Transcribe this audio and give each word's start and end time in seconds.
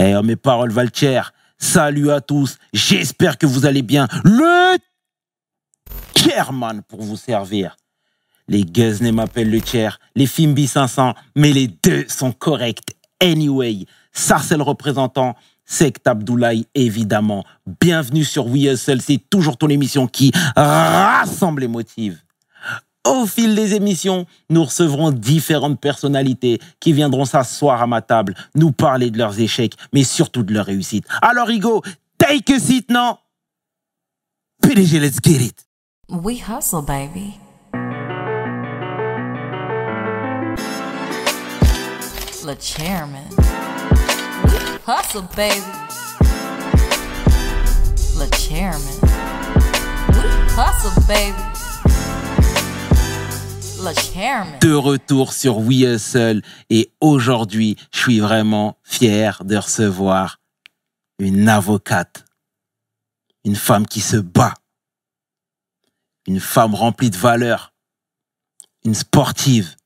Eh, 0.00 0.14
mes 0.22 0.36
paroles 0.36 0.70
valent. 0.70 0.90
Salut 1.58 2.12
à 2.12 2.20
tous. 2.20 2.56
J'espère 2.72 3.36
que 3.36 3.46
vous 3.46 3.66
allez 3.66 3.82
bien. 3.82 4.06
Le 4.22 4.78
chairman 6.16 6.82
pour 6.86 7.02
vous 7.02 7.16
servir. 7.16 7.76
Les 8.46 8.62
Guzney 8.62 9.10
m'appellent 9.10 9.50
le 9.50 9.60
chair, 9.60 9.98
les 10.14 10.26
Fimbi 10.26 10.68
500, 10.68 11.14
mais 11.34 11.50
les 11.52 11.66
deux 11.66 12.04
sont 12.08 12.30
corrects. 12.30 12.96
Anyway, 13.20 13.86
le 14.30 14.62
représentant. 14.62 15.34
Sect 15.64 16.06
Abdoulaye, 16.06 16.66
évidemment. 16.74 17.44
Bienvenue 17.80 18.24
sur 18.24 18.46
We 18.46 18.72
Hustle, 18.72 19.02
c'est 19.02 19.20
toujours 19.28 19.58
ton 19.58 19.68
émission 19.68 20.06
qui 20.06 20.32
rassemble 20.56 21.62
les 21.62 21.68
motifs. 21.68 22.24
Au 23.08 23.24
fil 23.24 23.54
des 23.54 23.74
émissions, 23.74 24.26
nous 24.50 24.64
recevrons 24.64 25.12
différentes 25.12 25.80
personnalités 25.80 26.60
qui 26.78 26.92
viendront 26.92 27.24
s'asseoir 27.24 27.80
à 27.80 27.86
ma 27.86 28.02
table, 28.02 28.34
nous 28.54 28.70
parler 28.70 29.10
de 29.10 29.16
leurs 29.16 29.40
échecs, 29.40 29.72
mais 29.94 30.04
surtout 30.04 30.42
de 30.42 30.52
leurs 30.52 30.66
réussites. 30.66 31.06
Alors, 31.22 31.48
Hugo, 31.48 31.82
take 32.18 32.52
a 32.52 32.58
seat, 32.58 32.90
non? 32.90 33.16
PDG, 34.62 35.00
let's 35.00 35.20
get 35.24 35.40
it. 35.40 35.64
We 36.10 36.38
hustle, 36.38 36.82
baby. 36.82 37.38
Le 42.44 42.54
chairman. 42.60 43.24
Hustle, 44.86 45.22
baby. 45.34 45.62
Le 48.18 48.26
chairman. 48.36 48.98
Hustle, 50.58 51.00
baby. 51.06 51.57
De 53.78 54.74
retour 54.74 55.32
sur 55.32 55.58
We 55.58 55.82
Hustle 55.82 56.42
et 56.68 56.90
aujourd'hui, 57.00 57.76
je 57.94 58.00
suis 58.00 58.18
vraiment 58.18 58.76
fier 58.82 59.44
de 59.44 59.56
recevoir 59.56 60.40
une 61.20 61.48
avocate, 61.48 62.24
une 63.44 63.54
femme 63.54 63.86
qui 63.86 64.00
se 64.00 64.16
bat, 64.16 64.54
une 66.26 66.40
femme 66.40 66.74
remplie 66.74 67.10
de 67.10 67.16
valeurs, 67.16 67.72
une 68.84 68.96
sportive. 68.96 69.76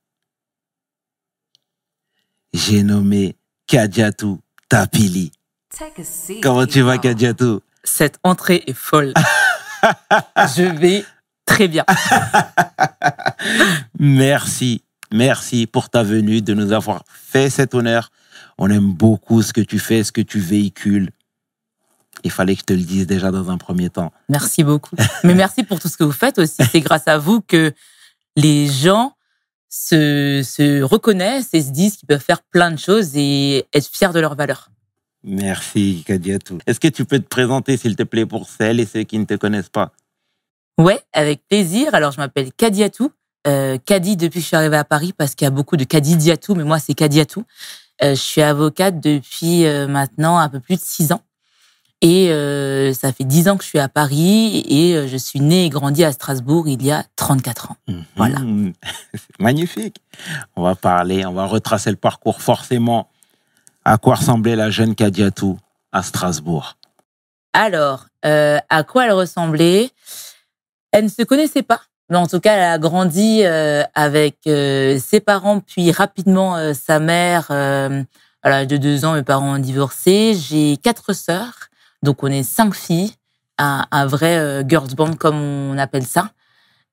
J'ai 2.54 2.82
nommé 2.82 3.36
Kadiatou 3.66 4.40
Tapili. 4.70 5.32
Comment 6.42 6.66
tu 6.66 6.80
vas. 6.80 6.96
Kadiatou? 6.96 7.60
Cette 7.84 8.18
entrée 8.22 8.64
est 8.66 8.72
folle. 8.72 9.12
je 10.56 10.62
vais 10.62 11.04
très 11.46 11.68
bien. 11.68 11.84
Merci, 13.98 14.82
merci 15.12 15.66
pour 15.66 15.88
ta 15.88 16.02
venue, 16.02 16.42
de 16.42 16.54
nous 16.54 16.72
avoir 16.72 17.04
fait 17.06 17.50
cet 17.50 17.74
honneur. 17.74 18.10
On 18.58 18.70
aime 18.70 18.92
beaucoup 18.92 19.42
ce 19.42 19.52
que 19.52 19.60
tu 19.60 19.78
fais, 19.78 20.04
ce 20.04 20.12
que 20.12 20.20
tu 20.20 20.40
véhicules. 20.40 21.10
Il 22.24 22.30
fallait 22.30 22.54
que 22.54 22.60
je 22.60 22.66
te 22.66 22.72
le 22.72 22.82
dise 22.82 23.06
déjà 23.06 23.30
dans 23.30 23.50
un 23.50 23.58
premier 23.58 23.90
temps. 23.90 24.12
Merci 24.28 24.64
beaucoup. 24.64 24.96
Mais 25.24 25.34
merci 25.34 25.64
pour 25.64 25.80
tout 25.80 25.88
ce 25.88 25.96
que 25.96 26.04
vous 26.04 26.12
faites 26.12 26.38
aussi. 26.38 26.62
C'est 26.70 26.80
grâce 26.80 27.08
à 27.08 27.18
vous 27.18 27.40
que 27.40 27.72
les 28.36 28.66
gens 28.66 29.14
se, 29.68 30.42
se 30.44 30.82
reconnaissent 30.82 31.50
et 31.52 31.62
se 31.62 31.70
disent 31.70 31.96
qu'ils 31.96 32.06
peuvent 32.06 32.22
faire 32.22 32.42
plein 32.42 32.70
de 32.70 32.78
choses 32.78 33.16
et 33.16 33.66
être 33.72 33.88
fiers 33.88 34.12
de 34.12 34.20
leurs 34.20 34.36
valeurs. 34.36 34.70
Merci, 35.24 36.04
Kadiatou. 36.06 36.58
Est-ce 36.66 36.80
que 36.80 36.88
tu 36.88 37.04
peux 37.04 37.18
te 37.18 37.28
présenter, 37.28 37.76
s'il 37.76 37.96
te 37.96 38.02
plaît, 38.02 38.26
pour 38.26 38.48
celles 38.48 38.80
et 38.80 38.86
ceux 38.86 39.04
qui 39.04 39.18
ne 39.18 39.24
te 39.24 39.34
connaissent 39.34 39.68
pas? 39.68 39.92
Ouais, 40.78 41.00
avec 41.12 41.46
plaisir. 41.48 41.94
Alors, 41.94 42.12
je 42.12 42.18
m'appelle 42.18 42.52
Kadiatou. 42.52 43.10
Euh, 43.46 43.76
Kadi 43.84 44.16
depuis 44.16 44.38
que 44.38 44.42
je 44.42 44.46
suis 44.46 44.56
arrivée 44.56 44.76
à 44.76 44.84
Paris 44.84 45.12
parce 45.12 45.34
qu'il 45.34 45.44
y 45.44 45.48
a 45.48 45.50
beaucoup 45.50 45.76
de 45.76 45.84
Kadi 45.84 46.16
Diatou, 46.16 46.54
mais 46.54 46.64
moi, 46.64 46.78
c'est 46.78 46.94
Kadiatou. 46.94 47.44
Euh, 48.02 48.10
je 48.10 48.20
suis 48.20 48.42
avocate 48.42 49.00
depuis 49.00 49.64
euh, 49.66 49.86
maintenant 49.86 50.38
un 50.38 50.48
peu 50.48 50.60
plus 50.60 50.76
de 50.76 50.80
six 50.80 51.12
ans. 51.12 51.22
Et 52.00 52.30
euh, 52.30 52.92
ça 52.94 53.12
fait 53.12 53.24
dix 53.24 53.48
ans 53.48 53.56
que 53.56 53.62
je 53.62 53.68
suis 53.68 53.78
à 53.78 53.88
Paris 53.88 54.64
et 54.66 54.96
euh, 54.96 55.06
je 55.06 55.16
suis 55.16 55.40
née 55.40 55.66
et 55.66 55.68
grandie 55.68 56.02
à 56.02 56.10
Strasbourg 56.10 56.68
il 56.68 56.84
y 56.84 56.90
a 56.90 57.04
34 57.14 57.70
ans. 57.70 57.76
Voilà. 58.16 58.40
Mhm. 58.40 58.72
C'est 59.14 59.38
magnifique. 59.38 59.98
On 60.56 60.62
va 60.62 60.74
parler, 60.74 61.24
on 61.26 61.32
va 61.32 61.46
retracer 61.46 61.90
le 61.90 61.96
parcours 61.96 62.42
forcément. 62.42 63.08
À 63.84 63.98
quoi 63.98 64.16
ressemblait 64.16 64.56
la 64.56 64.70
jeune 64.70 64.96
Kadiatou 64.96 65.58
à 65.92 66.02
Strasbourg? 66.02 66.76
Alors, 67.52 68.06
à 68.22 68.84
quoi 68.84 69.06
elle 69.06 69.12
ressemblait? 69.12 69.90
Elle 70.92 71.04
ne 71.04 71.08
se 71.10 71.22
connaissait 71.22 71.62
pas. 71.62 71.82
Mais 72.08 72.16
en 72.16 72.26
tout 72.26 72.40
cas, 72.40 72.54
elle 72.54 72.62
a 72.62 72.78
grandi 72.78 73.42
euh, 73.44 73.82
avec 73.94 74.38
euh, 74.46 74.98
ses 74.98 75.20
parents, 75.20 75.60
puis 75.60 75.90
rapidement 75.92 76.56
euh, 76.56 76.74
sa 76.74 77.00
mère. 77.00 77.50
À 77.50 78.50
l'âge 78.50 78.66
de 78.66 78.76
deux 78.76 79.04
ans, 79.04 79.14
mes 79.14 79.22
parents 79.22 79.54
ont 79.54 79.58
divorcé. 79.58 80.34
J'ai 80.34 80.76
quatre 80.76 81.12
sœurs, 81.12 81.68
donc 82.02 82.22
on 82.22 82.26
est 82.26 82.42
cinq 82.42 82.74
filles, 82.74 83.12
un, 83.56 83.86
un 83.90 84.06
vrai 84.06 84.64
girls 84.68 84.94
band 84.94 85.14
comme 85.14 85.36
on 85.36 85.78
appelle 85.78 86.06
ça. 86.06 86.30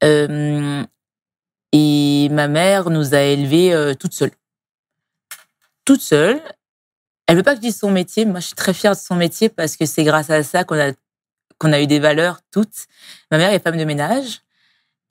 Euh, 0.04 0.84
et 1.72 2.30
ma 2.32 2.48
mère 2.48 2.90
nous 2.90 3.14
a 3.14 3.22
élevés 3.22 3.74
euh, 3.74 3.94
toutes 3.94 4.14
seules. 4.14 4.32
Toutes 5.86 6.02
seules. 6.02 6.42
Elle 7.28 7.38
veut 7.38 7.44
pas 7.44 7.52
que 7.52 7.58
je 7.58 7.62
dise 7.62 7.78
son 7.78 7.92
métier. 7.92 8.26
Moi, 8.26 8.40
je 8.40 8.48
suis 8.48 8.56
très 8.56 8.74
fière 8.74 8.94
de 8.94 9.00
son 9.00 9.16
métier 9.16 9.50
parce 9.50 9.78
que 9.78 9.86
c'est 9.86 10.04
grâce 10.04 10.30
à 10.30 10.42
ça 10.44 10.64
qu'on 10.64 10.80
a 10.80 10.94
qu'on 11.60 11.72
a 11.74 11.82
eu 11.82 11.88
des 11.88 12.00
valeurs 12.00 12.40
toutes. 12.52 12.88
Ma 13.32 13.38
mère 13.38 13.54
est 13.54 13.60
femme 13.60 13.78
de 13.78 13.86
ménage 13.86 14.42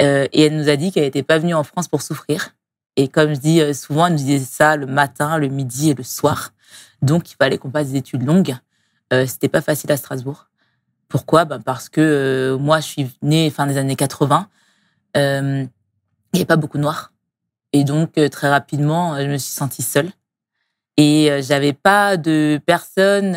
euh, 0.03 0.27
et 0.33 0.45
elle 0.45 0.57
nous 0.57 0.69
a 0.69 0.77
dit 0.77 0.91
qu'elle 0.91 1.05
n'était 1.05 1.23
pas 1.23 1.39
venue 1.39 1.55
en 1.55 1.63
France 1.63 1.89
pour 1.89 2.03
souffrir. 2.03 2.55
Et 2.97 3.07
comme 3.07 3.35
je 3.35 3.39
dis 3.39 3.61
euh, 3.61 3.73
souvent, 3.73 4.07
elle 4.07 4.15
nous 4.15 4.19
disait 4.19 4.45
ça 4.45 4.77
le 4.77 4.87
matin, 4.87 5.39
le 5.39 5.49
midi 5.49 5.91
et 5.91 5.95
le 5.95 6.03
soir. 6.03 6.53
Donc, 7.03 7.31
il 7.31 7.37
fallait 7.37 7.59
qu'on 7.59 7.71
fasse 7.71 7.91
des 7.91 7.99
études 7.99 8.25
longues. 8.25 8.57
Euh, 9.13 9.27
C'était 9.27 9.49
pas 9.49 9.61
facile 9.61 9.91
à 9.93 9.97
Strasbourg. 9.97 10.49
Pourquoi? 11.09 11.45
Ben 11.45 11.61
Parce 11.61 11.89
que 11.89 12.01
euh, 12.01 12.59
moi, 12.59 12.81
je 12.81 12.87
suis 12.87 13.11
née 13.23 13.51
fin 13.51 13.67
des 13.67 13.77
années 13.77 13.97
80. 13.97 14.49
Euh, 15.17 15.65
il 16.33 16.37
n'y 16.37 16.41
avait 16.41 16.45
pas 16.47 16.57
beaucoup 16.57 16.77
de 16.77 16.83
noirs. 16.83 17.13
Et 17.73 17.85
donc, 17.85 18.13
très 18.31 18.49
rapidement, 18.49 19.17
je 19.21 19.27
me 19.27 19.39
suis 19.39 19.53
sentie 19.53 19.83
seule. 19.83 20.11
Et 20.97 21.31
j'avais 21.43 21.75
pas 21.75 22.17
de 22.17 22.61
personne 22.67 23.37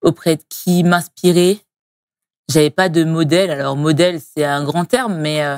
auprès 0.00 0.36
de 0.36 0.42
qui 0.48 0.84
m'inspirer. 0.84 1.60
J'avais 2.48 2.70
pas 2.70 2.88
de 2.88 3.04
modèle. 3.04 3.50
Alors, 3.50 3.76
modèle, 3.76 4.20
c'est 4.20 4.44
un 4.44 4.64
grand 4.64 4.84
terme, 4.84 5.16
mais 5.16 5.42
euh, 5.42 5.56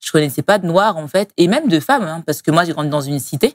je 0.00 0.12
connaissais 0.12 0.42
pas 0.42 0.58
de 0.58 0.66
noirs, 0.66 0.96
en 0.96 1.08
fait. 1.08 1.30
Et 1.36 1.48
même 1.48 1.68
de 1.68 1.80
femmes, 1.80 2.04
hein, 2.04 2.22
parce 2.26 2.42
que 2.42 2.50
moi, 2.50 2.64
j'ai 2.64 2.72
grandi 2.72 2.90
dans 2.90 3.00
une 3.00 3.18
cité 3.18 3.54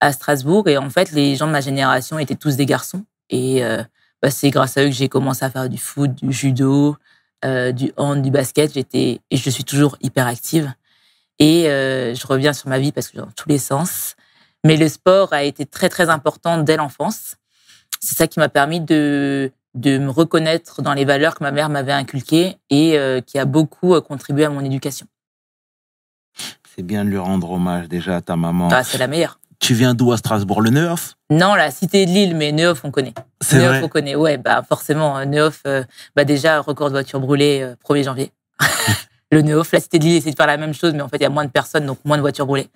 à 0.00 0.12
Strasbourg. 0.12 0.68
Et 0.68 0.78
en 0.78 0.90
fait, 0.90 1.12
les 1.12 1.36
gens 1.36 1.46
de 1.46 1.52
ma 1.52 1.60
génération 1.60 2.18
étaient 2.18 2.36
tous 2.36 2.56
des 2.56 2.66
garçons. 2.66 3.04
Et 3.30 3.64
euh, 3.64 3.82
bah, 4.22 4.30
c'est 4.30 4.50
grâce 4.50 4.76
à 4.76 4.82
eux 4.82 4.86
que 4.86 4.94
j'ai 4.94 5.08
commencé 5.08 5.44
à 5.44 5.50
faire 5.50 5.68
du 5.68 5.78
foot, 5.78 6.14
du 6.14 6.32
judo, 6.32 6.96
euh, 7.44 7.72
du 7.72 7.92
hand, 7.96 8.22
du 8.22 8.30
basket. 8.30 8.74
J'étais 8.74 9.20
et 9.30 9.36
je 9.36 9.50
suis 9.50 9.64
toujours 9.64 9.96
hyper 10.00 10.26
active. 10.26 10.72
Et 11.38 11.68
euh, 11.68 12.14
je 12.14 12.26
reviens 12.26 12.52
sur 12.52 12.68
ma 12.68 12.78
vie 12.78 12.92
parce 12.92 13.08
que 13.08 13.18
dans 13.18 13.30
tous 13.36 13.48
les 13.48 13.58
sens. 13.58 14.16
Mais 14.64 14.76
le 14.76 14.88
sport 14.88 15.32
a 15.32 15.44
été 15.44 15.66
très 15.66 15.88
très 15.88 16.08
important 16.08 16.58
dès 16.58 16.76
l'enfance. 16.76 17.36
C'est 18.00 18.16
ça 18.16 18.26
qui 18.26 18.40
m'a 18.40 18.48
permis 18.48 18.80
de 18.80 19.52
de 19.74 19.98
me 19.98 20.10
reconnaître 20.10 20.82
dans 20.82 20.94
les 20.94 21.04
valeurs 21.04 21.34
que 21.34 21.44
ma 21.44 21.52
mère 21.52 21.68
m'avait 21.68 21.92
inculquées 21.92 22.56
et 22.70 22.98
euh, 22.98 23.20
qui 23.20 23.38
a 23.38 23.44
beaucoup 23.44 23.94
euh, 23.94 24.00
contribué 24.00 24.44
à 24.44 24.50
mon 24.50 24.64
éducation. 24.64 25.06
C'est 26.74 26.82
bien 26.82 27.04
de 27.04 27.10
lui 27.10 27.18
rendre 27.18 27.50
hommage 27.50 27.88
déjà 27.88 28.16
à 28.16 28.20
ta 28.20 28.36
maman. 28.36 28.68
Ah, 28.70 28.84
c'est 28.84 28.98
la 28.98 29.08
meilleure. 29.08 29.38
Tu 29.58 29.74
viens 29.74 29.94
d'où 29.94 30.12
à 30.12 30.16
Strasbourg 30.16 30.62
Le 30.62 30.70
Neuf? 30.70 31.16
Non, 31.30 31.54
la 31.54 31.70
cité 31.70 32.06
de 32.06 32.10
Lille, 32.10 32.36
mais 32.36 32.52
Neuf, 32.52 32.84
on 32.84 32.90
connaît. 32.90 33.14
C'est 33.40 33.58
Neuf, 33.58 33.82
on 33.82 33.88
connaît. 33.88 34.14
Ouais, 34.14 34.36
bah 34.36 34.62
forcément, 34.66 35.18
euh, 35.18 35.24
Neuf, 35.24 35.62
euh, 35.66 35.82
bah 36.14 36.24
déjà, 36.24 36.60
record 36.60 36.88
de 36.88 36.92
voiture 36.92 37.20
brûlée, 37.20 37.62
euh, 37.62 37.74
1er 37.84 38.04
janvier. 38.04 38.32
le 39.32 39.42
Neuf, 39.42 39.72
la 39.72 39.80
cité 39.80 39.98
de 39.98 40.04
Lille 40.04 40.16
essaie 40.16 40.30
de 40.30 40.36
faire 40.36 40.46
la 40.46 40.56
même 40.56 40.74
chose, 40.74 40.94
mais 40.94 41.02
en 41.02 41.08
fait, 41.08 41.16
il 41.16 41.22
y 41.22 41.26
a 41.26 41.30
moins 41.30 41.44
de 41.44 41.50
personnes, 41.50 41.86
donc 41.86 41.98
moins 42.04 42.16
de 42.16 42.22
voitures 42.22 42.46
brûlées. 42.46 42.68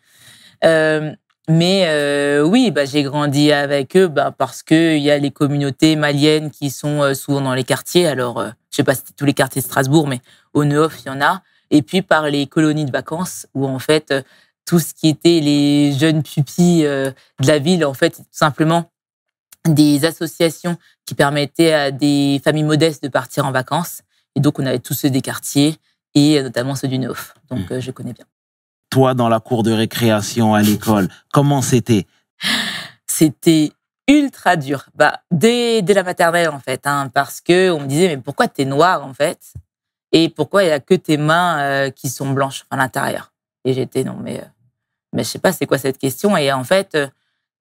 Euh, 0.64 1.12
mais 1.48 1.86
euh, 1.88 2.42
oui, 2.42 2.70
bah, 2.70 2.84
j'ai 2.84 3.02
grandi 3.02 3.50
avec 3.52 3.96
eux 3.96 4.06
bah, 4.08 4.32
parce 4.36 4.62
que 4.62 4.96
il 4.96 5.02
y 5.02 5.10
a 5.10 5.18
les 5.18 5.32
communautés 5.32 5.96
maliennes 5.96 6.50
qui 6.50 6.70
sont 6.70 7.02
euh, 7.02 7.14
souvent 7.14 7.40
dans 7.40 7.54
les 7.54 7.64
quartiers. 7.64 8.06
Alors, 8.06 8.38
euh, 8.38 8.50
je 8.70 8.76
sais 8.76 8.84
pas 8.84 8.94
si 8.94 9.00
c'était 9.00 9.14
tous 9.16 9.24
les 9.24 9.34
quartiers 9.34 9.60
de 9.60 9.66
Strasbourg, 9.66 10.06
mais 10.06 10.20
au 10.54 10.64
Neuf, 10.64 11.00
il 11.04 11.08
y 11.08 11.10
en 11.10 11.20
a. 11.20 11.42
Et 11.70 11.82
puis 11.82 12.02
par 12.02 12.28
les 12.28 12.46
colonies 12.46 12.84
de 12.84 12.92
vacances, 12.92 13.46
où 13.54 13.66
en 13.66 13.78
fait, 13.80 14.12
euh, 14.12 14.22
tout 14.66 14.78
ce 14.78 14.94
qui 14.94 15.08
était 15.08 15.40
les 15.40 15.92
jeunes 15.92 16.22
pupilles 16.22 16.86
euh, 16.86 17.10
de 17.40 17.46
la 17.48 17.58
ville, 17.58 17.84
en 17.84 17.94
fait, 17.94 18.10
tout 18.10 18.24
simplement 18.30 18.90
des 19.66 20.04
associations 20.04 20.76
qui 21.06 21.14
permettaient 21.14 21.72
à 21.72 21.90
des 21.90 22.40
familles 22.44 22.64
modestes 22.64 23.02
de 23.02 23.08
partir 23.08 23.46
en 23.46 23.52
vacances. 23.52 24.02
Et 24.36 24.40
donc, 24.40 24.58
on 24.60 24.66
avait 24.66 24.78
tous 24.78 24.94
ceux 24.94 25.10
des 25.10 25.22
quartiers 25.22 25.76
et 26.14 26.40
notamment 26.42 26.74
ceux 26.76 26.88
du 26.88 26.98
Neuf. 26.98 27.34
Donc, 27.50 27.70
Mmh. 27.70 27.80
je 27.80 27.90
connais 27.90 28.12
bien. 28.12 28.26
Toi, 28.92 29.14
dans 29.14 29.30
la 29.30 29.40
cour 29.40 29.62
de 29.62 29.72
récréation 29.72 30.54
à 30.54 30.60
l'école, 30.60 31.08
comment 31.32 31.62
c'était? 31.62 32.06
C'était 33.06 33.72
ultra 34.06 34.56
dur. 34.56 34.84
Bah, 34.94 35.22
dès, 35.30 35.80
dès 35.80 35.94
la 35.94 36.02
maternelle, 36.02 36.50
en 36.50 36.60
fait, 36.60 36.86
hein, 36.86 37.08
parce 37.14 37.40
que 37.40 37.70
on 37.70 37.80
me 37.80 37.86
disait, 37.86 38.08
mais 38.08 38.18
pourquoi 38.18 38.48
t'es 38.48 38.66
noire, 38.66 39.02
en 39.02 39.14
fait? 39.14 39.54
Et 40.12 40.28
pourquoi 40.28 40.64
il 40.64 40.68
y 40.68 40.72
a 40.72 40.78
que 40.78 40.92
tes 40.92 41.16
mains 41.16 41.58
euh, 41.60 41.90
qui 41.90 42.10
sont 42.10 42.32
blanches 42.32 42.66
à 42.68 42.76
l'intérieur? 42.76 43.32
Et 43.64 43.72
j'étais, 43.72 44.04
non, 44.04 44.18
mais, 44.22 44.40
euh, 44.40 44.46
mais 45.14 45.24
je 45.24 45.28
sais 45.30 45.38
pas, 45.38 45.52
c'est 45.52 45.64
quoi 45.64 45.78
cette 45.78 45.96
question? 45.96 46.36
Et 46.36 46.52
en 46.52 46.62
fait, 46.62 46.94
euh, 46.94 47.08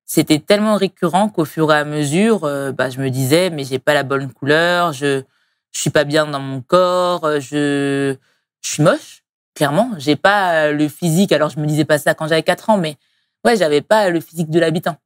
c'était 0.04 0.40
tellement 0.40 0.74
récurrent 0.74 1.28
qu'au 1.28 1.44
fur 1.44 1.72
et 1.72 1.76
à 1.76 1.84
mesure, 1.84 2.42
euh, 2.42 2.72
bah, 2.72 2.90
je 2.90 2.98
me 2.98 3.08
disais, 3.08 3.50
mais 3.50 3.62
j'ai 3.62 3.78
pas 3.78 3.94
la 3.94 4.02
bonne 4.02 4.32
couleur, 4.32 4.92
je, 4.92 5.22
je 5.70 5.80
suis 5.80 5.90
pas 5.90 6.02
bien 6.02 6.26
dans 6.26 6.40
mon 6.40 6.60
corps, 6.60 7.38
je, 7.38 8.16
je 8.62 8.68
suis 8.68 8.82
moche, 8.82 9.19
clairement. 9.60 9.90
J'ai 9.98 10.16
pas 10.16 10.72
le 10.72 10.88
physique, 10.88 11.32
alors 11.32 11.50
je 11.50 11.60
me 11.60 11.66
disais 11.66 11.84
pas 11.84 11.98
ça 11.98 12.14
quand 12.14 12.26
j'avais 12.26 12.42
4 12.42 12.70
ans, 12.70 12.78
mais 12.78 12.96
ouais, 13.44 13.58
j'avais 13.58 13.82
pas 13.82 14.08
le 14.08 14.18
physique 14.20 14.48
de 14.48 14.58
l'habitant. 14.58 14.96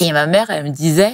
Et 0.00 0.12
ma 0.12 0.26
mère, 0.26 0.48
elle 0.48 0.64
me 0.64 0.70
disait, 0.70 1.12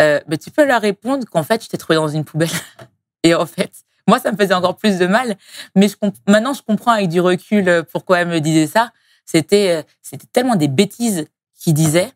euh, 0.00 0.18
bah, 0.26 0.36
tu 0.36 0.50
peux 0.50 0.64
leur 0.64 0.80
répondre 0.80 1.24
qu'en 1.30 1.44
fait, 1.44 1.62
je 1.62 1.68
t'ai 1.68 1.78
trouvé 1.78 1.94
dans 1.94 2.08
une 2.08 2.24
poubelle. 2.24 2.48
Et 3.22 3.32
en 3.32 3.46
fait, 3.46 3.70
moi, 4.08 4.18
ça 4.18 4.32
me 4.32 4.36
faisait 4.36 4.54
encore 4.54 4.76
plus 4.76 4.98
de 4.98 5.06
mal. 5.06 5.36
Mais 5.76 5.86
maintenant, 6.26 6.52
je 6.52 6.62
comprends 6.62 6.90
avec 6.90 7.10
du 7.10 7.20
recul 7.20 7.68
euh, 7.68 7.84
pourquoi 7.84 8.18
elle 8.18 8.28
me 8.28 8.40
disait 8.40 8.66
ça. 8.66 8.90
C'était, 9.24 9.76
euh, 9.78 9.82
c'était 10.02 10.26
tellement 10.32 10.56
des 10.56 10.66
bêtises 10.66 11.26
qu'il 11.56 11.74
disait. 11.74 12.10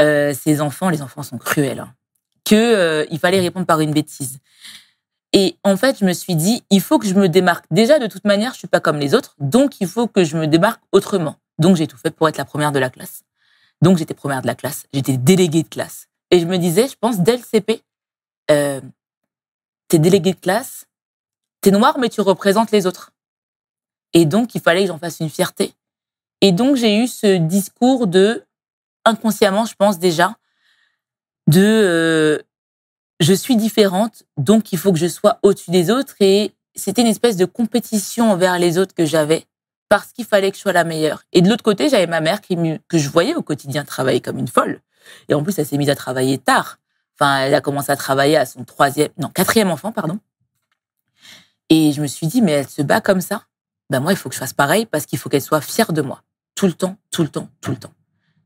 Euh, 0.00 0.32
ces 0.32 0.62
enfants, 0.62 0.88
les 0.88 1.02
enfants 1.02 1.22
sont 1.22 1.36
cruels, 1.36 1.80
hein, 1.80 1.94
que 2.46 2.54
euh, 2.54 3.04
il 3.10 3.18
fallait 3.18 3.40
répondre 3.40 3.66
par 3.66 3.80
une 3.80 3.92
bêtise. 3.92 4.38
Et 5.36 5.58
en 5.64 5.76
fait, 5.76 5.98
je 5.98 6.04
me 6.04 6.12
suis 6.12 6.36
dit, 6.36 6.62
il 6.70 6.80
faut 6.80 6.98
que 6.98 7.08
je 7.08 7.14
me 7.14 7.28
démarque. 7.28 7.66
Déjà, 7.72 7.98
de 7.98 8.06
toute 8.06 8.24
manière, 8.24 8.52
je 8.52 8.58
suis 8.58 8.68
pas 8.68 8.80
comme 8.80 8.98
les 8.98 9.14
autres, 9.14 9.34
donc 9.40 9.80
il 9.80 9.88
faut 9.88 10.06
que 10.06 10.22
je 10.22 10.38
me 10.38 10.46
démarque 10.46 10.80
autrement. 10.92 11.36
Donc 11.58 11.76
j'ai 11.76 11.88
tout 11.88 11.98
fait 11.98 12.12
pour 12.12 12.28
être 12.28 12.38
la 12.38 12.44
première 12.44 12.70
de 12.70 12.78
la 12.78 12.88
classe. 12.88 13.24
Donc 13.82 13.98
j'étais 13.98 14.14
première 14.14 14.42
de 14.42 14.46
la 14.46 14.54
classe, 14.54 14.86
j'étais 14.92 15.16
déléguée 15.16 15.64
de 15.64 15.68
classe. 15.68 16.06
Et 16.30 16.40
je 16.40 16.46
me 16.46 16.56
disais, 16.56 16.88
je 16.88 16.96
pense 16.98 17.18
dès 17.18 17.36
le 17.36 17.42
CP, 17.42 17.82
euh, 18.50 18.80
t'es 19.88 19.98
déléguée 19.98 20.32
de 20.34 20.40
classe, 20.40 20.86
t'es 21.60 21.70
noir 21.70 21.98
mais 21.98 22.08
tu 22.08 22.20
représentes 22.20 22.70
les 22.70 22.86
autres. 22.86 23.12
Et 24.12 24.24
donc 24.24 24.54
il 24.54 24.60
fallait 24.60 24.82
que 24.82 24.88
j'en 24.88 24.98
fasse 24.98 25.20
une 25.20 25.30
fierté. 25.30 25.74
Et 26.40 26.52
donc 26.52 26.76
j'ai 26.76 26.96
eu 26.96 27.08
ce 27.08 27.36
discours 27.36 28.06
de 28.06 28.44
inconsciemment, 29.04 29.66
je 29.66 29.74
pense 29.74 29.98
déjà, 29.98 30.36
de 31.46 31.60
euh, 31.60 32.38
je 33.24 33.32
suis 33.32 33.56
différente, 33.56 34.24
donc 34.36 34.72
il 34.72 34.78
faut 34.78 34.92
que 34.92 34.98
je 34.98 35.06
sois 35.06 35.38
au-dessus 35.42 35.70
des 35.70 35.90
autres. 35.90 36.14
Et 36.20 36.52
c'était 36.74 37.02
une 37.02 37.08
espèce 37.08 37.36
de 37.36 37.44
compétition 37.44 38.30
envers 38.30 38.58
les 38.58 38.78
autres 38.78 38.94
que 38.94 39.06
j'avais 39.06 39.46
parce 39.88 40.12
qu'il 40.12 40.24
fallait 40.24 40.50
que 40.50 40.56
je 40.56 40.62
sois 40.62 40.72
la 40.72 40.84
meilleure. 40.84 41.22
Et 41.32 41.40
de 41.40 41.48
l'autre 41.48 41.62
côté, 41.62 41.88
j'avais 41.88 42.06
ma 42.06 42.20
mère 42.20 42.40
que 42.40 42.98
je 42.98 43.08
voyais 43.08 43.34
au 43.34 43.42
quotidien 43.42 43.84
travailler 43.84 44.20
comme 44.20 44.38
une 44.38 44.48
folle. 44.48 44.80
Et 45.28 45.34
en 45.34 45.42
plus, 45.42 45.58
elle 45.58 45.66
s'est 45.66 45.76
mise 45.76 45.90
à 45.90 45.94
travailler 45.94 46.38
tard. 46.38 46.78
Enfin, 47.18 47.40
elle 47.40 47.54
a 47.54 47.60
commencé 47.60 47.92
à 47.92 47.96
travailler 47.96 48.36
à 48.36 48.46
son 48.46 48.64
troisième, 48.64 49.10
non, 49.18 49.28
quatrième 49.28 49.70
enfant, 49.70 49.92
pardon. 49.92 50.18
Et 51.70 51.92
je 51.92 52.02
me 52.02 52.06
suis 52.06 52.26
dit, 52.26 52.42
mais 52.42 52.52
elle 52.52 52.68
se 52.68 52.82
bat 52.82 53.00
comme 53.00 53.20
ça. 53.20 53.44
Ben 53.90 54.00
moi, 54.00 54.12
il 54.12 54.16
faut 54.16 54.28
que 54.28 54.34
je 54.34 54.40
fasse 54.40 54.52
pareil 54.52 54.86
parce 54.86 55.06
qu'il 55.06 55.18
faut 55.18 55.28
qu'elle 55.28 55.42
soit 55.42 55.60
fière 55.60 55.92
de 55.92 56.02
moi. 56.02 56.22
Tout 56.54 56.66
le 56.66 56.72
temps, 56.72 56.96
tout 57.10 57.22
le 57.22 57.28
temps, 57.28 57.48
tout 57.60 57.70
le 57.70 57.76
temps. 57.76 57.92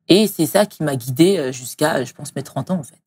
Et 0.09 0.27
c'est 0.27 0.47
ça 0.47 0.67
qui 0.67 0.83
m'a 0.83 0.97
guidée 0.97 1.39
euh, 1.39 1.53
jusqu'à, 1.53 2.05
je 2.05 2.13
pense, 2.13 2.35
mes 2.35 2.43
30 2.43 2.71
ans, 2.71 2.79
en 2.79 2.83
fait. 2.83 3.01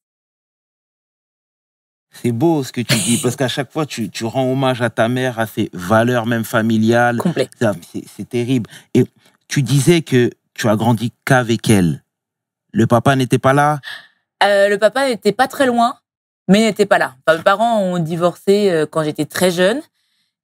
C'est 2.11 2.31
beau 2.31 2.63
ce 2.63 2.71
que 2.71 2.81
tu 2.81 2.95
dis, 2.95 3.19
parce 3.21 3.35
qu'à 3.35 3.47
chaque 3.47 3.71
fois, 3.71 3.85
tu, 3.85 4.09
tu 4.09 4.25
rends 4.25 4.51
hommage 4.51 4.81
à 4.81 4.89
ta 4.89 5.07
mère, 5.07 5.39
à 5.39 5.47
ses 5.47 5.69
valeurs 5.73 6.25
même 6.25 6.43
familiales. 6.43 7.17
Complet. 7.17 7.49
C'est 8.15 8.27
terrible. 8.27 8.69
Et 8.93 9.05
tu 9.47 9.61
disais 9.61 10.01
que 10.01 10.29
tu 10.53 10.67
as 10.67 10.75
grandi 10.75 11.13
qu'avec 11.25 11.69
elle. 11.69 12.03
Le 12.73 12.85
papa 12.87 13.15
n'était 13.15 13.39
pas 13.39 13.53
là? 13.53 13.79
Euh, 14.43 14.69
le 14.69 14.77
papa 14.77 15.07
n'était 15.07 15.31
pas 15.31 15.47
très 15.47 15.65
loin, 15.65 15.95
mais 16.47 16.59
n'était 16.59 16.85
pas 16.85 16.97
là. 16.97 17.15
Enfin, 17.25 17.37
mes 17.37 17.43
parents 17.43 17.81
ont 17.81 17.99
divorcé 17.99 18.69
euh, 18.69 18.85
quand 18.85 19.03
j'étais 19.03 19.25
très 19.25 19.51
jeune. 19.51 19.81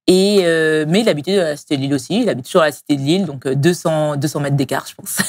Et 0.08 0.38
euh, 0.44 0.86
mais 0.88 1.02
il 1.02 1.08
habitait 1.10 1.38
à 1.38 1.50
la 1.50 1.56
cité 1.56 1.76
de 1.76 1.82
Lille 1.82 1.92
aussi. 1.92 2.22
Il 2.22 2.30
habite 2.30 2.46
toujours 2.46 2.62
à 2.62 2.66
la 2.66 2.72
cité 2.72 2.96
de 2.96 3.02
Lille, 3.02 3.26
donc 3.26 3.44
euh, 3.46 3.54
200, 3.54 4.16
200 4.16 4.40
mètres 4.40 4.56
d'écart, 4.56 4.86
je 4.88 4.94
pense. 4.94 5.18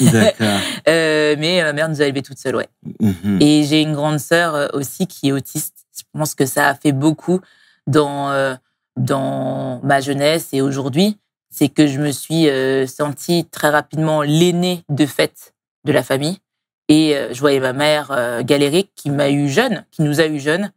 Euh, 0.88 1.36
mais 1.38 1.62
ma 1.62 1.72
mère 1.72 1.88
nous 1.88 2.00
a 2.00 2.06
élevés 2.06 2.22
toute 2.22 2.38
seule, 2.38 2.56
ouais. 2.56 2.68
Mhm. 3.00 3.38
Et 3.40 3.64
j'ai 3.64 3.82
une 3.82 3.92
grande 3.92 4.18
sœur 4.18 4.70
aussi 4.72 5.06
qui 5.06 5.28
est 5.28 5.32
autiste. 5.32 5.74
Je 6.14 6.18
pense 6.18 6.34
que 6.34 6.46
ça 6.46 6.68
a 6.68 6.74
fait 6.74 6.92
beaucoup 6.92 7.40
dans 7.86 8.30
euh, 8.30 8.54
dans 8.96 9.80
ma 9.82 10.00
jeunesse 10.00 10.48
et 10.52 10.60
aujourd'hui. 10.60 11.18
C'est 11.52 11.68
que 11.68 11.86
je 11.86 11.98
me 12.00 12.12
suis 12.12 12.48
euh, 12.48 12.86
sentie 12.86 13.44
très 13.50 13.70
rapidement 13.70 14.22
l'aînée 14.22 14.84
de 14.88 15.06
fait 15.06 15.52
de 15.84 15.92
la 15.92 16.02
famille. 16.02 16.38
Et 16.88 17.16
euh, 17.16 17.32
je 17.32 17.40
voyais 17.40 17.60
ma 17.60 17.72
mère 17.72 18.42
galérer, 18.44 18.90
qui 18.94 19.10
m'a 19.10 19.30
eu 19.30 19.48
jeune, 19.48 19.84
qui 19.90 20.02
nous 20.02 20.20
a 20.20 20.26
eu 20.26 20.38
jeune. 20.38 20.72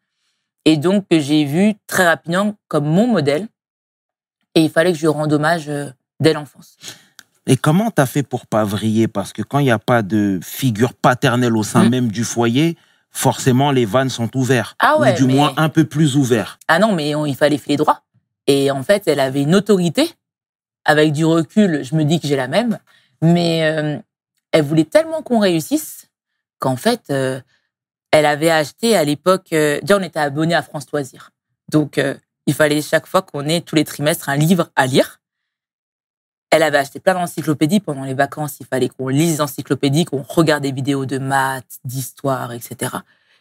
Et 0.65 0.77
donc 0.77 1.05
que 1.09 1.19
j'ai 1.19 1.45
vu 1.45 1.73
très 1.87 2.05
rapidement 2.07 2.55
comme 2.67 2.85
mon 2.85 3.07
modèle. 3.07 3.47
Et 4.55 4.61
il 4.61 4.69
fallait 4.69 4.91
que 4.91 4.97
je 4.97 5.01
lui 5.03 5.07
rende 5.09 5.33
hommage 5.33 5.69
dès 6.19 6.33
l'enfance. 6.33 6.77
Et 7.45 7.57
comment 7.57 7.91
t'as 7.91 8.05
fait 8.05 8.23
pour 8.23 8.47
pas 8.47 8.63
vriller? 8.63 9.07
Parce 9.07 9.33
que 9.33 9.41
quand 9.41 9.59
il 9.59 9.65
n'y 9.65 9.71
a 9.71 9.79
pas 9.79 10.01
de 10.03 10.39
figure 10.41 10.93
paternelle 10.93 11.57
au 11.57 11.63
sein 11.63 11.83
Mhm. 11.83 11.89
même 11.89 12.11
du 12.11 12.23
foyer, 12.23 12.77
forcément 13.13 13.71
les 13.71 13.85
vannes 13.85 14.09
sont 14.09 14.35
ouvertes. 14.35 14.75
Ah 14.79 14.99
ouais, 14.99 15.13
ou 15.13 15.15
du 15.15 15.25
mais- 15.25 15.33
moins 15.35 15.53
un 15.57 15.69
peu 15.69 15.85
plus 15.85 16.15
ouverts. 16.17 16.59
Ah 16.67 16.79
non, 16.79 16.93
mais 16.93 17.15
on- 17.15 17.25
il 17.25 17.35
fallait 17.35 17.57
filer 17.57 17.77
droit. 17.77 18.01
Et 18.47 18.71
en 18.71 18.83
fait, 18.83 19.03
elle 19.07 19.19
avait 19.19 19.41
une 19.43 19.55
autorité. 19.55 20.11
Avec 20.85 21.13
du 21.13 21.23
recul, 21.23 21.83
je 21.83 21.95
me 21.95 22.03
dis 22.03 22.19
que 22.19 22.27
j'ai 22.27 22.35
la 22.35 22.47
même. 22.49 22.77
Mais 23.21 23.63
euh, 23.63 23.97
elle 24.51 24.63
voulait 24.63 24.83
tellement 24.83 25.21
qu'on 25.21 25.39
réussisse 25.39 26.09
qu'en 26.59 26.75
fait, 26.75 27.03
euh, 27.09 27.39
elle 28.11 28.25
avait 28.25 28.49
acheté 28.49 28.97
à 28.97 29.03
l'époque. 29.05 29.53
euh, 29.53 29.79
déjà, 29.81 29.97
on 29.97 30.01
était 30.03 30.19
abonné 30.19 30.53
à 30.55 30.61
France 30.61 30.87
Loisirs. 30.91 31.29
Donc, 31.71 32.01
il 32.45 32.53
fallait 32.53 32.81
chaque 32.81 33.07
fois 33.07 33.21
qu'on 33.21 33.47
ait 33.47 33.61
tous 33.61 33.75
les 33.75 33.85
trimestres 33.85 34.27
un 34.27 34.35
livre 34.35 34.69
à 34.75 34.85
lire. 34.85 35.21
Elle 36.53 36.61
avait 36.61 36.77
acheté 36.77 36.99
plein 36.99 37.15
d'encyclopédies 37.15 37.79
pendant 37.79 38.03
les 38.03 38.13
vacances. 38.13 38.57
Il 38.59 38.67
fallait 38.67 38.87
qu'on 38.87 39.07
lise 39.07 39.31
les 39.31 39.41
encyclopédies, 39.41 40.05
qu'on 40.05 40.21
regarde 40.21 40.61
des 40.61 40.71
vidéos 40.71 41.07
de 41.07 41.17
maths, 41.17 41.79
d'histoire, 41.83 42.53
etc. 42.53 42.97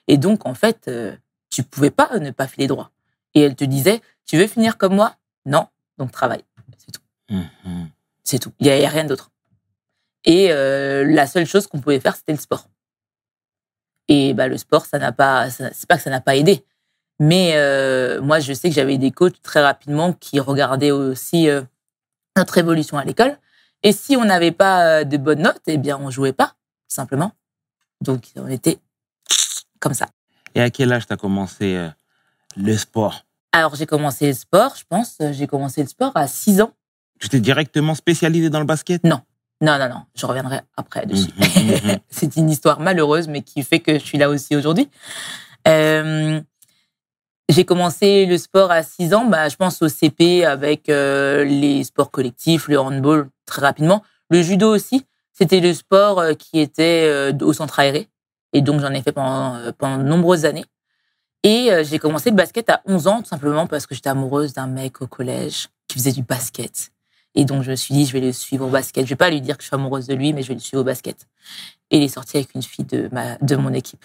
Et 0.09 0.17
donc, 0.17 0.47
en 0.47 0.55
fait, 0.55 0.89
euh, 0.89 1.15
tu 1.51 1.63
pouvais 1.63 1.91
pas 1.91 2.19
ne 2.19 2.31
pas 2.31 2.47
filer 2.47 2.69
droit. 2.69 2.91
Et 3.35 3.43
elle 3.43 3.55
te 3.55 3.65
disait, 3.65 4.01
tu 4.25 4.39
veux 4.39 4.47
finir 4.47 4.79
comme 4.79 4.95
moi? 4.95 5.17
Non, 5.45 5.67
donc 5.99 6.11
travaille. 6.11 6.43
C'est 6.79 6.91
tout. 6.91 7.03
Mhm. 7.29 7.91
C'est 8.25 8.39
tout. 8.39 8.53
Il 8.61 8.73
n'y 8.73 8.83
a, 8.83 8.89
rien 8.89 9.05
d'autre. 9.05 9.31
Et 10.25 10.51
euh, 10.51 11.05
la 11.05 11.27
seule 11.27 11.45
chose 11.45 11.67
qu'on 11.67 11.81
pouvait 11.81 12.01
faire, 12.01 12.17
c'était 12.17 12.33
le 12.33 12.39
sport. 12.39 12.67
Et 14.09 14.33
bah, 14.33 14.49
le 14.49 14.57
sport, 14.57 14.87
ça 14.87 14.99
n'a 14.99 15.13
pas, 15.13 15.51
c'est 15.51 15.87
pas 15.87 15.99
que 15.99 16.03
ça 16.03 16.09
n'a 16.09 16.23
pas 16.23 16.35
aidé. 16.35 16.65
Mais 17.19 17.57
euh, 17.57 18.23
moi, 18.23 18.41
je 18.41 18.55
sais 18.55 18.71
que 18.71 18.75
j'avais 18.75 18.97
des 18.97 19.11
coachs 19.11 19.43
très 19.43 19.61
rapidement 19.61 20.15
qui 20.15 20.41
regardaient 20.41 20.93
aussi 20.93 21.51
euh, 21.51 21.61
notre 22.37 22.59
évolution 22.59 22.99
à 22.99 23.05
l'école. 23.05 23.39
Et 23.83 23.93
si 23.93 24.17
on 24.17 24.25
n'avait 24.25 24.53
pas 24.53 24.85
euh, 24.87 25.05
de 25.05 25.17
bonnes 25.17 25.43
notes, 25.43 25.63
eh 25.67 25.77
bien, 25.79 25.99
on 26.01 26.11
jouait 26.11 26.33
pas, 26.33 26.55
simplement. 26.89 27.33
Donc, 28.01 28.29
on 28.37 28.49
était 28.49 28.79
comme 29.81 29.95
ça. 29.95 30.09
Et 30.55 30.61
à 30.61 30.71
quel 30.71 30.93
âge 30.93 31.07
t'as 31.07 31.17
commencé 31.17 31.77
euh, 31.77 31.89
le 32.57 32.77
sport? 32.77 33.25
Alors, 33.53 33.75
j'ai 33.75 33.87
commencé 33.87 34.29
le 34.29 34.35
sport, 34.35 34.77
je 34.77 34.85
pense. 34.89 35.17
J'ai 35.33 35.47
commencé 35.47 35.83
le 35.83 35.89
sport 35.89 36.13
à 36.15 36.27
6 36.27 36.61
ans. 36.61 36.73
Tu 37.21 37.29
t'es 37.29 37.41
directement 37.41 37.95
spécialisé 37.95 38.51
dans 38.51 38.61
le 38.61 38.67
basket? 38.67 39.05
Non, 39.05 39.21
non, 39.61 39.79
non. 39.79 40.03
Je 40.15 40.27
reviendrai 40.27 40.61
après 40.77 41.07
dessus. 41.07 41.31
Mhm, 41.39 41.91
mhm. 41.91 41.99
C'est 42.11 42.37
une 42.37 42.51
histoire 42.51 42.81
malheureuse, 42.81 43.29
mais 43.29 43.43
qui 43.43 43.63
fait 43.63 43.81
que 43.81 43.95
je 43.95 44.05
suis 44.05 44.19
là 44.19 44.29
aussi 44.29 44.57
aujourd'hui. 44.57 44.89
Euh, 45.69 46.41
j'ai 47.49 47.65
commencé 47.65 48.27
le 48.27 48.39
sport 48.39 48.71
à 48.71 48.83
6 48.83 49.15
ans, 49.15 49.25
bah, 49.27 49.49
je 49.49 49.57
pense 49.57 49.83
au 49.83 49.89
CP 49.89 50.45
avec 50.45 50.89
euh, 50.89 51.45
les 51.45 51.85
sports 51.85 52.11
collectifs, 52.11 52.69
le 52.69 52.79
handball 52.79 53.29
très 53.47 53.63
rapidement. 53.63 54.03
Le 54.31 54.43
judo 54.43 54.75
aussi, 54.75 55.05
c'était 55.33 55.61
le 55.61 55.75
sport 55.75 56.21
euh, 56.21 56.35
qui 56.35 56.61
était 56.61 57.07
euh, 57.09 57.33
au 57.43 57.53
centre 57.53 57.79
aéré. 57.79 58.09
Et 58.53 58.61
donc 58.61 58.81
j'en 58.81 58.93
ai 58.93 59.03
fait 59.03 59.13
pendant, 59.13 59.59
pendant 59.79 59.99
de 59.99 60.05
nombreuses 60.09 60.45
années. 60.45 60.65
Et 61.43 61.71
j'ai 61.83 61.99
commencé 61.99 62.31
le 62.31 62.37
basket 62.37 62.71
à 62.71 62.83
11 62.87 63.07
ans, 63.09 63.23
tout 63.23 63.29
simplement 63.29 63.67
parce 63.67 63.87
que 63.87 63.97
j'étais 63.97 64.11
amoureuse 64.11 64.53
d'un 64.53 64.69
mec 64.69 65.03
au 65.03 65.09
collège 65.09 65.69
qui 65.89 65.99
faisait 65.99 66.13
du 66.13 66.23
basket. 66.23 66.93
Et 67.35 67.45
donc 67.45 67.63
je 67.63 67.71
me 67.71 67.77
suis 67.77 67.95
dit, 67.95 68.07
je 68.07 68.13
vais 68.13 68.21
le 68.21 68.31
suivre 68.31 68.67
au 68.67 68.69
basket. 68.69 69.05
Je 69.07 69.11
vais 69.11 69.17
pas 69.17 69.31
lui 69.31 69.41
dire 69.41 69.57
que 69.57 69.63
je 69.63 69.69
suis 69.69 69.75
amoureuse 69.75 70.07
de 70.07 70.15
lui, 70.15 70.33
mais 70.35 70.43
je 70.43 70.49
vais 70.49 70.55
le 70.55 70.61
suivre 70.61 70.83
au 70.83 70.85
basket. 70.85 71.27
Et 71.91 71.97
il 71.97 72.03
est 72.03 72.09
sorti 72.09 72.37
avec 72.37 72.55
une 72.55 72.63
fille 72.63 72.85
de, 72.85 73.09
ma, 73.11 73.37
de 73.39 73.57
mon 73.57 73.73
équipe. 73.73 74.05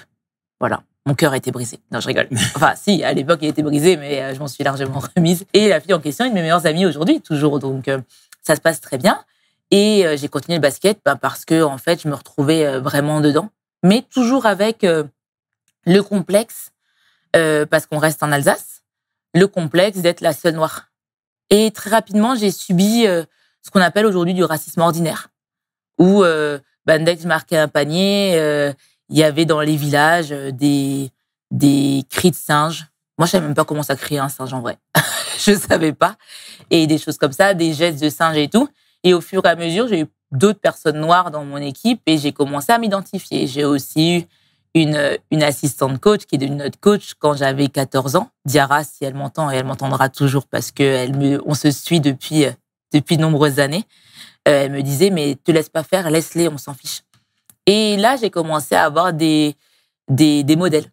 Voilà. 0.59 0.81
Mon 1.07 1.15
cœur 1.15 1.31
a 1.31 1.37
été 1.37 1.51
brisé. 1.51 1.79
Non, 1.91 2.01
je 2.01 2.07
rigole. 2.07 2.27
Enfin, 2.55 2.73
si, 2.75 3.03
à 3.03 3.13
l'époque, 3.13 3.39
il 3.41 3.47
était 3.47 3.63
brisé, 3.63 3.95
mais 3.95 4.21
euh, 4.21 4.33
je 4.33 4.39
m'en 4.39 4.47
suis 4.47 4.63
largement 4.63 5.01
remise. 5.15 5.45
Et 5.53 5.69
la 5.69 5.79
fille 5.79 5.93
en 5.93 5.99
question 5.99 6.25
est 6.25 6.27
une 6.27 6.33
de 6.33 6.39
mes 6.39 6.43
meilleures 6.43 6.65
amies 6.65 6.85
aujourd'hui, 6.85 7.21
toujours. 7.21 7.59
Donc, 7.59 7.87
euh, 7.87 7.99
ça 8.43 8.55
se 8.55 8.61
passe 8.61 8.81
très 8.81 8.97
bien. 8.97 9.23
Et 9.71 10.05
euh, 10.05 10.17
j'ai 10.17 10.27
continué 10.27 10.57
le 10.57 10.61
basket 10.61 10.99
bah, 11.05 11.15
parce 11.15 11.45
que, 11.45 11.63
en 11.63 11.77
fait, 11.77 12.01
je 12.03 12.09
me 12.09 12.13
retrouvais 12.13 12.79
vraiment 12.79 13.21
dedans. 13.21 13.49
Mais 13.83 14.01
toujours 14.01 14.45
avec 14.45 14.83
euh, 14.83 15.03
le 15.85 16.01
complexe, 16.01 16.71
euh, 17.35 17.65
parce 17.65 17.85
qu'on 17.85 17.99
reste 17.99 18.23
en 18.23 18.31
Alsace, 18.31 18.83
le 19.33 19.47
complexe 19.47 19.99
d'être 19.99 20.21
la 20.21 20.33
seule 20.33 20.55
noire. 20.55 20.89
Et 21.49 21.71
très 21.71 21.89
rapidement, 21.89 22.35
j'ai 22.35 22.51
subi 22.51 23.05
euh, 23.05 23.23
ce 23.61 23.71
qu'on 23.71 23.81
appelle 23.81 24.05
aujourd'hui 24.05 24.33
du 24.33 24.43
racisme 24.43 24.81
ordinaire, 24.81 25.29
où 25.99 26.21
bah, 26.85 26.99
dès 26.99 27.15
que 27.15 27.21
je 27.21 27.27
marquais 27.27 27.57
un 27.57 27.67
panier, 27.67 28.73
il 29.09 29.17
y 29.17 29.23
avait 29.23 29.45
dans 29.45 29.61
les 29.61 29.75
villages 29.75 30.31
euh, 30.31 30.51
des, 30.51 31.11
des 31.51 32.03
cris 32.09 32.31
de 32.31 32.35
singes. 32.35 32.87
Moi, 33.17 33.25
je 33.25 33.31
savais 33.31 33.45
même 33.45 33.55
pas 33.55 33.65
comment 33.65 33.83
ça 33.83 33.95
criait 33.95 34.19
un 34.19 34.29
singe 34.29 34.53
en 34.53 34.61
vrai. 34.61 34.77
je 35.39 35.53
savais 35.53 35.93
pas. 35.93 36.15
Et 36.69 36.87
des 36.87 36.97
choses 36.97 37.17
comme 37.17 37.31
ça, 37.31 37.53
des 37.53 37.73
gestes 37.73 38.01
de 38.01 38.09
singe 38.09 38.37
et 38.37 38.47
tout. 38.47 38.69
Et 39.03 39.13
au 39.13 39.21
fur 39.21 39.45
et 39.45 39.49
à 39.49 39.55
mesure, 39.55 39.87
j'ai 39.87 40.01
eu 40.01 40.07
d'autres 40.31 40.59
personnes 40.59 40.99
noires 40.99 41.31
dans 41.31 41.45
mon 41.45 41.57
équipe 41.57 42.01
et 42.05 42.17
j'ai 42.17 42.31
commencé 42.31 42.71
à 42.71 42.77
m'identifier. 42.77 43.47
J'ai 43.47 43.65
aussi 43.65 44.17
eu 44.17 44.81
une, 44.81 45.17
une 45.31 45.43
assistante 45.43 45.99
coach 45.99 46.25
qui 46.25 46.35
est 46.35 46.37
devenue 46.37 46.57
notre 46.57 46.79
coach 46.79 47.13
quand 47.17 47.33
j'avais 47.33 47.67
14 47.69 48.17
ans. 48.17 48.29
Diara, 48.45 48.83
si 48.83 49.05
elle 49.05 49.15
m'entend, 49.15 49.49
et 49.49 49.55
elle 49.55 49.65
m'entendra 49.65 50.09
toujours 50.09 50.45
parce 50.45 50.71
que 50.71 50.83
elle 50.83 51.15
me, 51.15 51.41
on 51.45 51.53
se 51.53 51.71
suit 51.71 52.01
depuis, 52.01 52.45
depuis 52.93 53.17
de 53.17 53.21
nombreuses 53.21 53.59
années. 53.59 53.85
Euh, 54.47 54.65
elle 54.65 54.71
me 54.71 54.81
disait, 54.81 55.09
mais 55.09 55.35
te 55.43 55.51
laisse 55.51 55.69
pas 55.69 55.83
faire, 55.83 56.09
laisse-les, 56.09 56.47
on 56.47 56.57
s'en 56.57 56.73
fiche. 56.73 57.01
Et 57.67 57.97
là, 57.97 58.15
j'ai 58.15 58.31
commencé 58.31 58.73
à 58.73 58.85
avoir 58.85 59.13
des, 59.13 59.55
des, 60.09 60.43
des 60.43 60.55
modèles. 60.55 60.85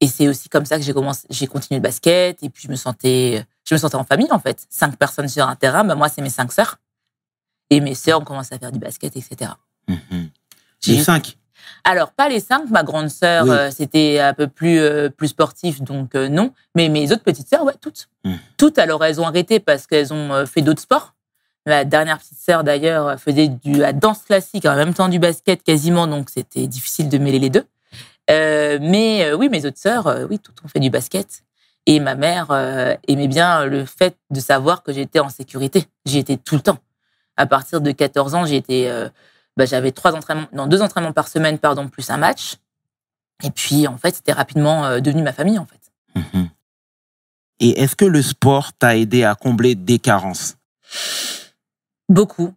Et 0.00 0.08
c'est 0.08 0.28
aussi 0.28 0.48
comme 0.48 0.64
ça 0.66 0.76
que 0.76 0.82
j'ai 0.82 0.92
commencé, 0.92 1.26
j'ai 1.30 1.46
continué 1.46 1.78
le 1.78 1.82
basket 1.82 2.42
et 2.42 2.50
puis 2.50 2.64
je 2.64 2.68
me 2.70 2.76
sentais, 2.76 3.44
je 3.64 3.74
me 3.74 3.78
sentais 3.78 3.96
en 3.96 4.04
famille 4.04 4.30
en 4.32 4.38
fait. 4.38 4.66
Cinq 4.70 4.96
personnes 4.96 5.28
sur 5.28 5.46
un 5.46 5.56
terrain, 5.56 5.84
bah, 5.84 5.94
moi 5.94 6.08
c'est 6.08 6.20
mes 6.22 6.30
cinq 6.30 6.52
sœurs. 6.52 6.76
Et 7.70 7.80
mes 7.80 7.94
sœurs 7.94 8.20
ont 8.20 8.24
commencé 8.24 8.54
à 8.54 8.58
faire 8.58 8.72
du 8.72 8.78
basket, 8.80 9.14
etc. 9.16 9.52
Mhm. 9.88 10.30
Les 10.86 11.02
cinq? 11.02 11.36
Alors, 11.84 12.10
pas 12.12 12.28
les 12.28 12.40
cinq. 12.40 12.68
Ma 12.70 12.82
grande 12.82 13.08
sœur, 13.10 13.44
Oui. 13.44 13.50
euh, 13.50 13.70
c'était 13.70 14.18
un 14.18 14.34
peu 14.34 14.48
plus, 14.48 14.80
euh, 14.80 15.08
plus 15.08 15.28
sportif, 15.28 15.80
donc 15.80 16.14
euh, 16.14 16.28
non. 16.28 16.52
Mais 16.74 16.88
mes 16.88 17.12
autres 17.12 17.22
petites 17.22 17.48
sœurs, 17.48 17.62
ouais, 17.64 17.74
toutes. 17.80 18.08
Mhm. 18.24 18.38
Toutes, 18.56 18.78
alors, 18.78 19.04
elles 19.04 19.20
ont 19.20 19.26
arrêté 19.26 19.60
parce 19.60 19.86
qu'elles 19.86 20.12
ont 20.12 20.32
euh, 20.32 20.46
fait 20.46 20.62
d'autres 20.62 20.82
sports. 20.82 21.14
Ma 21.66 21.84
dernière 21.84 22.18
petite 22.18 22.38
sœur, 22.38 22.64
d'ailleurs, 22.64 23.20
faisait 23.20 23.48
du, 23.48 23.74
la 23.74 23.92
danse 23.92 24.22
classique 24.22 24.64
en 24.66 24.74
même 24.76 24.94
temps 24.94 25.08
du 25.08 25.18
basket 25.18 25.62
quasiment, 25.62 26.06
donc 26.06 26.30
c'était 26.30 26.66
difficile 26.66 27.08
de 27.08 27.18
mêler 27.18 27.38
les 27.38 27.50
deux. 27.50 27.66
Euh, 28.30 28.78
mais 28.80 29.24
euh, 29.24 29.36
oui, 29.36 29.48
mes 29.48 29.66
autres 29.66 29.78
sœurs, 29.78 30.06
euh, 30.06 30.26
oui, 30.28 30.38
toutes 30.38 30.64
ont 30.64 30.68
fait 30.68 30.80
du 30.80 30.90
basket. 30.90 31.42
Et 31.86 31.98
ma 31.98 32.14
mère 32.14 32.52
aimait 33.08 33.26
bien 33.26 33.64
le 33.64 33.86
fait 33.86 34.14
de 34.28 34.38
savoir 34.38 34.82
que 34.82 34.92
j'étais 34.92 35.18
en 35.18 35.30
sécurité. 35.30 35.86
J'y 36.04 36.18
étais 36.18 36.36
tout 36.36 36.54
le 36.54 36.60
temps. 36.60 36.78
À 37.36 37.46
partir 37.46 37.80
de 37.80 37.90
14 37.90 38.34
ans, 38.34 38.44
euh, 38.46 39.08
bah, 39.56 39.64
j'avais 39.64 39.90
trois 39.90 40.14
entraînements, 40.14 40.66
deux 40.66 40.82
entraînements 40.82 41.14
par 41.14 41.26
semaine, 41.26 41.58
pardon, 41.58 41.88
plus 41.88 42.10
un 42.10 42.18
match. 42.18 42.58
Et 43.42 43.50
puis, 43.50 43.88
en 43.88 43.96
fait, 43.96 44.14
c'était 44.14 44.34
rapidement 44.34 45.00
devenu 45.00 45.22
ma 45.22 45.32
famille, 45.32 45.58
en 45.58 45.66
fait. 45.66 45.80
Mhm. 46.14 46.50
Et 47.60 47.80
est-ce 47.80 47.96
que 47.96 48.04
le 48.04 48.20
sport 48.20 48.74
t'a 48.74 48.96
aidé 48.96 49.24
à 49.24 49.34
combler 49.34 49.74
des 49.74 49.98
carences? 49.98 50.56
Beaucoup. 52.10 52.52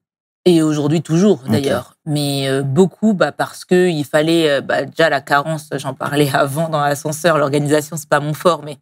Et 0.46 0.64
aujourd'hui, 0.64 1.04
toujours, 1.04 1.44
d'ailleurs. 1.48 1.96
Mais 2.06 2.50
euh, 2.50 2.64
beaucoup, 2.64 3.14
bah, 3.14 3.32
parce 3.32 3.64
que 3.64 3.88
il 3.88 4.04
fallait, 4.04 4.50
euh, 4.50 4.62
bah, 4.62 4.84
déjà, 4.84 5.10
la 5.10 5.22
carence, 5.22 5.70
j'en 5.74 5.94
parlais 5.94 6.30
avant 6.34 6.70
dans 6.70 6.82
l'ascenseur, 6.82 7.38
l'organisation, 7.38 7.96
c'est 7.96 8.10
pas 8.10 8.20
mon 8.20 8.34
fort, 8.34 8.64
mais 8.64 8.78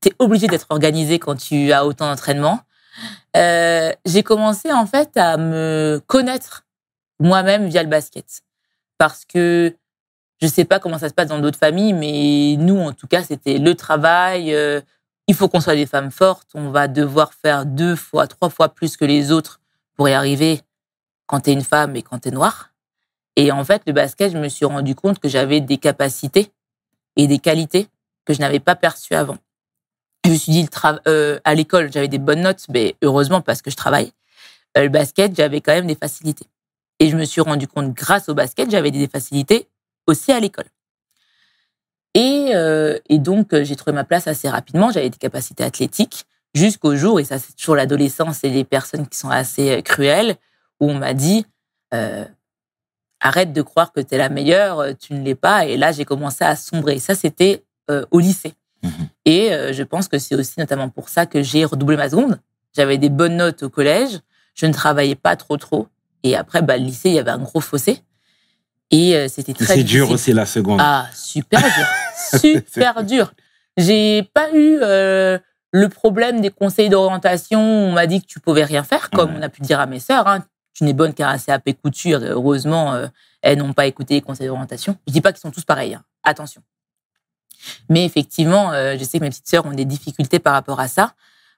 tu 0.00 0.08
es 0.08 0.12
obligé 0.20 0.46
d'être 0.46 0.68
organisé 0.70 1.18
quand 1.18 1.34
tu 1.34 1.72
as 1.72 1.84
autant 1.84 2.08
d'entraînement. 2.08 2.60
Euh, 3.36 3.92
j'ai 4.06 4.22
commencé, 4.22 4.72
en 4.72 4.86
fait, 4.86 5.16
à 5.16 5.36
me 5.36 6.00
connaître 6.06 6.64
moi-même 7.18 7.66
via 7.66 7.82
le 7.82 7.88
basket. 7.88 8.42
Parce 8.98 9.24
que 9.24 9.74
je 10.40 10.46
sais 10.46 10.64
pas 10.64 10.78
comment 10.78 10.98
ça 10.98 11.08
se 11.08 11.14
passe 11.14 11.28
dans 11.28 11.40
d'autres 11.40 11.58
familles, 11.58 11.94
mais 11.94 12.56
nous, 12.62 12.78
en 12.78 12.92
tout 12.92 13.08
cas, 13.08 13.24
c'était 13.24 13.58
le 13.58 13.74
travail. 13.74 14.54
euh, 14.54 14.80
il 15.26 15.34
faut 15.34 15.48
qu'on 15.48 15.60
soit 15.60 15.74
des 15.74 15.86
femmes 15.86 16.10
fortes. 16.10 16.50
On 16.54 16.70
va 16.70 16.88
devoir 16.88 17.32
faire 17.34 17.66
deux 17.66 17.96
fois, 17.96 18.28
trois 18.28 18.50
fois 18.50 18.68
plus 18.68 18.96
que 18.96 19.04
les 19.04 19.32
autres 19.32 19.61
pour 19.96 20.08
y 20.08 20.12
arriver 20.12 20.60
quand 21.26 21.40
tu 21.40 21.50
es 21.50 21.52
une 21.52 21.62
femme 21.62 21.96
et 21.96 22.02
quand 22.02 22.18
tu 22.18 22.28
es 22.28 22.32
noire. 22.32 22.72
Et 23.36 23.50
en 23.52 23.64
fait, 23.64 23.82
le 23.86 23.92
basket, 23.92 24.32
je 24.32 24.38
me 24.38 24.48
suis 24.48 24.66
rendu 24.66 24.94
compte 24.94 25.18
que 25.18 25.28
j'avais 25.28 25.60
des 25.60 25.78
capacités 25.78 26.52
et 27.16 27.26
des 27.26 27.38
qualités 27.38 27.88
que 28.24 28.34
je 28.34 28.40
n'avais 28.40 28.60
pas 28.60 28.76
perçues 28.76 29.14
avant. 29.14 29.38
Je 30.24 30.30
me 30.30 30.36
suis 30.36 30.52
dit, 30.52 30.68
euh, 31.08 31.40
à 31.44 31.54
l'école, 31.54 31.90
j'avais 31.92 32.08
des 32.08 32.18
bonnes 32.18 32.42
notes, 32.42 32.66
mais 32.68 32.94
heureusement 33.02 33.40
parce 33.40 33.62
que 33.62 33.70
je 33.70 33.76
travaille. 33.76 34.12
Euh, 34.76 34.82
le 34.84 34.88
basket, 34.88 35.34
j'avais 35.34 35.60
quand 35.60 35.72
même 35.72 35.86
des 35.86 35.96
facilités. 35.96 36.46
Et 37.00 37.08
je 37.08 37.16
me 37.16 37.24
suis 37.24 37.40
rendu 37.40 37.66
compte, 37.66 37.92
grâce 37.92 38.28
au 38.28 38.34
basket, 38.34 38.70
j'avais 38.70 38.90
des 38.90 39.08
facilités 39.08 39.68
aussi 40.06 40.30
à 40.30 40.38
l'école. 40.38 40.66
Et, 42.14 42.50
euh, 42.54 42.98
et 43.08 43.18
donc, 43.18 43.54
j'ai 43.62 43.74
trouvé 43.74 43.92
ma 43.92 44.04
place 44.04 44.26
assez 44.28 44.48
rapidement. 44.48 44.90
J'avais 44.90 45.10
des 45.10 45.18
capacités 45.18 45.64
athlétiques 45.64 46.26
jusqu'au 46.54 46.96
jour, 46.96 47.20
et 47.20 47.24
ça, 47.24 47.38
c'est 47.38 47.56
toujours 47.56 47.76
l'adolescence 47.76 48.44
et 48.44 48.50
les 48.50 48.64
personnes 48.64 49.06
qui 49.06 49.18
sont 49.18 49.30
assez 49.30 49.70
euh, 49.70 49.82
cruelles, 49.82 50.36
où 50.80 50.90
on 50.90 50.94
m'a 50.94 51.14
dit 51.14 51.46
euh, 51.94 52.24
arrête 53.20 53.52
de 53.52 53.62
croire 53.62 53.92
que 53.92 54.00
tu 54.00 54.14
es 54.14 54.18
la 54.18 54.28
meilleure, 54.28 54.80
euh, 54.80 54.92
tu 54.98 55.14
ne 55.14 55.22
l'es 55.22 55.34
pas. 55.34 55.66
Et 55.66 55.76
là, 55.76 55.92
j'ai 55.92 56.04
commencé 56.04 56.44
à 56.44 56.56
sombrer. 56.56 56.98
Ça, 56.98 57.14
c'était 57.14 57.64
euh, 57.90 58.04
au 58.10 58.20
lycée. 58.20 58.54
Mhm. 58.82 58.90
Et 59.24 59.52
euh, 59.52 59.72
je 59.72 59.82
pense 59.82 60.08
que 60.08 60.18
c'est 60.18 60.34
aussi 60.34 60.54
notamment 60.58 60.88
pour 60.88 61.08
ça 61.08 61.26
que 61.26 61.42
j'ai 61.42 61.64
redoublé 61.64 61.96
ma 61.96 62.10
seconde. 62.10 62.40
J'avais 62.76 62.98
des 62.98 63.10
bonnes 63.10 63.36
notes 63.36 63.62
au 63.62 63.70
collège, 63.70 64.20
je 64.54 64.66
ne 64.66 64.72
travaillais 64.72 65.14
pas 65.14 65.36
trop 65.36 65.56
trop. 65.56 65.88
Et 66.22 66.36
après, 66.36 66.62
bah, 66.62 66.76
le 66.76 66.84
lycée, 66.84 67.10
il 67.10 67.14
y 67.14 67.18
avait 67.18 67.30
un 67.30 67.38
gros 67.38 67.60
fossé. 67.60 68.00
Et 68.90 69.16
euh, 69.16 69.28
c'était 69.28 69.54
très 69.54 69.76
C'est 69.76 69.84
dur 69.84 70.10
aussi 70.10 70.32
la 70.32 70.46
seconde. 70.46 70.78
Ah, 70.80 71.06
super 71.14 71.60
dur. 71.60 72.40
super 72.40 73.04
dur. 73.04 73.32
J'ai 73.76 74.22
pas 74.34 74.52
eu 74.52 74.78
euh, 74.82 75.38
le 75.72 75.88
problème 75.88 76.40
des 76.40 76.50
conseils 76.50 76.88
d'orientation. 76.88 77.60
On 77.60 77.92
m'a 77.92 78.06
dit 78.06 78.20
que 78.20 78.26
tu 78.26 78.38
pouvais 78.40 78.64
rien 78.64 78.82
faire, 78.84 79.10
comme 79.10 79.30
Ouais. 79.32 79.36
on 79.38 79.42
a 79.42 79.48
pu 79.48 79.62
dire 79.62 79.80
à 79.80 79.86
mes 79.86 79.98
sœurs. 80.00 80.28
Hein. 80.28 80.44
Tu 80.74 80.84
n'es 80.84 80.92
bonne 80.92 81.12
qu'à 81.14 81.28
un 81.30 81.38
CAP 81.38 81.70
couture. 81.82 82.20
Heureusement, 82.22 82.94
euh, 82.94 83.06
elles 83.42 83.58
n'ont 83.58 83.72
pas 83.72 83.86
écouté 83.86 84.14
les 84.14 84.20
conseils 84.22 84.46
d'orientation. 84.46 84.96
Je 85.08 85.12
dis 85.12 85.20
pas 85.20 85.32
qu'ils 85.32 85.40
sont 85.40 85.50
tous 85.50 85.64
pareils. 85.64 85.94
hein. 85.94 86.02
Attention. 86.22 86.62
Mais 87.88 88.04
effectivement, 88.04 88.72
euh, 88.72 88.96
je 88.98 89.04
sais 89.04 89.18
que 89.18 89.24
mes 89.24 89.30
petites 89.30 89.48
sœurs 89.48 89.66
ont 89.66 89.72
des 89.72 89.84
difficultés 89.84 90.38
par 90.38 90.52
rapport 90.54 90.80
à 90.80 90.88
ça. 90.88 91.14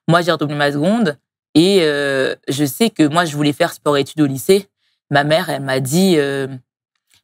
Moi, 0.07 0.21
j'ai 0.21 0.31
redoublé 0.31 0.55
ma 0.55 0.71
seconde 0.71 1.17
et 1.55 1.79
euh, 1.81 2.35
je 2.47 2.65
sais 2.65 2.89
que 2.89 3.07
moi, 3.07 3.25
je 3.25 3.35
voulais 3.35 3.53
faire 3.53 3.73
sport-études 3.73 4.21
au 4.21 4.25
lycée. 4.25 4.69
Ma 5.09 5.23
mère, 5.23 5.49
elle 5.49 5.61
m'a 5.61 5.79
dit, 5.79 6.17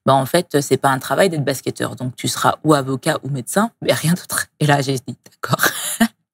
bah 0.05 0.13
en 0.13 0.25
fait, 0.25 0.61
c'est 0.61 0.77
pas 0.77 0.89
un 0.89 0.97
travail 0.99 1.29
d'être 1.29 1.43
basketteur, 1.43 1.95
donc 1.95 2.15
tu 2.15 2.27
seras 2.27 2.55
ou 2.63 2.73
avocat 2.73 3.17
ou 3.23 3.29
médecin, 3.29 3.71
mais 3.81 3.91
rien 3.93 4.13
d'autre. 4.13 4.47
Et 4.59 4.65
là, 4.67 4.81
j'ai 4.81 4.93
dit 4.95 5.15
d'accord, 5.25 5.63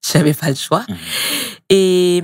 j'avais 0.12 0.34
pas 0.34 0.48
le 0.48 0.56
choix. 0.56 0.84
Mhm. 0.88 0.96
Et 1.70 2.22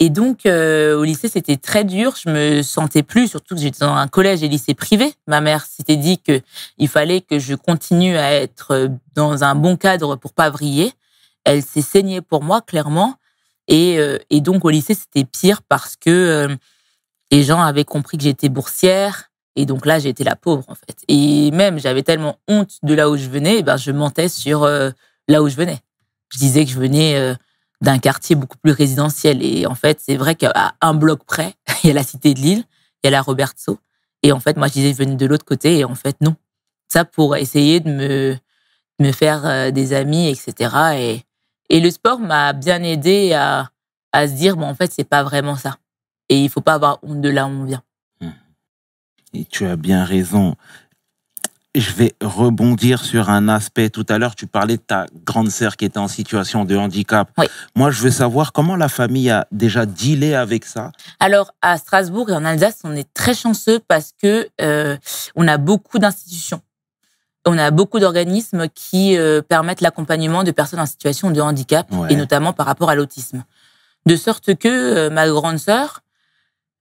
et 0.00 0.10
donc 0.10 0.44
euh, 0.44 0.96
au 0.98 1.04
lycée, 1.04 1.28
c'était 1.28 1.56
très 1.56 1.84
dur. 1.84 2.14
Je 2.16 2.28
me 2.28 2.62
sentais 2.62 3.02
plus, 3.02 3.28
surtout 3.28 3.54
que 3.54 3.60
j'étais 3.60 3.84
dans 3.84 3.94
un 3.94 4.08
collège 4.08 4.42
et 4.42 4.48
lycée 4.48 4.74
privé. 4.74 5.14
Ma 5.26 5.40
mère 5.40 5.64
s'était 5.64 5.96
dit 5.96 6.18
que 6.18 6.40
il 6.78 6.88
fallait 6.88 7.20
que 7.20 7.38
je 7.38 7.54
continue 7.54 8.16
à 8.16 8.32
être 8.32 8.90
dans 9.14 9.44
un 9.44 9.54
bon 9.54 9.76
cadre 9.76 10.16
pour 10.16 10.32
pas 10.32 10.50
vriller. 10.50 10.92
Elle 11.44 11.62
s'est 11.62 11.82
saignée 11.82 12.20
pour 12.20 12.42
moi 12.42 12.60
clairement. 12.60 13.14
Et, 13.68 13.98
euh, 13.98 14.18
et 14.30 14.40
donc 14.40 14.64
au 14.64 14.70
lycée, 14.70 14.94
c'était 14.94 15.24
pire 15.24 15.62
parce 15.62 15.96
que 15.96 16.10
euh, 16.10 16.56
les 17.30 17.42
gens 17.42 17.60
avaient 17.60 17.84
compris 17.84 18.18
que 18.18 18.24
j'étais 18.24 18.48
boursière. 18.48 19.30
Et 19.56 19.66
donc 19.66 19.86
là, 19.86 19.98
j'étais 19.98 20.24
la 20.24 20.36
pauvre, 20.36 20.64
en 20.68 20.74
fait. 20.74 21.04
Et 21.08 21.50
même, 21.52 21.78
j'avais 21.78 22.02
tellement 22.02 22.38
honte 22.48 22.78
de 22.82 22.94
là 22.94 23.08
où 23.08 23.16
je 23.16 23.28
venais, 23.28 23.58
eh 23.58 23.62
ben, 23.62 23.76
je 23.76 23.92
mentais 23.92 24.28
sur 24.28 24.64
euh, 24.64 24.90
là 25.28 25.42
où 25.42 25.48
je 25.48 25.54
venais. 25.54 25.80
Je 26.34 26.38
disais 26.38 26.64
que 26.64 26.70
je 26.70 26.78
venais 26.78 27.16
euh, 27.16 27.34
d'un 27.80 27.98
quartier 27.98 28.34
beaucoup 28.34 28.58
plus 28.58 28.72
résidentiel. 28.72 29.42
Et 29.42 29.66
en 29.66 29.76
fait, 29.76 30.00
c'est 30.00 30.16
vrai 30.16 30.34
qu'à 30.34 30.74
un 30.80 30.94
bloc 30.94 31.24
près, 31.24 31.54
il 31.84 31.88
y 31.88 31.90
a 31.90 31.94
la 31.94 32.02
cité 32.02 32.34
de 32.34 32.40
Lille, 32.40 32.64
il 33.02 33.06
y 33.06 33.08
a 33.08 33.10
la 33.10 33.22
Robertso. 33.22 33.78
Et 34.22 34.32
en 34.32 34.40
fait, 34.40 34.56
moi, 34.56 34.66
je 34.66 34.72
disais 34.72 34.90
que 34.90 34.98
je 34.98 35.04
venais 35.04 35.16
de 35.16 35.26
l'autre 35.26 35.44
côté. 35.44 35.78
Et 35.78 35.84
en 35.84 35.94
fait, 35.94 36.16
non. 36.20 36.34
Ça 36.88 37.04
pour 37.04 37.36
essayer 37.36 37.80
de 37.80 37.90
me, 37.90 38.36
me 39.00 39.12
faire 39.12 39.46
euh, 39.46 39.70
des 39.70 39.92
amis, 39.92 40.28
etc. 40.28 40.74
Et, 40.96 41.22
et 41.70 41.80
le 41.80 41.90
sport 41.90 42.18
m'a 42.18 42.52
bien 42.52 42.82
aidé 42.82 43.32
à, 43.32 43.70
à 44.12 44.26
se 44.26 44.32
dire, 44.32 44.56
bon, 44.56 44.66
en 44.66 44.74
fait, 44.74 44.92
c'est 44.92 45.08
pas 45.08 45.22
vraiment 45.22 45.56
ça. 45.56 45.76
Et 46.28 46.42
il 46.42 46.48
faut 46.48 46.60
pas 46.60 46.74
avoir 46.74 46.98
honte 47.02 47.20
de 47.20 47.28
là 47.28 47.46
où 47.46 47.50
on 47.50 47.64
vient. 47.64 47.82
Et 49.34 49.44
tu 49.44 49.66
as 49.66 49.76
bien 49.76 50.04
raison. 50.04 50.54
Je 51.74 51.90
vais 51.92 52.14
rebondir 52.20 53.02
sur 53.04 53.30
un 53.30 53.48
aspect. 53.48 53.90
Tout 53.90 54.06
à 54.08 54.18
l'heure, 54.18 54.36
tu 54.36 54.46
parlais 54.46 54.76
de 54.76 54.82
ta 54.82 55.06
grande 55.24 55.50
sœur 55.50 55.76
qui 55.76 55.84
était 55.84 55.98
en 55.98 56.06
situation 56.06 56.64
de 56.64 56.76
handicap. 56.76 57.28
Oui. 57.36 57.46
Moi, 57.74 57.90
je 57.90 58.00
veux 58.00 58.12
savoir 58.12 58.52
comment 58.52 58.76
la 58.76 58.88
famille 58.88 59.28
a 59.28 59.48
déjà 59.50 59.84
dealé 59.84 60.34
avec 60.34 60.64
ça. 60.66 60.92
Alors, 61.18 61.52
à 61.62 61.76
Strasbourg 61.78 62.30
et 62.30 62.32
en 62.34 62.44
Alsace, 62.44 62.78
on 62.84 62.94
est 62.94 63.12
très 63.12 63.34
chanceux 63.34 63.80
parce 63.88 64.12
que 64.22 64.48
euh, 64.60 64.96
on 65.34 65.48
a 65.48 65.58
beaucoup 65.58 65.98
d'institutions. 65.98 66.60
On 67.44 67.58
a 67.58 67.72
beaucoup 67.72 67.98
d'organismes 67.98 68.68
qui 68.72 69.16
euh, 69.16 69.42
permettent 69.42 69.80
l'accompagnement 69.80 70.44
de 70.44 70.52
personnes 70.52 70.80
en 70.80 70.86
situation 70.86 71.32
de 71.32 71.40
handicap, 71.40 71.86
Ouais. 71.92 72.12
et 72.12 72.16
notamment 72.16 72.52
par 72.52 72.66
rapport 72.66 72.88
à 72.88 72.94
l'autisme. 72.94 73.42
De 74.06 74.14
sorte 74.16 74.54
que 74.54 74.68
euh, 74.68 75.10
ma 75.10 75.26
grande 75.28 75.58
sœur, 75.58 76.02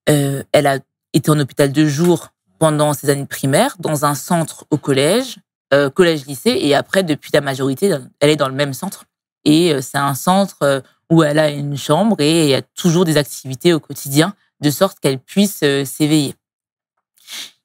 euh, 0.07 0.43
elle 0.51 0.67
a 0.67 0.77
été 1.13 1.31
en 1.31 1.39
hôpital 1.39 1.71
de 1.71 1.85
jour 1.88 2.29
pendant 2.63 2.93
ses 2.93 3.10
années 3.10 3.25
primaires, 3.25 3.75
dans 3.79 4.05
un 4.05 4.15
centre 4.15 4.65
au 4.72 4.77
collège, 4.77 5.36
euh, 5.74 5.89
collège-lycée, 5.89 6.58
et 6.62 6.75
après, 6.75 7.03
depuis 7.03 7.29
la 7.34 7.41
majorité, 7.41 7.93
elle 8.22 8.29
est 8.29 8.38
dans 8.38 8.48
le 8.48 8.53
même 8.53 8.74
centre. 8.74 9.03
Et 9.43 9.74
euh, 9.74 9.82
c'est 9.82 9.98
un 9.98 10.15
centre 10.15 10.60
euh, 10.62 10.79
où 11.10 11.24
elle 11.24 11.39
a 11.39 11.50
une 11.50 11.75
chambre 11.75 12.15
et 12.22 12.43
il 12.46 12.50
y 12.51 12.53
a 12.53 12.62
toujours 12.62 13.03
des 13.03 13.17
activités 13.17 13.74
au 13.74 13.82
quotidien, 13.82 14.34
de 14.62 14.70
sorte 14.70 15.01
qu'elle 15.01 15.20
puisse 15.20 15.58
s'éveiller. 15.58 16.36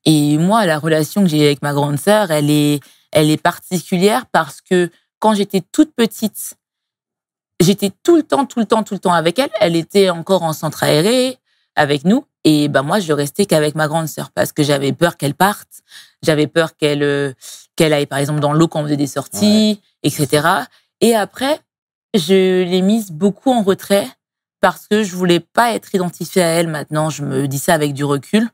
Et 0.05 0.37
moi, 0.37 0.67
la 0.67 0.81
relation 0.81 1.23
que 1.23 1.29
j'ai 1.29 1.47
avec 1.47 1.63
ma 1.63 1.75
grande 1.75 2.01
sœur, 2.01 2.33
elle 2.33 2.51
est, 2.51 2.81
elle 3.13 3.31
est 3.31 3.41
particulière 3.41 4.27
parce 4.33 4.61
que 4.61 4.91
quand 5.21 5.33
j'étais 5.33 5.61
toute 5.61 5.95
petite, 5.95 6.55
j'étais 7.61 7.93
tout 8.03 8.17
le 8.17 8.25
temps, 8.25 8.47
tout 8.47 8.59
le 8.59 8.67
temps, 8.67 8.83
tout 8.83 8.95
le 8.95 9.01
temps 9.01 9.13
avec 9.13 9.39
elle. 9.39 9.51
Elle 9.61 9.77
était 9.77 10.11
encore 10.11 10.43
en 10.43 10.53
centre 10.53 10.83
aéré 10.83 11.39
avec 11.77 12.05
nous 12.05 12.25
Et 12.45 12.69
ben 12.69 12.83
moi, 12.83 13.01
je 13.01 13.13
restais 13.13 13.47
qu'avec 13.47 13.75
ma 13.75 13.89
grande 13.89 14.09
sœur 14.09 14.31
parce 14.31 14.53
que 14.53 14.63
j'avais 14.63 14.93
peur 14.93 15.17
qu'elle 15.17 15.35
parte, 15.35 15.83
j'avais 16.23 16.47
peur 16.47 16.77
qu'elle 16.77 17.03
euh, 17.03 17.33
qu'elle 17.77 17.93
aille 17.93 18.07
par 18.07 18.19
exemple 18.19 18.41
dans 18.41 18.53
l'eau 18.53 18.69
quand 18.69 18.81
on 18.81 18.85
faisait 18.85 18.97
des 18.97 19.07
sorties, 19.07 19.81
etc. 20.03 20.49
Et 21.01 21.15
après, 21.15 21.61
je 22.15 22.63
l'ai 22.65 22.83
mise 22.83 23.11
beaucoup 23.11 23.51
en 23.51 23.63
retrait 23.63 24.09
parce 24.61 24.87
que 24.89 25.03
je 25.03 25.15
voulais 25.15 25.41
pas 25.41 25.73
être 25.75 25.95
identifiée 25.95 26.43
à 26.43 26.49
elle. 26.49 26.69
Maintenant, 26.69 27.11
je 27.11 27.23
me 27.23 27.47
dis 27.47 27.59
ça 27.59 27.75
avec 27.75 27.93
du 27.93 28.05
recul, 28.05 28.49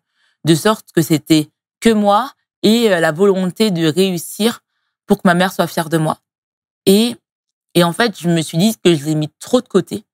de 0.44 0.54
sorte 0.54 0.92
que 0.92 1.02
c'était 1.02 1.50
que 1.80 1.90
moi 1.90 2.32
et 2.62 2.92
euh, 2.92 3.00
la 3.00 3.12
volonté 3.12 3.70
de 3.70 3.86
réussir 3.86 4.60
pour 5.06 5.18
que 5.18 5.28
ma 5.28 5.34
mère 5.34 5.52
soit 5.52 5.66
fière 5.66 5.88
de 5.88 5.98
moi. 5.98 6.18
Et 6.86 7.16
et 7.74 7.82
en 7.82 7.92
fait, 7.92 8.18
je 8.18 8.28
me 8.28 8.40
suis 8.40 8.56
dit 8.56 8.76
que 8.82 8.94
je 8.94 9.04
l'ai 9.04 9.14
mis 9.14 9.28
trop 9.40 9.60
de 9.60 9.68
côté. 9.68 10.04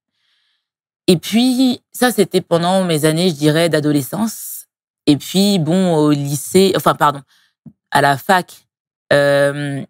Et 1.07 1.17
puis, 1.17 1.81
ça, 1.91 2.11
c'était 2.11 2.41
pendant 2.41 2.83
mes 2.83 3.05
années, 3.05 3.29
je 3.29 3.35
dirais, 3.35 3.69
d'adolescence. 3.69 4.67
Et 5.07 5.17
puis, 5.17 5.59
bon, 5.59 5.95
au 5.95 6.11
lycée, 6.11 6.73
enfin, 6.75 6.95
pardon, 6.95 7.21
à 7.91 8.01
la 8.01 8.17
fac, 8.17 8.67
euh, 9.11 9.83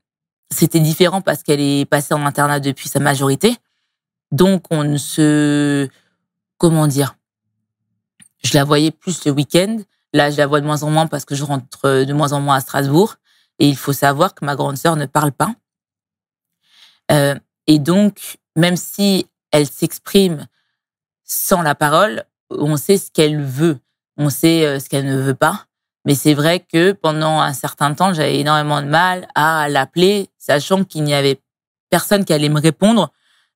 c'était 0.49 0.79
différent 0.79 1.21
parce 1.21 1.43
qu'elle 1.43 1.59
est 1.59 1.85
passée 1.85 2.13
en 2.13 2.25
internat 2.25 2.59
depuis 2.59 2.89
sa 2.89 2.99
majorité. 2.99 3.55
Donc, 4.31 4.65
on 4.71 4.83
ne 4.83 4.97
se, 4.97 5.87
comment 6.57 6.87
dire, 6.87 7.15
je 8.43 8.57
la 8.57 8.63
voyais 8.63 8.91
plus 8.91 9.25
le 9.25 9.31
week-end. 9.31 9.77
Là, 10.13 10.29
je 10.29 10.37
la 10.37 10.47
vois 10.47 10.61
de 10.61 10.65
moins 10.65 10.83
en 10.83 10.89
moins 10.89 11.07
parce 11.07 11.25
que 11.25 11.35
je 11.35 11.43
rentre 11.43 12.03
de 12.05 12.13
moins 12.13 12.33
en 12.33 12.41
moins 12.41 12.55
à 12.55 12.61
Strasbourg. 12.61 13.15
Et 13.59 13.67
il 13.67 13.77
faut 13.77 13.93
savoir 13.93 14.33
que 14.33 14.43
ma 14.43 14.55
grande 14.55 14.77
sœur 14.77 14.95
ne 14.95 15.05
parle 15.05 15.31
pas. 15.31 15.53
Euh, 17.11 17.35
et 17.67 17.79
donc, 17.79 18.37
même 18.55 18.75
si 18.75 19.27
elle 19.51 19.67
s'exprime 19.67 20.47
sans 21.31 21.61
la 21.61 21.75
parole, 21.75 22.25
on 22.49 22.75
sait 22.75 22.97
ce 22.97 23.09
qu'elle 23.09 23.41
veut, 23.41 23.79
on 24.17 24.29
sait 24.29 24.65
euh, 24.65 24.79
ce 24.79 24.89
qu'elle 24.89 25.05
ne 25.05 25.15
veut 25.15 25.33
pas. 25.33 25.65
Mais 26.03 26.13
c'est 26.13 26.33
vrai 26.33 26.59
que 26.59 26.91
pendant 26.91 27.39
un 27.39 27.53
certain 27.53 27.93
temps, 27.93 28.13
j'avais 28.13 28.39
énormément 28.39 28.81
de 28.81 28.87
mal 28.87 29.29
à 29.33 29.69
l'appeler, 29.69 30.29
sachant 30.37 30.83
qu'il 30.83 31.03
n'y 31.03 31.13
avait 31.13 31.39
personne 31.89 32.25
qui 32.25 32.33
allait 32.33 32.49
me 32.49 32.59
répondre 32.59 33.13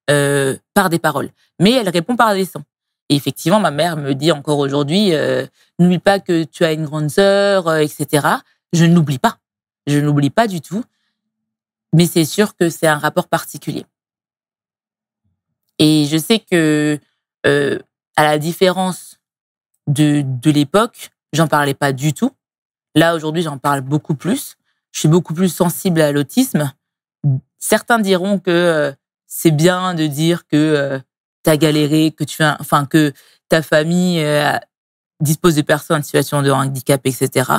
euh, 0.10 0.56
par 0.74 0.90
des 0.90 1.00
paroles. 1.00 1.32
Mais 1.60 1.72
elle 1.72 1.90
répond 1.90 2.16
par 2.16 2.34
des 2.34 2.46
sons. 2.46 2.64
Et 3.10 3.16
effectivement, 3.16 3.60
ma 3.60 3.72
mère 3.72 3.98
me 3.98 4.14
dit 4.14 4.32
encore 4.32 4.60
aujourd'hui, 4.60 5.14
euh, 5.14 5.46
n'oublie 5.78 6.00
pas 6.00 6.20
que 6.20 6.44
tu 6.46 6.64
as 6.64 6.72
une 6.72 6.86
grande 6.86 7.10
sœur, 7.10 7.76
etc. 7.76 8.28
Je 8.72 8.86
ne 8.86 8.96
l'oublie 8.96 9.20
pas. 9.20 9.40
Je 9.86 9.98
ne 9.98 10.06
l'oublie 10.06 10.30
pas 10.30 10.48
du 10.48 10.62
tout. 10.62 10.84
Mais 11.94 12.06
c'est 12.06 12.26
sûr 12.26 12.56
que 12.56 12.70
c'est 12.70 12.88
un 12.88 12.98
rapport 12.98 13.28
particulier. 13.28 13.86
Et 15.78 16.06
je 16.10 16.18
sais 16.18 16.40
que, 16.40 17.00
euh, 17.46 17.80
à 18.16 18.24
la 18.24 18.38
différence 18.38 19.20
de, 19.88 20.24
de 20.26 20.52
l'époque, 20.52 21.12
j'en 21.34 21.48
parlais 21.48 21.74
pas 21.74 21.94
du 21.94 22.14
tout. 22.14 22.32
Là, 22.96 23.16
aujourd'hui, 23.16 23.44
j'en 23.44 23.58
parle 23.58 23.82
beaucoup 23.82 24.16
plus. 24.16 24.58
Je 24.92 25.00
suis 25.00 25.10
beaucoup 25.10 25.34
plus 25.34 25.50
sensible 25.50 26.02
à 26.02 26.12
l'autisme. 26.12 26.72
Certains 27.60 28.00
diront 28.00 28.40
que 28.40 28.52
euh, 28.52 28.92
c'est 29.28 29.52
bien 29.52 29.94
de 29.94 30.08
dire 30.08 30.48
que 30.48 30.56
euh, 30.56 31.00
tu 31.44 31.50
as 31.50 31.58
galéré, 31.58 32.12
que 32.12 32.24
tu 32.24 32.42
as, 32.44 32.58
enfin, 32.60 32.86
que 32.86 33.12
ta 33.50 33.62
famille 33.62 34.24
euh, 34.24 34.58
dispose 35.20 35.56
de 35.56 35.62
personnes 35.62 36.00
en 36.00 36.04
situation 36.04 36.42
de 36.42 36.52
handicap, 36.52 37.02
etc. 37.06 37.52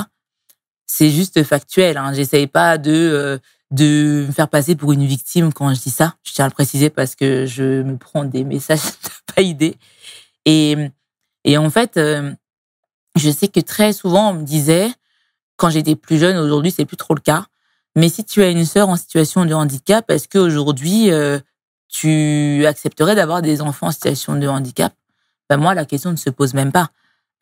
C'est 0.85 1.09
juste 1.09 1.43
factuel. 1.43 1.97
Hein. 1.97 2.13
J'essaye 2.13 2.47
pas 2.47 2.77
de 2.77 2.91
euh, 2.91 3.37
de 3.71 4.25
me 4.27 4.31
faire 4.31 4.47
passer 4.47 4.75
pour 4.75 4.93
une 4.93 5.05
victime 5.05 5.51
quand 5.51 5.73
je 5.73 5.81
dis 5.81 5.89
ça. 5.89 6.15
Je 6.23 6.33
tiens 6.33 6.45
à 6.45 6.47
le 6.47 6.53
préciser 6.53 6.89
parce 6.89 7.15
que 7.15 7.45
je 7.45 7.81
me 7.81 7.97
prends 7.97 8.23
des 8.23 8.43
messages, 8.43 8.79
t'as 9.01 9.33
pas 9.35 9.41
idée. 9.41 9.77
Et, 10.45 10.75
et 11.43 11.57
en 11.57 11.69
fait, 11.69 11.97
euh, 11.97 12.33
je 13.15 13.29
sais 13.29 13.47
que 13.47 13.59
très 13.59 13.93
souvent, 13.93 14.31
on 14.31 14.33
me 14.35 14.43
disait, 14.43 14.89
quand 15.57 15.69
j'étais 15.69 15.95
plus 15.95 16.17
jeune, 16.17 16.37
aujourd'hui, 16.37 16.71
c'est 16.71 16.85
plus 16.85 16.97
trop 16.97 17.15
le 17.15 17.21
cas, 17.21 17.47
mais 17.95 18.09
si 18.09 18.23
tu 18.23 18.41
as 18.43 18.49
une 18.49 18.65
sœur 18.65 18.89
en 18.89 18.95
situation 18.95 19.45
de 19.45 19.53
handicap, 19.53 20.09
est-ce 20.11 20.29
qu'aujourd'hui, 20.29 21.11
euh, 21.11 21.39
tu 21.89 22.65
accepterais 22.65 23.15
d'avoir 23.15 23.41
des 23.41 23.61
enfants 23.61 23.87
en 23.87 23.91
situation 23.91 24.35
de 24.35 24.47
handicap? 24.47 24.93
Ben 25.49 25.57
Moi, 25.57 25.73
la 25.73 25.85
question 25.85 26.11
ne 26.11 26.15
se 26.15 26.29
pose 26.29 26.53
même 26.53 26.71
pas. 26.71 26.91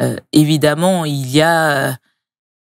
Euh, 0.01 0.17
évidemment, 0.31 1.05
il 1.05 1.29
y 1.29 1.41
a... 1.41 1.97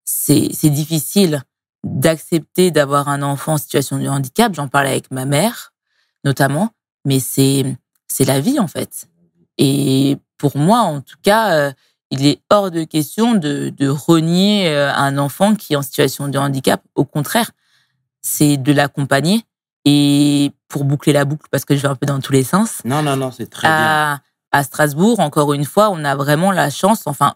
c'est 0.05 0.71
difficile 0.71 1.43
d'accepter 1.85 2.71
d'avoir 2.71 3.09
un 3.09 3.23
enfant 3.23 3.55
en 3.55 3.59
situation 3.59 3.99
de 3.99 4.07
handicap. 4.09 4.55
J'en 4.55 4.69
parlais 4.69 4.91
avec 4.91 5.11
ma 5.11 5.25
mère, 5.25 5.73
notamment, 6.25 6.71
mais 7.05 7.21
c'est 7.21 7.77
c'est 8.09 8.25
la 8.25 8.41
vie 8.41 8.59
en 8.59 8.67
fait. 8.69 9.09
Et 9.59 10.19
pour 10.39 10.57
moi, 10.57 10.81
en 10.81 11.01
tout 11.01 11.17
cas, 11.23 11.53
euh, 11.55 11.73
il 12.11 12.27
est 12.27 12.41
hors 12.51 12.71
de 12.71 12.85
question 12.85 13.35
de, 13.35 13.73
de 13.77 13.89
renier 13.89 14.69
euh, 14.69 14.93
un 14.95 15.17
enfant 15.19 15.55
qui 15.55 15.75
est 15.75 15.77
en 15.77 15.83
situation 15.83 16.29
de 16.29 16.39
handicap. 16.39 16.83
Au 16.95 17.05
contraire, 17.05 17.51
c'est 18.21 18.57
de 18.57 18.73
l'accompagner. 18.73 19.45
Et 19.85 20.53
pour 20.69 20.85
boucler 20.85 21.13
la 21.13 21.25
boucle, 21.25 21.47
parce 21.51 21.65
que 21.65 21.75
je 21.77 21.83
vais 21.83 21.89
un 21.89 21.95
peu 21.95 22.07
dans 22.07 22.21
tous 22.21 22.33
les 22.33 22.45
sens, 22.45 22.83
Non, 22.85 23.03
non, 23.03 23.17
non, 23.17 23.31
c'est 23.31 23.49
très 23.49 23.67
bien. 23.69 23.77
à, 23.77 24.21
à 24.53 24.63
Strasbourg, 24.65 25.21
encore 25.21 25.53
une 25.55 25.65
fois, 25.65 25.89
on 25.91 26.05
a 26.05 26.15
vraiment 26.17 26.53
la 26.53 26.69
chance, 26.69 27.03
enfin, 27.07 27.35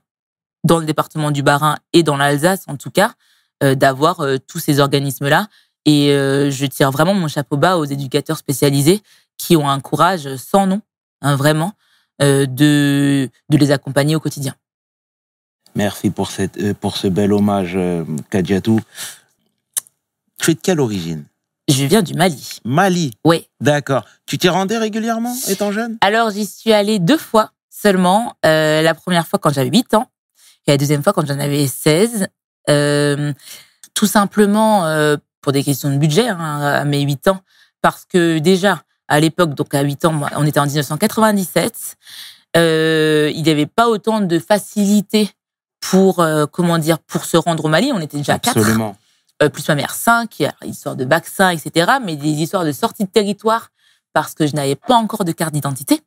dans 0.64 0.78
le 0.78 0.84
département 0.86 1.30
du 1.30 1.42
Bas-Rhin 1.42 1.76
et 1.92 2.02
dans 2.02 2.16
l'Alsace 2.16 2.64
en 2.66 2.76
tout 2.76 2.90
cas, 2.90 3.12
d'avoir 3.74 4.20
euh, 4.20 4.36
tous 4.36 4.58
ces 4.58 4.80
organismes-là. 4.80 5.48
Et 5.86 6.10
euh, 6.10 6.50
je 6.50 6.66
tire 6.66 6.90
vraiment 6.90 7.14
mon 7.14 7.28
chapeau 7.28 7.56
bas 7.56 7.76
aux 7.78 7.84
éducateurs 7.84 8.38
spécialisés 8.38 9.02
qui 9.38 9.56
ont 9.56 9.68
un 9.68 9.80
courage 9.80 10.36
sans 10.36 10.66
nom, 10.66 10.80
hein, 11.22 11.36
vraiment, 11.36 11.72
euh, 12.22 12.46
de, 12.46 13.30
de 13.48 13.56
les 13.56 13.70
accompagner 13.70 14.16
au 14.16 14.20
quotidien. 14.20 14.54
Merci 15.74 16.10
pour, 16.10 16.30
cette, 16.30 16.56
euh, 16.58 16.74
pour 16.74 16.96
ce 16.96 17.08
bel 17.08 17.32
hommage, 17.32 17.72
euh, 17.74 18.04
Kadiatou. 18.30 18.80
Tu 20.38 20.52
es 20.52 20.54
de 20.54 20.60
quelle 20.60 20.80
origine? 20.80 21.24
Je 21.68 21.84
viens 21.84 22.02
du 22.02 22.14
Mali. 22.14 22.60
Mali? 22.64 23.12
Oui. 23.24 23.48
D'accord. 23.60 24.04
Tu 24.26 24.38
t'y 24.38 24.48
rendais 24.48 24.78
régulièrement 24.78 25.34
étant 25.48 25.72
jeune? 25.72 25.96
Alors, 26.02 26.30
j'y 26.30 26.46
suis 26.46 26.72
allée 26.72 26.98
deux 26.98 27.18
fois 27.18 27.52
seulement. 27.70 28.36
Euh, 28.44 28.82
la 28.82 28.94
première 28.94 29.26
fois 29.26 29.38
quand 29.38 29.52
j'avais 29.52 29.70
8 29.70 29.94
ans 29.94 30.08
et 30.66 30.72
la 30.72 30.76
deuxième 30.76 31.02
fois 31.02 31.12
quand 31.12 31.26
j'en 31.26 31.38
avais 31.38 31.66
16. 31.66 32.28
Euh, 32.70 33.32
tout 33.94 34.06
simplement 34.06 34.86
euh, 34.86 35.16
pour 35.40 35.52
des 35.52 35.62
questions 35.62 35.90
de 35.90 35.98
budget 35.98 36.28
hein, 36.28 36.60
à 36.60 36.84
mes 36.84 37.02
8 37.02 37.28
ans. 37.28 37.40
Parce 37.82 38.04
que 38.06 38.38
déjà, 38.38 38.82
à 39.08 39.20
l'époque, 39.20 39.54
donc 39.54 39.74
à 39.74 39.82
8 39.82 40.06
ans, 40.06 40.12
moi, 40.12 40.30
on 40.36 40.46
était 40.46 40.58
en 40.58 40.64
1997, 40.64 41.96
euh, 42.56 43.30
il 43.34 43.42
n'y 43.42 43.50
avait 43.50 43.66
pas 43.66 43.88
autant 43.88 44.20
de 44.20 44.38
facilité 44.38 45.30
pour, 45.80 46.20
euh, 46.20 46.46
comment 46.46 46.78
dire, 46.78 46.98
pour 46.98 47.24
se 47.24 47.36
rendre 47.36 47.64
au 47.64 47.68
Mali. 47.68 47.92
On 47.92 48.00
était 48.00 48.16
déjà 48.16 48.38
quatre 48.38 48.56
Absolument. 48.56 48.96
euh, 49.42 49.48
plus 49.48 49.68
ma 49.68 49.74
mère 49.74 49.94
5, 49.94 50.40
il 50.40 50.44
y 50.44 50.46
a 50.46 50.54
histoire 50.64 50.96
de 50.96 51.04
vaccins, 51.04 51.50
etc. 51.50 51.92
Mais 52.02 52.16
des 52.16 52.28
histoires 52.28 52.64
de 52.64 52.72
sortie 52.72 53.04
de 53.04 53.10
territoire 53.10 53.68
parce 54.12 54.34
que 54.34 54.46
je 54.46 54.54
n'avais 54.54 54.76
pas 54.76 54.94
encore 54.94 55.24
de 55.24 55.32
carte 55.32 55.52
d'identité. 55.52 56.00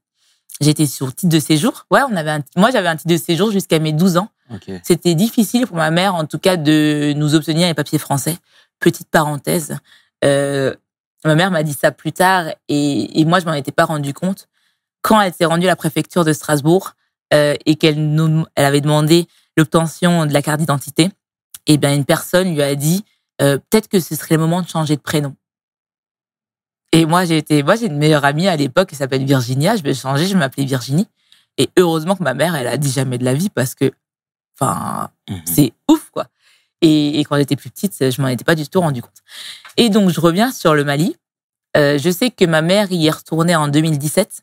J'étais 0.59 0.85
sur 0.87 1.13
titre 1.13 1.31
de 1.31 1.39
séjour. 1.39 1.85
Ouais, 1.91 2.01
on 2.09 2.15
avait 2.15 2.31
un, 2.31 2.43
moi 2.55 2.71
j'avais 2.71 2.87
un 2.87 2.95
titre 2.95 3.13
de 3.13 3.17
séjour 3.17 3.51
jusqu'à 3.51 3.79
mes 3.79 3.93
12 3.93 4.17
ans. 4.17 4.29
Ok. 4.53 4.71
C'était 4.83 5.13
difficile 5.13 5.67
pour 5.67 5.77
ma 5.77 5.91
mère, 5.91 6.15
en 6.15 6.25
tout 6.25 6.39
cas, 6.39 6.57
de 6.57 7.13
nous 7.15 7.35
obtenir 7.35 7.67
les 7.67 7.73
papiers 7.73 7.99
français. 7.99 8.37
Petite 8.79 9.09
parenthèse. 9.09 9.77
Euh, 10.23 10.73
ma 11.25 11.35
mère 11.35 11.51
m'a 11.51 11.63
dit 11.63 11.73
ça 11.73 11.91
plus 11.91 12.11
tard 12.11 12.45
et, 12.69 13.19
et 13.19 13.25
moi 13.25 13.39
je 13.39 13.45
m'en 13.45 13.53
étais 13.53 13.71
pas 13.71 13.85
rendu 13.85 14.13
compte. 14.13 14.47
Quand 15.01 15.21
elle 15.21 15.33
s'est 15.33 15.45
rendue 15.45 15.67
à 15.67 15.69
la 15.69 15.75
préfecture 15.75 16.25
de 16.25 16.33
Strasbourg 16.33 16.93
euh, 17.33 17.55
et 17.65 17.75
qu'elle 17.75 18.13
nous, 18.13 18.45
elle 18.55 18.65
avait 18.65 18.81
demandé 18.81 19.27
l'obtention 19.57 20.25
de 20.25 20.33
la 20.33 20.41
carte 20.41 20.59
d'identité, 20.59 21.11
eh 21.67 21.77
bien 21.77 21.93
une 21.93 22.05
personne 22.05 22.53
lui 22.53 22.61
a 22.61 22.75
dit 22.75 23.03
euh, 23.41 23.57
peut-être 23.57 23.87
que 23.87 23.99
ce 23.99 24.15
serait 24.15 24.35
le 24.35 24.41
moment 24.41 24.61
de 24.61 24.67
changer 24.67 24.95
de 24.95 25.01
prénom. 25.01 25.35
Et 26.93 27.05
moi, 27.05 27.25
j'ai 27.25 27.37
été, 27.37 27.63
moi, 27.63 27.75
j'ai 27.75 27.87
une 27.87 27.97
meilleure 27.97 28.25
amie 28.25 28.47
à 28.47 28.55
l'époque 28.55 28.89
qui 28.89 28.95
s'appelle 28.95 29.25
Virginia. 29.25 29.75
Je 29.75 29.83
vais 29.83 29.93
changer, 29.93 30.25
je 30.27 30.37
m'appeler 30.37 30.65
Virginie. 30.65 31.07
Et 31.57 31.69
heureusement 31.77 32.15
que 32.15 32.23
ma 32.23 32.33
mère, 32.33 32.55
elle 32.55 32.67
a 32.67 32.77
dit 32.77 32.91
jamais 32.91 33.17
de 33.17 33.25
la 33.25 33.33
vie 33.33 33.49
parce 33.49 33.75
que, 33.75 33.91
enfin, 34.59 35.09
Mhm. 35.29 35.41
c'est 35.45 35.73
ouf, 35.89 36.09
quoi. 36.11 36.27
Et, 36.81 37.19
et 37.19 37.23
quand 37.25 37.35
j'étais 37.37 37.55
plus 37.55 37.69
petite, 37.71 37.95
je 38.11 38.21
m'en 38.21 38.27
étais 38.27 38.43
pas 38.43 38.55
du 38.55 38.67
tout 38.67 38.79
rendu 38.79 39.01
compte. 39.01 39.21
Et 39.75 39.89
donc, 39.89 40.09
je 40.09 40.19
reviens 40.19 40.51
sur 40.51 40.75
le 40.75 40.83
Mali. 40.83 41.15
Euh, 41.75 41.97
je 41.97 42.09
sais 42.09 42.29
que 42.31 42.45
ma 42.45 42.61
mère 42.61 42.91
y 42.91 43.07
est 43.07 43.11
retournée 43.11 43.55
en 43.55 43.67
2017. 43.67 44.41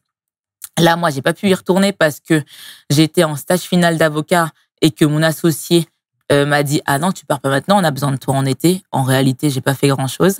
Là, 0.78 0.96
moi, 0.96 1.10
j'ai 1.10 1.22
pas 1.22 1.32
pu 1.32 1.48
y 1.48 1.54
retourner 1.54 1.92
parce 1.92 2.20
que 2.20 2.42
j'étais 2.90 3.24
en 3.24 3.36
stage 3.36 3.60
final 3.60 3.96
d'avocat 3.96 4.50
et 4.82 4.90
que 4.90 5.04
mon 5.04 5.22
associé 5.22 5.88
euh, 6.32 6.46
m'a 6.46 6.62
dit 6.64 6.80
ah 6.86 6.98
non, 6.98 7.12
tu 7.12 7.24
pars 7.26 7.40
pas 7.40 7.48
maintenant, 7.50 7.80
on 7.80 7.84
a 7.84 7.90
besoin 7.92 8.10
de 8.10 8.16
toi 8.16 8.34
en 8.34 8.44
été. 8.44 8.82
En 8.90 9.02
réalité, 9.04 9.50
j'ai 9.50 9.60
pas 9.60 9.74
fait 9.74 9.88
grand 9.88 10.08
chose. 10.08 10.38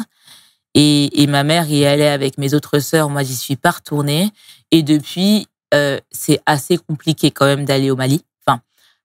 Et, 0.75 1.23
et 1.23 1.27
ma 1.27 1.45
mère 1.45 1.71
y 1.71 1.87
allait 1.87 2.09
avec 2.09 2.39
mes 2.39 2.55
autres 2.55 2.79
sœurs. 2.81 3.09
Moi, 3.09 3.23
j'y 3.23 3.37
suis 3.37 3.57
pas 3.57 3.71
retournée. 3.71 4.31
Et 4.71 4.83
depuis, 4.83 5.47
euh, 5.73 5.99
c'est 6.11 6.41
assez 6.47 6.79
compliqué 6.79 7.31
quand 7.31 7.47
même 7.47 7.65
d'aller 7.65 7.91
au 7.91 7.97
Mali. 7.97 8.25
Enfin, 8.45 8.61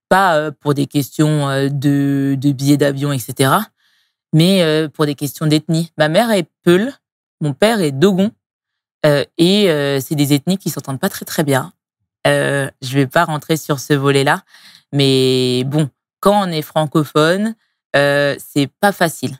pas 0.09 0.35
euh, 0.35 0.51
pour 0.51 0.73
des 0.73 0.87
questions 0.87 1.47
euh, 1.49 1.69
de, 1.69 2.35
de 2.39 2.51
billets 2.51 2.77
d'avion, 2.77 3.11
etc. 3.11 3.51
Mais 4.33 4.63
euh, 4.63 4.87
pour 4.87 5.05
des 5.05 5.15
questions 5.15 5.45
d'ethnie. 5.45 5.91
Ma 5.97 6.09
mère 6.09 6.31
est 6.31 6.47
Peul, 6.63 6.93
mon 7.41 7.53
père 7.53 7.81
est 7.81 7.91
Dogon. 7.91 8.31
Euh, 9.05 9.23
et 9.37 9.69
euh, 9.69 9.99
c'est 10.01 10.15
des 10.15 10.33
ethnies 10.33 10.57
qui 10.57 10.69
s'entendent 10.69 10.99
pas 10.99 11.09
très 11.09 11.25
très 11.25 11.43
bien. 11.43 11.73
Euh, 12.27 12.69
je 12.81 12.93
vais 12.95 13.07
pas 13.07 13.25
rentrer 13.25 13.55
sur 13.57 13.79
ce 13.79 13.93
volet-là, 13.93 14.43
mais 14.91 15.63
bon, 15.65 15.89
quand 16.19 16.47
on 16.47 16.51
est 16.51 16.61
francophone, 16.61 17.55
c'est 17.93 18.69
pas 18.79 18.91
facile. 18.91 19.37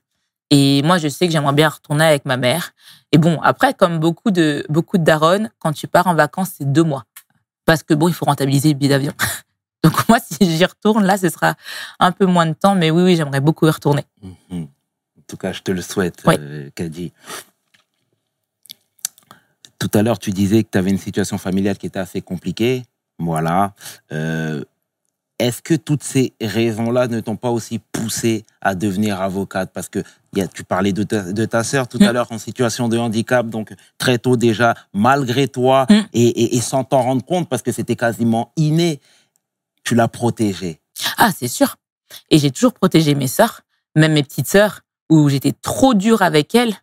Et 0.52 0.82
moi, 0.84 0.98
je 0.98 1.08
sais 1.08 1.28
que 1.28 1.32
j'aimerais 1.32 1.54
bien 1.54 1.70
retourner 1.70 2.06
avec 2.06 2.26
ma 2.26 2.38
mère. 2.38 2.72
Et 3.12 3.18
bon, 3.18 3.40
après, 3.42 3.74
comme 3.74 4.00
beaucoup 4.00 4.32
de 4.32 4.66
beaucoup 4.70 4.98
de 4.98 5.04
daronnes, 5.04 5.52
quand 5.60 5.74
tu 5.74 5.88
pars 5.88 6.08
en 6.08 6.16
vacances, 6.16 6.50
c'est 6.58 6.72
deux 6.72 6.84
mois, 6.84 7.06
parce 7.66 7.84
que 7.84 7.94
bon, 7.94 8.08
il 8.08 8.14
faut 8.14 8.26
rentabiliser 8.26 8.70
le 8.70 8.76
billet 8.76 8.90
d'avion. 8.90 9.14
Donc 9.84 10.08
moi, 10.10 10.18
si 10.20 10.58
j'y 10.58 10.66
retourne, 10.66 11.06
là, 11.06 11.18
ce 11.18 11.30
sera 11.30 11.56
un 12.00 12.12
peu 12.12 12.26
moins 12.26 12.46
de 12.46 12.54
temps, 12.54 12.76
mais 12.76 12.92
oui, 12.92 13.04
oui, 13.04 13.16
j'aimerais 13.16 13.40
beaucoup 13.42 13.66
y 13.68 13.70
retourner. 13.70 14.04
Mhm. 14.22 14.64
En 14.64 15.22
tout 15.28 15.38
cas, 15.38 15.54
je 15.54 15.62
te 15.62 15.72
le 15.72 15.82
souhaite, 15.82 16.24
Ouais. 16.26 16.38
euh, 16.40 16.70
Kadi. 16.76 17.14
Tout 19.78 19.90
à 19.94 20.02
l'heure, 20.02 20.20
tu 20.20 20.32
disais 20.32 20.64
que 20.64 20.70
tu 20.72 20.78
avais 20.78 20.90
une 20.90 20.98
situation 20.98 21.38
familiale 21.38 21.78
qui 21.78 21.86
était 21.86 22.00
assez 22.00 22.22
compliquée. 22.22 22.84
Voilà. 23.18 23.74
Euh, 24.12 24.64
Est-ce 25.40 25.62
que 25.62 25.74
toutes 25.74 26.04
ces 26.04 26.34
raisons-là 26.42 27.08
ne 27.08 27.22
t'ont 27.22 27.38
pas 27.38 27.50
aussi 27.50 27.80
poussé 27.94 28.44
à 28.62 28.76
devenir 28.76 29.22
avocate? 29.22 29.72
Parce 29.74 29.88
que 29.88 30.00
il 30.34 30.40
y 30.40 30.42
a- 30.42 30.48
tu 30.48 30.64
parlais 30.66 30.92
de 30.92 31.04
ta, 31.04 31.22
de 31.32 31.46
ta 31.46 31.64
sœur 31.64 31.88
tout 31.88 31.98
à 32.02 32.10
Mm. 32.10 32.14
l'heure 32.14 32.32
en 32.32 32.38
situation 32.38 32.90
de 32.90 32.98
handicap, 32.98 33.48
donc 33.48 33.74
très 33.98 34.18
tôt 34.20 34.36
déjà, 34.36 34.76
malgré 34.94 35.48
toi, 35.48 35.86
Mm. 35.90 35.94
et, 36.14 36.28
et- 36.28 36.56
et 36.58 36.62
sans 36.62 36.84
t'en 36.84 37.02
rendre 37.02 37.24
compte, 37.26 37.48
parce 37.48 37.62
que 37.62 37.72
c'était 37.72 37.96
quasiment 37.96 38.52
inné, 38.58 39.00
tu 39.84 39.96
l'as 39.96 40.10
protégée. 40.10 40.82
Ah, 41.18 41.32
c'est 41.36 41.48
sûr. 41.48 41.78
Et 42.30 42.38
j'ai 42.38 42.52
toujours 42.52 42.74
protégé 42.74 43.16
mes 43.16 43.28
sœurs, 43.28 43.62
même 43.96 44.12
mes 44.14 44.24
petites 44.24 44.48
sœurs, 44.48 44.82
où 45.10 45.30
j'étais 45.30 45.54
trop 45.54 45.94
dure 45.94 46.22
avec 46.22 46.54
elles 46.54 46.76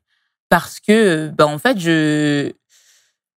parce 0.48 0.80
que, 0.80 1.28
bah, 1.36 1.46
en 1.46 1.58
fait, 1.58 1.78
je, 1.78 2.52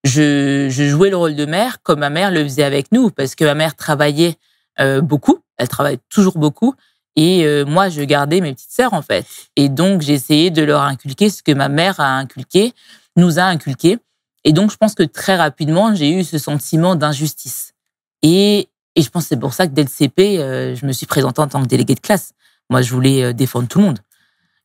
je, 0.06 0.70
je 0.70 0.84
jouais 0.88 1.10
le 1.10 1.18
rôle 1.18 1.36
de 1.36 1.46
mère 1.46 1.82
comme 1.84 2.00
ma 2.00 2.10
mère 2.10 2.32
le 2.32 2.44
faisait 2.44 2.64
avec 2.64 2.92
nous 2.94 3.10
parce 3.12 3.36
que 3.36 3.44
ma 3.44 3.54
mère 3.54 3.76
travaillait 3.76 4.38
euh, 4.80 5.02
beaucoup, 5.02 5.40
elle 5.58 5.68
travaille 5.68 6.00
toujours 6.10 6.38
beaucoup. 6.38 6.76
Et 7.16 7.46
euh, 7.46 7.66
moi, 7.66 7.90
je 7.90 8.02
gardais 8.02 8.40
mes 8.40 8.54
petites 8.54 8.72
sœurs, 8.72 8.94
en 8.94 9.02
fait. 9.02 9.26
Et 9.56 9.68
donc, 9.68 10.02
j'essayais 10.02 10.52
de 10.52 10.62
leur 10.62 10.82
inculquer 10.82 11.30
ce 11.30 11.44
que 11.44 11.52
ma 11.52 11.68
mère 11.68 12.00
a 12.00 12.18
inculqué, 12.18 12.74
nous 13.16 13.40
a 13.40 13.44
inculqué. 13.44 13.98
Et 14.46 14.54
donc, 14.54 14.72
je 14.72 14.78
pense 14.78 14.96
que 14.96 15.04
très 15.04 15.36
rapidement, 15.36 15.94
j'ai 15.94 16.12
eu 16.12 16.24
ce 16.24 16.38
sentiment 16.38 16.96
d'injustice. 16.96 17.74
Et, 18.22 18.70
et 18.96 19.02
je 19.02 19.10
pense 19.10 19.24
que 19.24 19.30
c'est 19.30 19.40
pour 19.40 19.54
ça 19.54 19.68
que 19.68 19.74
dès 19.74 19.84
le 19.84 19.90
CP, 19.90 20.40
euh, 20.40 20.76
je 20.76 20.86
me 20.86 20.94
suis 20.94 21.08
présentée 21.08 21.42
en 21.42 21.48
tant 21.48 21.62
que 21.62 21.68
déléguée 21.68 21.96
de 21.96 22.00
classe. 22.00 22.32
Moi, 22.70 22.82
je 22.82 22.94
voulais 22.94 23.34
défendre 23.34 23.68
tout 23.68 23.80
le 23.80 23.86
monde. 23.86 24.00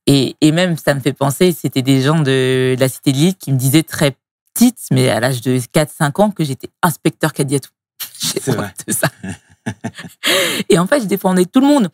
Et, 0.06 0.36
et 0.40 0.52
même, 0.52 0.76
ça 0.76 0.94
me 0.94 1.00
fait 1.00 1.14
penser, 1.14 1.52
c'était 1.52 1.82
des 1.82 2.02
gens 2.02 2.20
de 2.20 2.76
la 2.78 2.88
Cité 2.88 3.12
de 3.12 3.16
Lille 3.16 3.34
qui 3.34 3.52
me 3.52 3.58
disaient 3.58 3.82
très 3.82 4.16
petite, 4.52 4.78
mais 4.90 5.08
à 5.08 5.20
l'âge 5.20 5.40
de 5.40 5.58
4-5 5.58 6.22
ans, 6.22 6.30
que 6.30 6.44
j'étais 6.44 6.68
inspecteur 6.82 7.32
Cadiatou. 7.32 7.70
J'ai 8.20 8.40
C'est 8.40 8.52
vrai. 8.52 8.72
de 8.86 8.92
ça. 8.92 9.08
et 10.68 10.79
en 10.79 10.87
fait, 10.87 11.00
je 11.00 11.07
défendais 11.07 11.46
tout 11.46 11.61
le 11.61 11.66
monde 11.66 11.88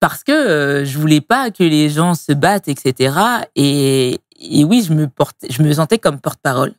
parce 0.00 0.22
que 0.22 0.32
euh, 0.32 0.84
je 0.84 0.98
voulais 0.98 1.20
pas 1.20 1.50
que 1.50 1.64
les 1.64 1.88
gens 1.88 2.14
se 2.14 2.32
battent, 2.32 2.68
etc. 2.68 3.16
Et, 3.56 4.20
oui, 4.64 4.84
je 4.86 4.92
me 4.92 5.08
portais, 5.08 5.48
je 5.50 5.62
me 5.62 5.72
sentais 5.72 5.98
comme 5.98 6.20
porte-parole. 6.20 6.72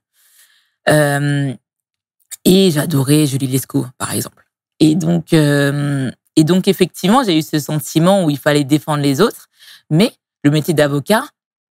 Euh, 0.87 1.53
et 2.45 2.71
j'adorais 2.71 3.25
Julie 3.25 3.47
Lescaut, 3.47 3.85
par 3.97 4.13
exemple. 4.13 4.45
Et 4.79 4.95
donc, 4.95 5.33
euh, 5.33 6.09
et 6.37 6.45
donc 6.45 6.69
effectivement, 6.69 7.23
j'ai 7.23 7.37
eu 7.37 7.41
ce 7.41 7.59
sentiment 7.59 8.23
où 8.23 8.29
il 8.29 8.37
fallait 8.37 8.63
défendre 8.63 9.03
les 9.03 9.19
autres, 9.19 9.47
mais 9.89 10.13
le 10.43 10.51
métier 10.51 10.73
d'avocat 10.73 11.25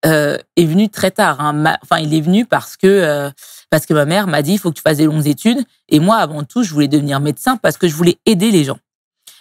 euh, 0.06 0.38
est 0.56 0.66
venu 0.66 0.88
très 0.89 1.12
tard. 1.12 1.42
hein. 1.42 1.78
Enfin, 1.82 1.98
il 2.00 2.13
est 2.13 2.22
venu 2.22 2.46
parce 2.46 2.78
que 2.78 3.30
parce 3.74 3.88
que 3.88 3.94
ma 3.96 4.06
mère 4.06 4.28
m'a 4.28 4.44
dit 4.44 4.52
il 4.52 4.60
faut 4.60 4.70
que 4.70 4.76
tu 4.76 4.84
fasses 4.84 4.98
des 4.98 5.06
longues 5.06 5.26
études. 5.26 5.58
Et 5.90 6.00
moi, 6.00 6.18
avant 6.18 6.44
tout, 6.44 6.62
je 6.62 6.72
voulais 6.72 6.88
devenir 6.88 7.20
médecin 7.20 7.58
parce 7.58 7.76
que 7.76 7.88
je 7.88 7.96
voulais 7.96 8.20
aider 8.28 8.52
les 8.52 8.64
gens. 8.64 8.78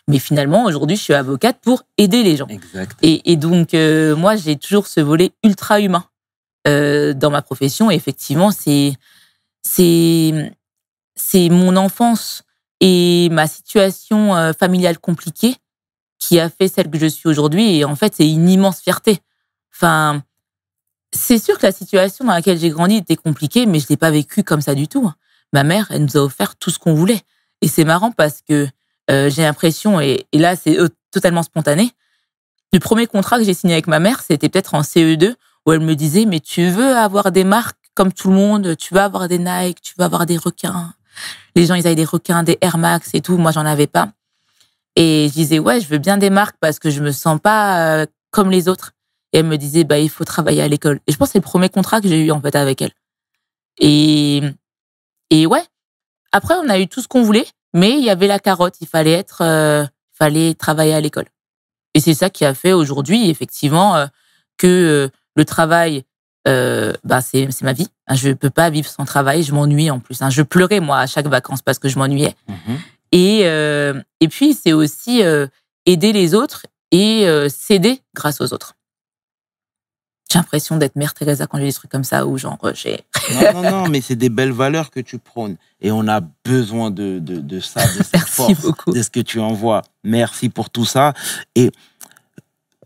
Mais 0.08 0.18
finalement, 0.18 0.64
aujourd'hui, 0.64 0.96
je 0.96 1.02
suis 1.02 1.12
avocate 1.12 1.58
pour 1.60 1.82
aider 1.98 2.22
les 2.22 2.38
gens. 2.38 2.46
Exact. 2.46 2.96
Et, 3.02 3.30
et 3.30 3.36
donc, 3.36 3.74
euh, 3.74 4.16
moi, 4.16 4.36
j'ai 4.36 4.56
toujours 4.56 4.86
ce 4.86 5.00
volet 5.02 5.32
ultra 5.44 5.82
humain 5.82 6.06
euh, 6.66 7.12
dans 7.12 7.30
ma 7.30 7.42
profession. 7.42 7.90
Et 7.90 7.94
effectivement, 7.94 8.52
c'est 8.52 8.94
c'est 9.60 10.50
c'est 11.14 11.50
mon 11.50 11.76
enfance 11.76 12.44
et 12.80 13.28
ma 13.32 13.46
situation 13.46 14.34
euh, 14.34 14.54
familiale 14.54 14.98
compliquée 14.98 15.56
qui 16.18 16.40
a 16.40 16.48
fait 16.48 16.68
celle 16.68 16.88
que 16.88 16.98
je 16.98 17.04
suis 17.04 17.28
aujourd'hui. 17.28 17.76
Et 17.76 17.84
en 17.84 17.96
fait, 17.96 18.14
c'est 18.16 18.30
une 18.30 18.48
immense 18.48 18.80
fierté. 18.80 19.18
Enfin, 19.74 20.22
c'est 21.12 21.38
sûr 21.38 21.58
que 21.58 21.66
la 21.66 21.72
situation 21.72 22.24
dans 22.24 22.32
laquelle 22.32 22.58
j'ai 22.58 22.70
grandi 22.70 22.96
était 22.96 23.16
compliquée, 23.16 23.66
mais 23.66 23.78
je 23.78 23.86
l'ai 23.88 23.96
pas 23.96 24.10
vécue 24.10 24.42
comme 24.42 24.60
ça 24.60 24.74
du 24.74 24.88
tout. 24.88 25.06
hein. 25.06 25.14
Ma 25.52 25.64
mère, 25.64 25.86
elle 25.90 26.04
nous 26.04 26.16
a 26.16 26.20
offert 26.20 26.56
tout 26.56 26.70
ce 26.70 26.78
qu'on 26.78 26.94
voulait. 26.94 27.20
Et 27.60 27.68
c'est 27.68 27.84
marrant 27.84 28.10
parce 28.10 28.40
que 28.46 28.66
euh, 29.10 29.30
j'ai 29.30 29.42
l'impression, 29.42 30.00
et, 30.00 30.26
là, 30.32 30.56
c'est 30.56 30.78
euh, 30.78 30.88
totalement 31.10 31.42
spontané, 31.42 31.92
le 32.72 32.78
premier 32.78 33.06
contrat 33.06 33.38
que 33.38 33.44
j'ai 33.44 33.52
signé 33.54 33.74
avec 33.74 33.86
ma 33.86 33.98
mère, 33.98 34.22
c'était 34.26 34.48
peut-être 34.48 34.74
en 34.74 34.80
CE2, 34.80 35.34
où 35.66 35.72
elle 35.72 35.80
me 35.80 35.94
disait, 35.94 36.24
mais 36.24 36.40
tu 36.40 36.70
veux 36.70 36.96
avoir 36.96 37.30
des 37.30 37.44
marques 37.44 37.76
comme 37.94 38.12
tout 38.12 38.30
le 38.30 38.36
monde, 38.36 38.76
tu 38.76 38.94
veux 38.94 39.00
avoir 39.00 39.28
des 39.28 39.38
Nike, 39.38 39.82
tu 39.82 39.94
veux 39.98 40.04
avoir 40.04 40.24
des 40.24 40.38
requins. 40.38 40.94
Les 41.54 41.66
gens, 41.66 41.74
ils 41.74 41.86
avaient 41.86 41.94
des 41.94 42.06
requins, 42.06 42.42
des 42.42 42.56
Air 42.62 42.78
Max 42.78 43.10
et 43.12 43.20
tout. 43.20 43.36
Moi, 43.36 43.50
j'en 43.52 43.66
avais 43.66 43.86
pas. 43.86 44.08
Et 44.96 45.26
je 45.28 45.34
disais, 45.34 45.58
ouais, 45.58 45.80
je 45.80 45.88
veux 45.88 45.98
bien 45.98 46.16
des 46.16 46.30
marques 46.30 46.56
parce 46.60 46.78
que 46.78 46.88
je 46.88 47.02
me 47.02 47.12
sens 47.12 47.38
pas 47.38 48.00
euh, 48.00 48.06
comme 48.30 48.50
les 48.50 48.68
autres. 48.68 48.92
Et 49.32 49.38
elle 49.38 49.46
me 49.46 49.56
disait, 49.56 49.84
bah, 49.84 49.98
il 49.98 50.10
faut 50.10 50.24
travailler 50.24 50.62
à 50.62 50.68
l'école. 50.68 51.00
Et 51.06 51.12
je 51.12 51.16
pense 51.16 51.28
que 51.28 51.32
c'est 51.32 51.38
le 51.38 51.42
premier 51.42 51.68
contrat 51.68 52.00
que 52.00 52.08
j'ai 52.08 52.20
eu, 52.20 52.30
en 52.30 52.40
fait, 52.40 52.54
avec 52.54 52.82
elle. 52.82 52.92
Et, 53.78 54.42
et 55.30 55.46
ouais. 55.46 55.62
Après, 56.32 56.54
on 56.54 56.68
a 56.68 56.78
eu 56.78 56.86
tout 56.88 57.00
ce 57.00 57.08
qu'on 57.08 57.22
voulait, 57.22 57.46
mais 57.74 57.92
il 57.92 58.04
y 58.04 58.10
avait 58.10 58.26
la 58.26 58.38
carotte. 58.38 58.76
Il 58.80 58.86
fallait 58.86 59.12
être, 59.12 59.42
euh, 59.42 59.84
fallait 60.12 60.54
travailler 60.54 60.94
à 60.94 61.00
l'école. 61.00 61.26
Et 61.94 62.00
c'est 62.00 62.14
ça 62.14 62.30
qui 62.30 62.44
a 62.44 62.54
fait 62.54 62.72
aujourd'hui, 62.72 63.28
effectivement, 63.30 63.96
euh, 63.96 64.06
que 64.58 64.66
euh, 64.66 65.08
le 65.34 65.44
travail, 65.44 66.04
euh, 66.48 66.92
bah, 67.04 67.20
c'est, 67.20 67.50
c'est 67.50 67.64
ma 67.64 67.72
vie. 67.72 67.88
Hein, 68.06 68.14
Je 68.14 68.30
peux 68.32 68.50
pas 68.50 68.70
vivre 68.70 68.88
sans 68.88 69.04
travail. 69.04 69.42
Je 69.42 69.52
m'ennuie 69.54 69.90
en 69.90 70.00
plus. 70.00 70.20
hein. 70.22 70.30
Je 70.30 70.42
pleurais, 70.42 70.80
moi, 70.80 70.98
à 70.98 71.06
chaque 71.06 71.26
vacances 71.26 71.62
parce 71.62 71.78
que 71.78 71.88
je 71.88 71.98
m'ennuyais. 71.98 72.34
Mhm. 72.48 72.78
Et, 73.12 73.40
euh, 73.44 74.00
et 74.20 74.28
puis, 74.28 74.54
c'est 74.54 74.72
aussi 74.72 75.22
euh, 75.22 75.46
aider 75.86 76.12
les 76.12 76.34
autres 76.34 76.66
et 76.90 77.26
euh, 77.26 77.48
s'aider 77.50 78.00
grâce 78.14 78.40
aux 78.40 78.52
autres. 78.54 78.74
J'ai 80.32 80.38
l'impression 80.38 80.76
d'être 80.76 80.96
Mère 80.96 81.12
Teresa 81.12 81.46
quand 81.46 81.58
j'ai 81.58 81.64
des 81.66 81.72
trucs 81.74 81.90
comme 81.90 82.04
ça, 82.04 82.26
où 82.26 82.38
genre, 82.38 82.56
euh, 82.64 82.72
j'ai... 82.74 83.04
Non, 83.34 83.62
non, 83.62 83.70
non, 83.70 83.88
mais 83.88 84.00
c'est 84.00 84.16
des 84.16 84.30
belles 84.30 84.52
valeurs 84.52 84.90
que 84.90 85.00
tu 85.00 85.18
prônes. 85.18 85.56
Et 85.82 85.90
on 85.92 86.08
a 86.08 86.20
besoin 86.44 86.90
de, 86.90 87.18
de, 87.18 87.36
de 87.40 87.60
ça, 87.60 87.82
de 87.82 88.02
cette 88.02 88.12
Merci 88.14 88.32
force, 88.32 88.60
beaucoup. 88.62 88.92
de 88.92 89.02
ce 89.02 89.10
que 89.10 89.20
tu 89.20 89.40
envoies. 89.40 89.82
Merci 90.04 90.48
pour 90.48 90.70
tout 90.70 90.86
ça. 90.86 91.12
Et 91.54 91.70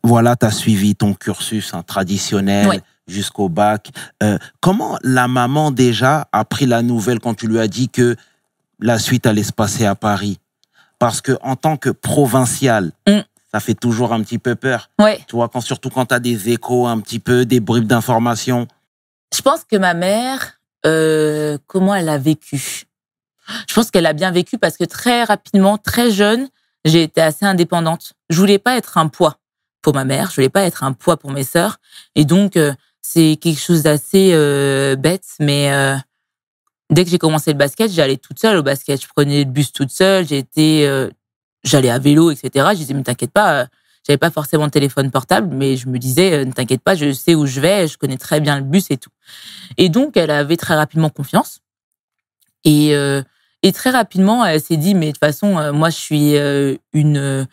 voilà, 0.03 0.35
tu 0.37 0.47
as 0.47 0.51
suivi 0.51 0.95
ton 0.97 1.15
cursus 1.15 1.73
hein, 1.75 1.83
traditionnel 1.83 2.67
Ouais. 2.69 2.81
jusqu'au 3.07 3.49
bac. 3.49 3.91
Euh, 4.23 4.39
comment 4.61 4.99
la 5.03 5.29
maman 5.29 5.71
déjà 5.71 6.29
a 6.33 6.45
pris 6.45 6.67
la 6.67 6.83
nouvelle 6.83 7.21
quand 7.21 7.35
tu 7.35 7.47
lui 7.47 7.59
as 7.61 7.69
dit 7.69 7.89
que 7.89 8.17
la 8.81 8.99
suite 8.99 9.25
allait 9.27 9.43
se 9.45 9.53
passer 9.53 9.87
à 9.87 9.95
Paris? 9.95 10.39
Parce 10.99 11.21
que 11.21 11.37
en 11.43 11.57
tant 11.57 11.77
que 11.77 11.91
provincial, 11.91 12.93
Mm. 13.07 13.21
Ça 13.57 13.61
fait 13.61 13.75
toujours 13.75 14.13
un 14.13 14.23
petit 14.23 14.39
peu 14.39 14.55
peur. 14.55 14.91
Ouais. 14.99 15.19
Tu 15.27 15.35
vois, 15.35 15.49
quand, 15.49 15.63
surtout 15.63 15.89
quand 15.89 16.05
tu 16.05 16.15
as 16.15 16.21
des 16.21 16.51
échos 16.51 16.87
un 16.87 17.01
petit 17.01 17.19
peu, 17.19 17.47
des 17.47 17.61
bribes 17.61 17.87
d'informations. 17.87 18.69
Je 19.35 19.41
pense 19.41 19.65
que 19.65 19.77
ma 19.77 19.95
mère, 19.95 20.61
euh, 20.85 21.57
comment 21.67 21.95
elle 21.95 22.11
a 22.11 22.19
vécu? 22.19 22.85
Je 23.67 23.75
pense 23.75 23.91
qu'elle 23.91 24.05
a 24.05 24.13
bien 24.13 24.31
vécu 24.31 24.59
parce 24.59 24.77
que 24.77 24.85
très 24.85 25.25
rapidement, 25.25 25.79
très 25.79 26.11
jeune, 26.11 26.49
j'ai 26.85 27.03
été 27.03 27.23
assez 27.23 27.47
indépendante. 27.47 28.13
Je 28.29 28.39
voulais 28.39 28.59
pas 28.59 28.77
être 28.77 28.99
un 28.99 29.09
poids 29.09 29.39
pour 29.81 29.95
ma 29.95 30.05
mère, 30.05 30.29
je 30.31 30.37
voulais 30.37 30.51
pas 30.51 30.65
être 30.65 30.85
un 30.85 30.93
poids 30.93 31.17
pour 31.17 31.31
mes 31.31 31.45
sœurs, 31.45 31.79
et 32.15 32.25
donc 32.25 32.57
euh, 32.57 32.75
c'est 33.01 33.39
quelque 33.41 33.61
chose 33.61 33.85
d'assez 33.85 34.33
euh, 34.35 34.97
bête, 34.97 35.29
mais 35.41 35.73
euh, 35.73 35.97
dès 36.91 37.05
que 37.05 37.11
j'ai 37.11 37.19
commencé 37.19 37.53
le 37.53 37.59
basket, 37.59 37.91
j'allais 37.91 38.17
toute 38.17 38.39
seule 38.39 38.57
au 38.57 38.63
basket. 38.63 39.01
Je 39.01 39.09
prenais 39.09 39.45
le 39.45 39.51
bus 39.51 39.73
toute 39.73 39.91
seule, 39.91 40.27
j'étais, 40.27 40.87
j'allais 41.67 41.91
à 41.91 41.99
vélo, 41.99 42.31
etc. 42.31 42.69
Je 42.73 42.77
disais 42.79 42.95
mais 42.95 43.03
t'inquiète 43.03 43.33
pas. 43.33 43.63
euh, 43.63 43.67
j'avais 44.07 44.19
pas 44.19 44.31
forcément 44.31 44.67
de 44.67 44.71
téléphone 44.71 45.11
portable, 45.11 45.53
mais 45.53 45.77
je 45.77 45.89
me 45.89 45.99
disais, 45.99 46.33
euh, 46.33 46.45
ne 46.45 46.53
t'inquiète 46.53 46.81
pas, 46.81 46.95
je 46.95 47.13
sais 47.13 47.35
où 47.35 47.45
je 47.45 47.61
vais, 47.61 47.89
je 47.89 47.99
connais 47.99 48.17
très 48.19 48.41
bien 48.41 48.57
le 48.57 48.63
bus 48.63 48.87
et 48.91 48.97
tout. 48.99 49.11
Et 49.79 49.89
donc, 49.89 50.17
elle 50.17 50.31
avait 50.31 50.57
très 50.57 50.77
rapidement 50.77 51.11
confiance. 51.11 51.59
Et, 52.65 52.95
euh, 52.95 53.21
et 53.65 53.73
très 53.73 53.91
rapidement, 53.91 54.45
elle 54.45 54.61
s'est 54.61 54.77
dit, 54.77 54.95
mais 54.95 55.07
de 55.07 55.11
toute 55.13 55.19
façon, 55.21 55.59
euh, 55.59 55.73
moi, 55.73 55.91
je 55.91 55.97
suis 55.97 56.37
une, 56.93 57.47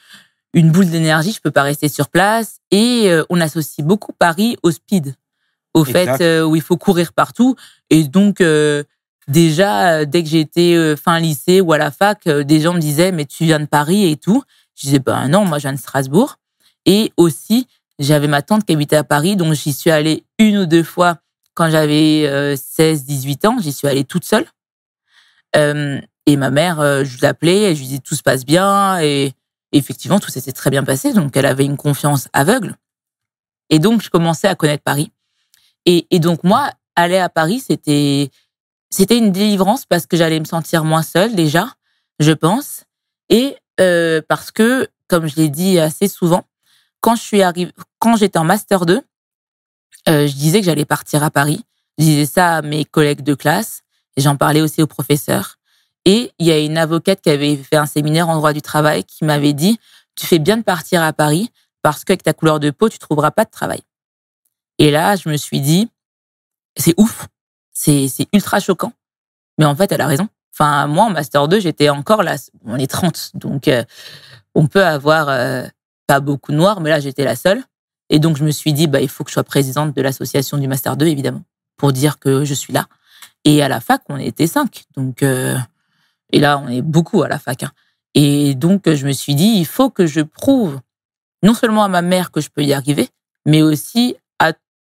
une 0.54 0.72
boule 0.72 0.90
d'énergie, 0.92 1.32
je 1.32 1.42
peux 1.42 1.50
pas 1.52 1.64
rester 1.64 1.90
sur 1.90 2.10
place. 2.10 2.58
Et 2.70 3.12
on 3.32 3.42
associe 3.42 3.86
beaucoup 3.86 4.14
Paris 4.14 4.56
au 4.62 4.70
speed, 4.70 5.16
au 5.74 5.84
Exact. 5.86 6.18
fait 6.18 6.42
où 6.42 6.56
il 6.56 6.62
faut 6.62 6.78
courir 6.78 7.14
partout. 7.14 7.56
Et 7.90 8.04
donc, 8.04 8.42
euh, 8.42 8.84
déjà, 9.28 9.94
euh, 9.94 10.06
dès 10.06 10.24
que 10.24 10.30
j'étais 10.30 10.76
euh, 10.76 10.96
fin 10.96 11.20
lycée 11.20 11.62
ou 11.62 11.74
à 11.74 11.78
la 11.78 11.92
fac, 11.92 12.28
euh, 12.28 12.44
des 12.44 12.60
gens 12.60 12.74
me 12.74 12.80
disaient, 12.80 13.12
mais 13.12 13.26
tu 13.26 13.46
viens 13.46 13.60
de 13.60 13.66
Paris 13.66 14.10
et 14.10 14.18
tout. 14.18 14.44
Je 14.76 14.88
disais, 14.88 15.00
ben 15.00 15.28
non, 15.28 15.46
moi, 15.46 15.60
je 15.60 15.64
viens 15.64 15.74
de 15.74 15.80
Strasbourg. 15.80 16.38
Et 16.86 17.12
aussi, 17.18 17.68
j'avais 18.00 18.28
ma 18.28 18.42
tante 18.42 18.66
qui 18.66 18.74
habitait 18.74 18.96
à 18.96 19.04
Paris, 19.04 19.36
donc 19.36 19.54
j'y 19.54 19.74
suis 19.74 19.92
allée 19.92 20.26
une 20.40 20.58
ou 20.58 20.66
deux 20.66 20.84
fois 20.84 21.18
quand 21.54 21.70
j'avais 21.70 22.56
16, 22.58 23.06
18 23.06 23.46
ans. 23.46 23.58
J'y 23.62 23.72
suis 23.72 23.88
allée 23.88 24.04
toute 24.04 24.26
seule. 24.26 24.46
Et 25.56 26.36
ma 26.36 26.50
mère, 26.50 27.06
je 27.06 27.22
l'appelais, 27.22 27.72
et 27.72 27.76
je 27.76 27.80
lui 27.80 27.88
disais 27.88 28.00
tout 28.00 28.16
se 28.16 28.24
passe 28.24 28.44
bien, 28.44 29.00
et 29.00 29.34
effectivement, 29.72 30.20
tout 30.20 30.32
s'était 30.32 30.52
très 30.52 30.72
bien 30.72 30.84
passé. 30.84 31.14
Donc, 31.14 31.38
elle 31.38 31.46
avait 31.46 31.66
une 31.66 31.78
confiance 31.78 32.28
aveugle. 32.34 32.76
Et 33.70 33.80
donc, 33.80 34.02
je 34.02 34.10
commençais 34.10 34.48
à 34.48 34.56
connaître 34.56 34.84
Paris. 34.84 35.12
Et 35.86 36.20
donc, 36.20 36.44
moi, 36.44 36.72
aller 36.96 37.18
à 37.18 37.30
Paris, 37.30 37.60
c'était 37.60 38.30
c'était 38.94 39.18
une 39.18 39.32
délivrance 39.32 39.86
parce 39.86 40.06
que 40.06 40.16
j'allais 40.16 40.40
me 40.40 40.46
sentir 40.46 40.86
moins 40.86 41.02
seule 41.02 41.34
déjà, 41.36 41.74
je 42.20 42.32
pense, 42.32 42.84
et 43.30 43.58
euh, 43.80 44.22
parce 44.28 44.52
que, 44.52 44.88
comme 45.08 45.28
je 45.28 45.36
l'ai 45.36 45.50
dit 45.50 45.80
assez 45.80 46.08
souvent, 46.08 46.46
quand 47.02 47.16
je 47.16 47.22
suis 47.22 47.42
arrivée, 47.42 47.72
quand 47.98 48.16
j'étais 48.16 48.38
en 48.38 48.44
master 48.44 48.86
2, 48.86 49.02
euh, 50.10 50.28
je 50.28 50.34
disais 50.36 50.60
que 50.60 50.66
j'allais 50.66 50.86
partir 50.86 51.24
à 51.24 51.32
Paris. 51.32 51.66
Je 51.98 52.04
disais 52.04 52.26
ça 52.26 52.58
à 52.58 52.62
mes 52.62 52.86
collègues 52.86 53.24
de 53.24 53.34
classe 53.34 53.82
et 54.16 54.22
j'en 54.22 54.36
parlais 54.36 54.62
aussi 54.62 54.82
aux 54.82 54.88
professeurs. 54.88 55.58
Et 56.06 56.32
il 56.38 56.46
y 56.46 56.52
a 56.52 56.60
une 56.60 56.78
avocate 56.78 57.22
qui 57.22 57.30
avait 57.30 57.56
fait 57.56 57.78
un 57.78 57.86
séminaire 57.86 58.30
en 58.30 58.36
droit 58.36 58.54
du 58.54 58.62
travail 58.62 59.04
qui 59.06 59.26
m'avait 59.26 59.54
dit 59.54 59.80
tu 60.16 60.28
fais 60.28 60.40
bien 60.40 60.58
de 60.58 60.64
partir 60.64 61.02
à 61.02 61.14
Paris 61.14 61.52
parce 61.82 62.04
qu'avec 62.04 62.22
ta 62.22 62.34
couleur 62.34 62.60
de 62.60 62.70
peau, 62.70 62.90
tu 62.90 63.00
trouveras 63.00 63.32
pas 63.32 63.46
de 63.46 63.50
travail. 63.50 63.82
Et 64.78 64.92
là, 64.92 65.16
je 65.16 65.30
me 65.30 65.38
suis 65.38 65.62
dit 65.62 65.90
c'est 66.78 66.94
ouf, 66.98 67.28
c'est 67.74 68.08
ultra 68.34 68.60
choquant. 68.60 68.94
Mais 69.58 69.66
en 69.66 69.76
fait, 69.76 69.92
elle 69.92 70.02
a 70.02 70.08
raison. 70.08 70.28
Enfin, 70.54 70.88
moi, 70.88 71.06
en 71.06 71.10
Master 71.10 71.48
2, 71.48 71.60
j'étais 71.60 71.90
encore 71.90 72.24
là. 72.24 72.36
On 72.66 72.78
est 72.78 72.88
30, 72.88 73.32
donc 73.34 73.68
euh, 73.68 73.84
on 74.54 74.68
peut 74.68 74.86
avoir 74.86 75.30
euh, 75.30 75.64
pas 76.08 76.20
beaucoup 76.20 76.52
de 76.52 76.58
noirs, 76.58 76.80
mais 76.80 76.90
là, 76.90 77.00
j'étais 77.00 77.24
la 77.24 77.36
seule. 77.36 77.64
Et 78.10 78.20
donc, 78.20 78.38
je 78.38 78.44
me 78.44 78.52
suis 78.52 78.74
dit, 78.74 78.88
bah, 78.88 79.02
il 79.02 79.10
faut 79.10 79.24
que 79.24 79.32
je 79.32 79.34
sois 79.34 79.44
présidente 79.44 79.96
de 79.96 80.02
l'association 80.02 80.58
du 80.58 80.68
Master 80.68 80.96
2, 80.96 81.08
évidemment, 81.08 81.42
pour 81.78 81.92
dire 81.92 82.20
que 82.20 82.46
je 82.46 82.54
suis 82.54 82.74
là. 82.74 82.86
Et 83.46 83.64
à 83.64 83.68
la 83.68 83.80
fac, 83.80 84.04
on 84.10 84.18
était 84.18 84.48
cinq. 84.48 84.84
Donc, 84.96 85.24
euh, 85.24 85.58
et 86.32 86.40
là, 86.40 86.60
on 86.60 86.68
est 86.68 86.82
beaucoup 86.82 87.24
à 87.24 87.28
la 87.28 87.40
fac. 87.40 87.64
Hein. 87.64 87.72
Et 88.14 88.54
donc, 88.54 88.90
je 88.92 89.08
me 89.08 89.12
suis 89.12 89.34
dit, 89.34 89.54
il 89.58 89.66
faut 89.66 89.90
que 89.90 90.06
je 90.06 90.22
prouve 90.22 90.80
non 91.42 91.54
seulement 91.54 91.84
à 91.84 91.88
ma 91.88 92.02
mère 92.02 92.32
que 92.32 92.42
je 92.42 92.50
peux 92.50 92.64
y 92.64 92.74
arriver, 92.74 93.10
mais 93.46 93.62
aussi 93.62 94.16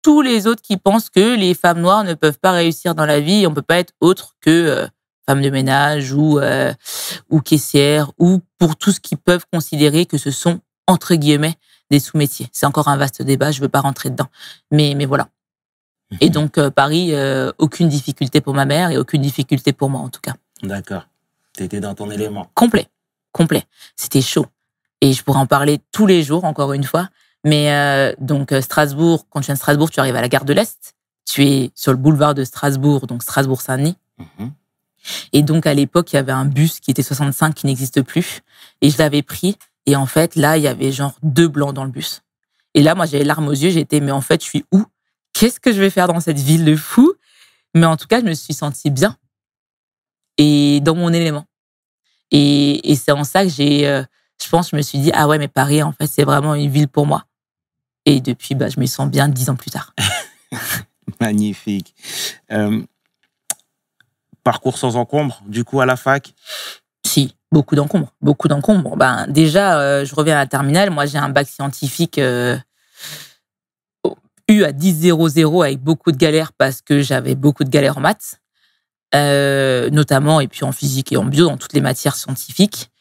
tous 0.03 0.21
les 0.21 0.45
autres 0.45 0.61
qui 0.61 0.77
pensent 0.77 1.09
que 1.09 1.35
les 1.35 1.55
femmes 1.55 1.81
noires 1.81 2.03
ne 2.03 2.13
peuvent 2.13 2.37
pas 2.37 2.51
réussir 2.51 2.93
dans 2.93 3.05
la 3.05 3.19
vie, 3.19 3.47
on 3.47 3.53
peut 3.53 3.61
pas 3.61 3.79
être 3.79 3.93
autre 4.01 4.35
que 4.41 4.49
euh, 4.49 4.87
femme 5.25 5.41
de 5.41 5.49
ménage 5.49 6.11
ou 6.13 6.39
euh, 6.39 6.73
ou 7.29 7.39
caissière 7.39 8.11
ou 8.19 8.41
pour 8.59 8.75
tout 8.75 8.91
ce 8.91 8.99
qu'ils 8.99 9.17
peuvent 9.17 9.45
considérer 9.51 10.05
que 10.05 10.17
ce 10.17 10.29
sont 10.29 10.59
entre 10.85 11.15
guillemets 11.15 11.55
des 11.89 11.99
sous-métiers. 11.99 12.49
C'est 12.51 12.65
encore 12.65 12.89
un 12.89 12.97
vaste 12.97 13.21
débat, 13.21 13.51
je 13.51 13.61
veux 13.61 13.69
pas 13.69 13.81
rentrer 13.81 14.09
dedans. 14.09 14.27
Mais 14.71 14.93
mais 14.95 15.05
voilà. 15.05 15.29
Et 16.21 16.27
mhm. 16.27 16.31
donc 16.31 16.57
euh, 16.57 16.69
Paris, 16.69 17.13
aucune 17.57 17.87
difficulté 17.87 18.41
pour 18.41 18.53
ma 18.53 18.65
mère 18.65 18.91
et 18.91 18.97
aucune 18.97 19.21
difficulté 19.21 19.73
pour 19.73 19.89
moi 19.89 20.01
en 20.01 20.09
tout 20.09 20.21
cas. 20.21 20.33
D'accord. 20.61 21.07
T'étais 21.53 21.79
dans 21.79 21.93
ton 21.93 22.09
élément. 22.11 22.49
Complet, 22.55 22.87
complet. 23.31 23.63
C'était 23.95 24.21
chaud. 24.21 24.47
Et 25.01 25.13
je 25.13 25.23
pourrais 25.23 25.39
en 25.39 25.45
parler 25.45 25.79
tous 25.91 26.07
les 26.07 26.23
jours, 26.23 26.45
encore 26.45 26.73
une 26.73 26.85
fois. 26.85 27.09
Mais 27.43 27.71
euh, 27.71 28.13
donc 28.19 28.51
euh, 28.51 28.61
Strasbourg, 28.61 29.27
quand 29.29 29.41
tu 29.41 29.47
viens 29.47 29.55
de 29.55 29.59
Strasbourg, 29.59 29.89
tu 29.89 29.99
arrives 29.99 30.15
à 30.15 30.21
la 30.21 30.29
gare 30.29 30.45
de 30.45 30.53
l'Est. 30.53 30.95
Tu 31.25 31.45
es 31.45 31.71
sur 31.75 31.91
le 31.91 31.97
boulevard 31.97 32.33
de 32.33 32.43
Strasbourg, 32.43 33.07
donc 33.07 33.23
Strasbourg-Saint-Denis. 33.23 33.97
Mhm. 34.17 34.51
Et 35.33 35.41
donc 35.41 35.67
à 35.67 35.73
l'époque, 35.73 36.13
il 36.13 36.15
y 36.15 36.19
avait 36.19 36.31
un 36.31 36.45
bus 36.45 36.79
qui 36.79 36.91
était 36.91 37.03
65 37.03 37.53
qui 37.53 37.65
n'existe 37.65 38.01
plus. 38.01 38.41
Et 38.81 38.89
je 38.89 38.97
l'avais 38.97 39.21
pris. 39.21 39.57
Et 39.85 39.95
en 39.95 40.05
fait, 40.05 40.35
là, 40.35 40.57
il 40.57 40.63
y 40.63 40.67
avait 40.67 40.91
genre 40.91 41.15
deux 41.23 41.47
blancs 41.47 41.73
dans 41.73 41.83
le 41.83 41.91
bus. 41.91 42.21
Et 42.73 42.81
là, 42.81 42.95
moi, 42.95 43.05
j'avais 43.05 43.25
larmes 43.25 43.47
aux 43.47 43.51
yeux. 43.51 43.69
J'étais, 43.69 43.99
mais 43.99 44.11
en 44.11 44.21
fait, 44.21 44.41
je 44.41 44.47
suis 44.47 44.65
où? 44.71 44.83
Qu'est-ce 45.33 45.59
que 45.59 45.73
je 45.73 45.79
vais 45.79 45.89
faire 45.89 46.07
dans 46.07 46.19
cette 46.19 46.39
ville 46.39 46.63
de 46.63 46.75
fou? 46.75 47.13
Mais 47.73 47.85
en 47.85 47.97
tout 47.97 48.07
cas, 48.07 48.21
je 48.21 48.25
me 48.25 48.33
suis 48.33 48.53
sentie 48.53 48.91
bien 48.91 49.17
et 50.37 50.79
dans 50.81 50.95
mon 50.95 51.11
élément. 51.11 51.45
Et, 52.31 52.91
et 52.91 52.95
c'est 52.95 53.11
en 53.11 53.23
ça 53.23 53.43
que 53.43 53.49
j'ai, 53.49 53.87
euh, 53.87 54.03
je 54.43 54.49
pense, 54.49 54.71
je 54.71 54.75
me 54.75 54.81
suis 54.81 54.99
dit, 54.99 55.11
ah 55.13 55.27
ouais, 55.27 55.37
mais 55.37 55.47
Paris, 55.47 55.83
en 55.83 55.91
fait, 55.91 56.07
c'est 56.07 56.23
vraiment 56.23 56.55
une 56.55 56.69
ville 56.69 56.87
pour 56.87 57.05
moi. 57.05 57.25
Et 58.05 58.21
depuis, 58.21 58.55
bah, 58.55 58.69
je 58.69 58.79
me 58.79 58.85
sens 58.85 59.09
bien 59.09 59.27
dix 59.27 59.49
ans 59.49 59.55
plus 59.55 59.71
tard. 59.71 59.93
Magnifique. 61.21 61.95
Euh, 62.51 62.81
parcours 64.43 64.77
sans 64.77 64.95
encombre, 64.95 65.41
du 65.47 65.63
coup, 65.63 65.79
à 65.79 65.85
la 65.85 65.95
fac? 65.95 66.33
Si, 67.05 67.35
beaucoup 67.51 67.75
d'encombre. 67.75 68.13
Beaucoup 68.21 68.47
d'encombre. 68.47 68.97
Ben, 68.97 69.27
déjà, 69.27 69.79
euh, 69.79 70.05
je 70.05 70.15
reviens 70.15 70.35
à 70.35 70.39
la 70.39 70.47
terminale. 70.47 70.89
Moi, 70.89 71.05
j'ai 71.05 71.17
un 71.17 71.29
bac 71.29 71.47
scientifique 71.47 72.17
euh, 72.17 72.57
eu 74.49 74.63
à 74.63 74.71
10-0-0 74.71 75.63
avec 75.63 75.79
beaucoup 75.79 76.11
de 76.11 76.17
galères 76.17 76.51
parce 76.53 76.81
que 76.81 77.01
j'avais 77.01 77.35
beaucoup 77.35 77.63
de 77.63 77.69
galères 77.69 77.97
en 77.97 78.01
maths, 78.01 78.41
notamment, 79.13 80.41
et 80.41 80.47
puis 80.47 80.65
en 80.65 80.73
physique 80.73 81.13
et 81.13 81.17
en 81.17 81.23
bio, 81.23 81.47
dans 81.47 81.57
toutes 81.57 81.73
les 81.73 81.81
matières 81.81 82.15
scientifiques. 82.15 82.91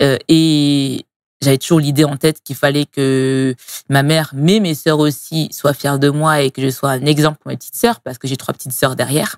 et 0.00 1.04
j'avais 1.40 1.58
toujours 1.58 1.80
l'idée 1.80 2.04
en 2.04 2.16
tête 2.16 2.42
qu'il 2.42 2.56
fallait 2.56 2.86
que 2.86 3.54
ma 3.88 4.02
mère, 4.02 4.30
mais 4.34 4.60
mes 4.60 4.74
sœurs 4.74 4.98
aussi, 4.98 5.48
soient 5.52 5.74
fières 5.74 5.98
de 5.98 6.10
moi 6.10 6.40
et 6.40 6.50
que 6.50 6.60
je 6.60 6.68
sois 6.68 6.90
un 6.90 7.06
exemple 7.06 7.38
pour 7.38 7.50
mes 7.50 7.56
petites 7.56 7.76
sœurs, 7.76 8.00
parce 8.00 8.18
que 8.18 8.26
j'ai 8.26 8.36
trois 8.36 8.54
petites 8.54 8.72
sœurs 8.72 8.96
derrière. 8.96 9.36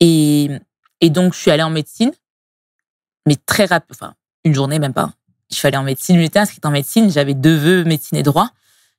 Et, 0.00 0.50
et 1.00 1.10
donc, 1.10 1.34
je 1.34 1.38
suis 1.38 1.50
allée 1.50 1.62
en 1.62 1.70
médecine, 1.70 2.12
mais 3.26 3.36
très 3.36 3.66
rapide, 3.66 3.94
enfin, 3.94 4.14
une 4.44 4.54
journée 4.54 4.78
même 4.78 4.94
pas. 4.94 5.12
Je 5.50 5.56
suis 5.56 5.68
allée 5.68 5.76
en 5.76 5.84
médecine, 5.84 6.18
j'étais 6.18 6.40
inscrite 6.40 6.66
en 6.66 6.70
médecine, 6.70 7.10
j'avais 7.10 7.34
deux 7.34 7.56
vœux, 7.56 7.84
médecine 7.84 8.18
et 8.18 8.22
droit. 8.24 8.50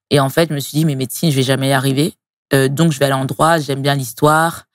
Et 0.09 0.19
en 0.19 0.29
fait, 0.29 0.49
je 0.49 0.53
me 0.53 0.59
suis 0.59 0.77
dit, 0.77 0.85
mais 0.85 0.95
médecine, 0.95 1.29
je 1.29 1.35
vais 1.35 1.43
jamais 1.43 1.69
y 1.69 1.73
arriver. 1.73 2.13
Euh, 2.53 2.69
donc, 2.69 2.93
je 2.93 2.99
vais 2.99 3.05
aller 3.05 3.15
en 3.15 3.25
droit, 3.25 3.57
j'aime 3.57 3.81
bien 3.81 3.95
l'histoire. 3.95 4.65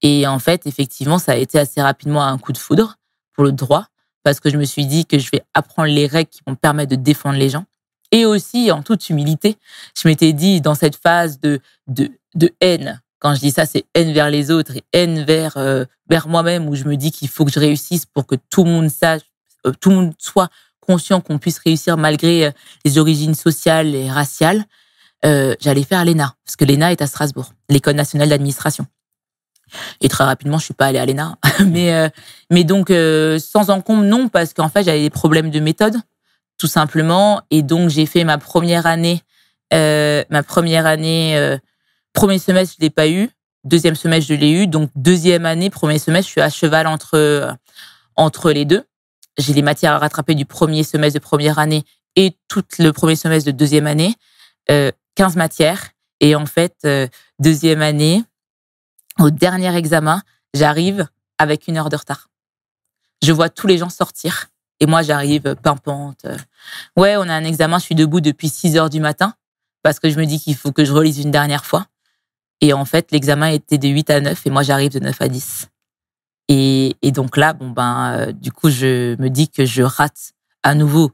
Et 0.00 0.26
en 0.26 0.38
fait, 0.38 0.66
effectivement, 0.66 1.18
ça 1.18 1.32
a 1.32 1.36
été 1.36 1.58
assez 1.58 1.82
rapidement 1.82 2.24
un 2.24 2.38
coup 2.38 2.52
de 2.52 2.58
foudre 2.58 2.96
pour 3.34 3.44
le 3.44 3.52
droit 3.52 3.89
parce 4.22 4.40
que 4.40 4.50
je 4.50 4.56
me 4.56 4.64
suis 4.64 4.86
dit 4.86 5.06
que 5.06 5.18
je 5.18 5.30
vais 5.30 5.42
apprendre 5.54 5.88
les 5.88 6.06
règles 6.06 6.30
qui 6.30 6.40
vont 6.46 6.52
me 6.52 6.56
permettre 6.56 6.90
de 6.90 6.96
défendre 6.96 7.38
les 7.38 7.48
gens. 7.48 7.64
Et 8.12 8.24
aussi, 8.24 8.72
en 8.72 8.82
toute 8.82 9.08
humilité, 9.08 9.56
je 10.00 10.08
m'étais 10.08 10.32
dit 10.32 10.60
dans 10.60 10.74
cette 10.74 10.96
phase 10.96 11.40
de, 11.40 11.60
de, 11.86 12.10
haine, 12.60 13.00
quand 13.18 13.34
je 13.34 13.40
dis 13.40 13.50
ça, 13.50 13.66
c'est 13.66 13.84
haine 13.94 14.12
vers 14.12 14.30
les 14.30 14.50
autres 14.50 14.76
et 14.76 14.84
haine 14.92 15.24
vers, 15.24 15.56
euh, 15.56 15.84
vers 16.08 16.26
moi-même, 16.26 16.68
où 16.68 16.74
je 16.74 16.84
me 16.84 16.96
dis 16.96 17.12
qu'il 17.12 17.28
faut 17.28 17.44
que 17.44 17.52
je 17.52 17.60
réussisse 17.60 18.06
pour 18.06 18.26
que 18.26 18.34
tout 18.50 18.64
le 18.64 18.70
monde 18.70 18.88
sache, 18.88 19.22
euh, 19.66 19.72
tout 19.78 19.90
le 19.90 19.96
monde 19.96 20.14
soit 20.18 20.48
conscient 20.80 21.20
qu'on 21.20 21.38
puisse 21.38 21.58
réussir 21.58 21.96
malgré 21.96 22.46
euh, 22.46 22.50
les 22.84 22.98
origines 22.98 23.34
sociales 23.34 23.94
et 23.94 24.10
raciales. 24.10 24.64
J'allais 25.22 25.84
faire 25.84 26.04
l'ENA, 26.06 26.34
parce 26.46 26.56
que 26.56 26.64
l'ENA 26.64 26.92
est 26.92 27.02
à 27.02 27.06
Strasbourg, 27.06 27.52
l'École 27.68 27.94
nationale 27.94 28.30
d'administration. 28.30 28.86
Et 30.00 30.08
très 30.08 30.24
rapidement, 30.24 30.58
je 30.58 30.64
suis 30.64 30.74
pas 30.74 30.86
allée 30.86 30.98
à 30.98 31.06
l'ENA. 31.06 31.36
mais, 31.66 31.94
euh, 31.94 32.08
mais 32.50 32.64
donc, 32.64 32.90
euh, 32.90 33.38
sans 33.38 33.70
encombre, 33.70 34.02
non, 34.02 34.28
parce 34.28 34.52
qu'en 34.54 34.68
fait, 34.68 34.84
j'avais 34.84 35.02
des 35.02 35.10
problèmes 35.10 35.50
de 35.50 35.60
méthode, 35.60 35.96
tout 36.58 36.66
simplement. 36.66 37.42
Et 37.50 37.62
donc, 37.62 37.90
j'ai 37.90 38.06
fait 38.06 38.24
ma 38.24 38.38
première 38.38 38.86
année, 38.86 39.22
euh, 39.72 40.24
ma 40.30 40.42
première 40.42 40.86
année, 40.86 41.58
premier 42.12 42.38
semestre, 42.38 42.76
je 42.78 42.84
l'ai 42.84 42.90
pas 42.90 43.08
eu. 43.08 43.30
Deuxième 43.64 43.94
semestre, 43.94 44.28
je 44.28 44.34
l'ai 44.34 44.50
eu. 44.50 44.66
Donc, 44.66 44.90
deuxième 44.96 45.46
année, 45.46 45.70
premier 45.70 45.98
semestre, 45.98 46.28
je 46.28 46.32
suis 46.32 46.40
à 46.40 46.50
cheval 46.50 46.86
entre, 46.86 47.54
entre 48.16 48.52
les 48.52 48.64
deux. 48.64 48.84
J'ai 49.38 49.52
les 49.52 49.62
matières 49.62 49.92
à 49.92 49.98
rattraper 49.98 50.34
du 50.34 50.44
premier 50.44 50.82
semestre 50.82 51.18
de 51.18 51.22
première 51.22 51.58
année 51.58 51.84
et 52.16 52.36
tout 52.48 52.64
le 52.78 52.90
premier 52.90 53.16
semestre 53.16 53.46
de 53.46 53.56
deuxième 53.56 53.86
année. 53.86 54.14
15 55.16 55.36
matières. 55.36 55.90
Et 56.20 56.34
en 56.34 56.46
fait, 56.46 56.86
deuxième 57.38 57.82
année, 57.82 58.24
au 59.20 59.30
dernier 59.30 59.74
examen, 59.76 60.22
j'arrive 60.54 61.06
avec 61.38 61.68
une 61.68 61.76
heure 61.76 61.88
de 61.88 61.96
retard. 61.96 62.28
Je 63.22 63.32
vois 63.32 63.50
tous 63.50 63.66
les 63.66 63.78
gens 63.78 63.90
sortir 63.90 64.46
et 64.80 64.86
moi 64.86 65.02
j'arrive 65.02 65.54
pimpante. 65.62 66.26
Ouais, 66.96 67.16
on 67.16 67.22
a 67.22 67.34
un 67.34 67.44
examen, 67.44 67.78
je 67.78 67.84
suis 67.84 67.94
debout 67.94 68.20
depuis 68.20 68.48
6 68.48 68.76
heures 68.76 68.90
du 68.90 69.00
matin 69.00 69.34
parce 69.82 70.00
que 70.00 70.10
je 70.10 70.18
me 70.18 70.24
dis 70.24 70.40
qu'il 70.40 70.56
faut 70.56 70.72
que 70.72 70.84
je 70.84 70.92
relise 70.92 71.18
une 71.18 71.30
dernière 71.30 71.64
fois. 71.64 71.86
Et 72.62 72.72
en 72.72 72.84
fait, 72.84 73.12
l'examen 73.12 73.48
était 73.48 73.78
de 73.78 73.88
8 73.88 74.10
à 74.10 74.20
9 74.20 74.46
et 74.46 74.50
moi 74.50 74.62
j'arrive 74.62 74.90
de 74.90 75.00
9 75.00 75.20
à 75.20 75.28
10. 75.28 75.68
Et, 76.48 76.96
donc 77.12 77.36
là, 77.36 77.52
bon 77.52 77.70
ben, 77.70 78.12
euh, 78.12 78.32
du 78.32 78.50
coup, 78.50 78.70
je 78.70 79.14
me 79.22 79.28
dis 79.28 79.48
que 79.48 79.64
je 79.64 79.82
rate 79.82 80.32
à 80.62 80.74
nouveau 80.74 81.12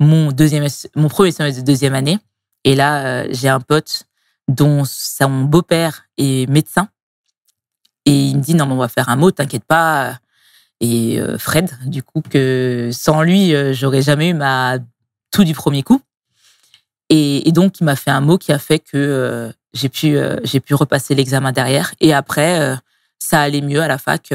mon 0.00 0.32
deuxième, 0.32 0.66
mon 0.94 1.08
premier 1.08 1.30
semestre 1.30 1.60
de 1.60 1.66
deuxième 1.66 1.94
année. 1.94 2.18
Et 2.64 2.74
là, 2.74 3.04
euh, 3.04 3.28
j'ai 3.30 3.48
un 3.48 3.60
pote 3.60 4.04
dont 4.48 4.84
son 4.86 5.42
beau-père 5.42 6.06
est 6.16 6.48
médecin 6.48 6.88
et 8.04 8.12
il 8.12 8.36
me 8.36 8.42
dit 8.42 8.54
non, 8.54 8.66
mais 8.66 8.72
on 8.72 8.78
va 8.78 8.88
faire 8.88 9.08
un 9.08 9.16
mot, 9.16 9.30
t'inquiète 9.30 9.64
pas. 9.64 10.18
Et 10.80 11.20
euh, 11.20 11.38
Fred, 11.38 11.70
du 11.86 12.02
coup, 12.02 12.22
que 12.22 12.90
sans 12.92 13.22
lui, 13.22 13.54
euh, 13.54 13.72
j'aurais 13.72 14.02
jamais 14.02 14.30
eu 14.30 14.34
ma 14.34 14.78
tout 15.30 15.44
du 15.44 15.54
premier 15.54 15.82
coup. 15.82 16.00
Et, 17.10 17.50
donc, 17.52 17.80
il 17.80 17.84
m'a 17.84 17.96
fait 17.96 18.10
un 18.10 18.20
mot 18.20 18.36
qui 18.36 18.52
a 18.52 18.58
fait 18.58 18.78
que 18.78 18.96
euh, 18.96 19.50
j'ai 19.72 19.88
pu 19.88 20.16
j'ai 20.42 20.60
pu 20.60 20.74
repasser 20.74 21.14
l'examen 21.14 21.52
derrière. 21.52 21.94
Et 22.00 22.12
après, 22.12 22.76
ça 23.18 23.40
allait 23.40 23.62
mieux 23.62 23.80
à 23.80 23.88
la 23.88 23.98
fac 23.98 24.32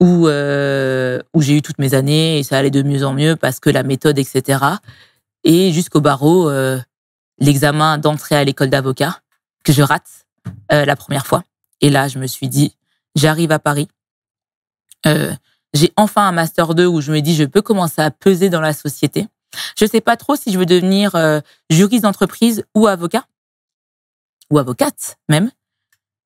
où 0.00 0.28
où 0.28 1.42
j'ai 1.42 1.56
eu 1.56 1.62
toutes 1.62 1.78
mes 1.78 1.94
années 1.94 2.38
et 2.38 2.42
ça 2.42 2.58
allait 2.58 2.70
de 2.70 2.82
mieux 2.82 3.04
en 3.04 3.12
mieux 3.12 3.36
parce 3.36 3.60
que 3.60 3.70
la 3.70 3.84
méthode, 3.84 4.18
etc. 4.18 4.64
Et 5.44 5.72
jusqu'au 5.72 6.00
barreau, 6.00 6.50
l'examen 7.38 7.98
d'entrée 7.98 8.36
à 8.36 8.44
l'école 8.44 8.70
d'avocat 8.70 9.20
que 9.64 9.72
je 9.72 9.82
rate 9.82 10.26
la 10.70 10.96
première 10.96 11.26
fois. 11.26 11.44
Et 11.80 11.90
là, 11.90 12.08
je 12.08 12.18
me 12.18 12.26
suis 12.26 12.48
dit, 12.48 12.74
j'arrive 13.14 13.52
à 13.52 13.58
Paris. 13.58 13.88
Euh, 15.06 15.32
j'ai 15.74 15.92
enfin 15.96 16.26
un 16.26 16.32
master 16.32 16.74
2 16.74 16.86
où 16.86 17.00
je 17.00 17.12
me 17.12 17.20
dis 17.20 17.34
je 17.34 17.44
peux 17.44 17.62
commencer 17.62 18.00
à 18.00 18.10
peser 18.10 18.48
dans 18.48 18.60
la 18.60 18.72
société. 18.72 19.26
Je 19.78 19.86
sais 19.86 20.00
pas 20.00 20.16
trop 20.16 20.36
si 20.36 20.52
je 20.52 20.58
veux 20.58 20.66
devenir 20.66 21.14
euh, 21.14 21.40
juriste 21.70 22.02
d'entreprise 22.02 22.64
ou 22.74 22.86
avocat 22.86 23.24
ou 24.50 24.58
avocate 24.58 25.18
même. 25.28 25.50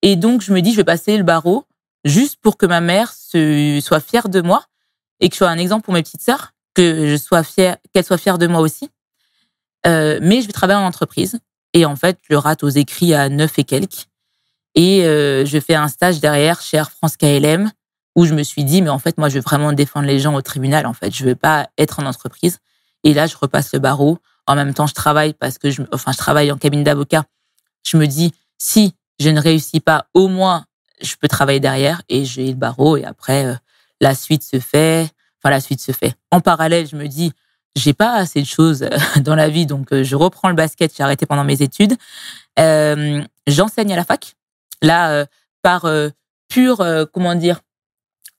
Et 0.02 0.16
donc 0.16 0.42
je 0.42 0.52
me 0.52 0.60
dis 0.60 0.72
je 0.72 0.76
vais 0.76 0.84
passer 0.84 1.16
le 1.16 1.24
barreau 1.24 1.66
juste 2.04 2.36
pour 2.40 2.56
que 2.56 2.66
ma 2.66 2.80
mère 2.80 3.12
se, 3.12 3.80
soit 3.82 4.00
fière 4.00 4.28
de 4.28 4.40
moi 4.40 4.64
et 5.20 5.28
que 5.28 5.34
je 5.34 5.38
sois 5.38 5.50
un 5.50 5.58
exemple 5.58 5.84
pour 5.84 5.94
mes 5.94 6.02
petites 6.02 6.22
sœurs, 6.22 6.52
que 6.74 7.08
je 7.08 7.16
sois 7.16 7.44
fière, 7.44 7.76
qu'elle 7.92 8.04
soit 8.04 8.18
fière 8.18 8.38
de 8.38 8.46
moi 8.46 8.60
aussi. 8.60 8.90
Euh, 9.86 10.18
mais 10.22 10.40
je 10.40 10.46
vais 10.46 10.52
travailler 10.52 10.78
en 10.78 10.86
entreprise 10.86 11.38
et 11.74 11.84
en 11.84 11.96
fait 11.96 12.18
je 12.28 12.36
rate 12.36 12.62
aux 12.62 12.68
écrits 12.68 13.14
à 13.14 13.28
neuf 13.28 13.58
et 13.58 13.64
quelques 13.64 14.06
et 14.74 15.04
euh, 15.04 15.44
je 15.44 15.58
fais 15.58 15.74
un 15.74 15.88
stage 15.88 16.20
derrière 16.20 16.61
chez 16.61 16.78
Air 16.78 16.90
France 16.90 17.16
KLM 17.16 17.70
où 18.14 18.26
je 18.26 18.35
me 18.35 18.42
suis 18.42 18.64
dit 18.64 18.82
mais 18.82 18.90
en 18.90 18.98
fait 18.98 19.18
moi 19.18 19.28
je 19.28 19.35
veux 19.35 19.40
vraiment 19.42 19.72
défendre 19.72 20.06
les 20.06 20.18
gens 20.18 20.35
au 20.35 20.42
tribunal 20.42 20.87
en 20.87 20.92
fait. 20.92 21.14
Je 21.14 21.24
veux 21.24 21.35
pas 21.35 21.68
être 21.78 22.00
en 22.00 22.06
entreprise. 22.06 22.58
Et 23.04 23.14
là 23.14 23.26
je 23.26 23.37
repasse 23.37 23.72
le 23.72 23.78
barreau. 23.78 24.18
En 24.46 24.54
même 24.54 24.74
temps 24.74 24.87
je 24.87 24.94
travaille 24.94 25.35
parce 25.35 25.58
que 25.58 25.70
je 25.70 25.82
enfin 25.92 26.12
je 26.12 26.18
travaille 26.18 26.50
en 26.52 26.56
cabine 26.56 26.85
d'avocat. 26.85 27.24
Je 27.85 27.96
me 27.96 28.06
dis 28.06 28.32
si 28.58 28.94
je 29.18 29.28
ne 29.28 29.40
réussis 29.40 29.80
pas 29.80 30.06
au 30.14 30.28
moins 30.28 30.64
je 31.00 31.14
peux 31.16 31.28
travailler 31.28 31.61
derrière. 31.61 32.02
Et 32.08 32.24
j'ai 32.24 32.48
le 32.48 32.54
barreau 32.54 32.96
et 32.96 33.04
après 33.04 33.46
euh, 33.46 33.54
la 34.00 34.14
suite 34.14 34.42
se 34.42 34.58
fait 34.58 35.11
enfin 35.38 35.50
la 35.50 35.61
suite 35.61 35.80
se 35.80 35.92
fait. 35.92 36.14
En 36.30 36.40
parallèle 36.40 36.87
je 36.87 36.96
me 36.96 37.08
dis 37.08 37.32
j'ai 37.74 37.94
pas 37.94 38.14
assez 38.14 38.40
de 38.40 38.46
choses 38.46 38.88
dans 39.20 39.35
la 39.35 39.48
vie. 39.48 39.66
Donc 39.66 39.92
euh, 39.92 40.02
je 40.02 40.16
reprends 40.16 40.48
le 40.48 40.54
basket. 40.54 40.94
J'ai 40.96 41.02
arrêté 41.02 41.26
pendant 41.26 41.44
mes 41.44 41.62
études. 41.62 41.96
Euh, 42.58 43.22
j'enseigne 43.46 43.92
à 43.92 43.96
la 43.96 44.04
fac 44.04 44.35
là 44.83 45.27
par 45.62 45.87
pure 46.49 46.85
comment 47.12 47.35
dire 47.35 47.61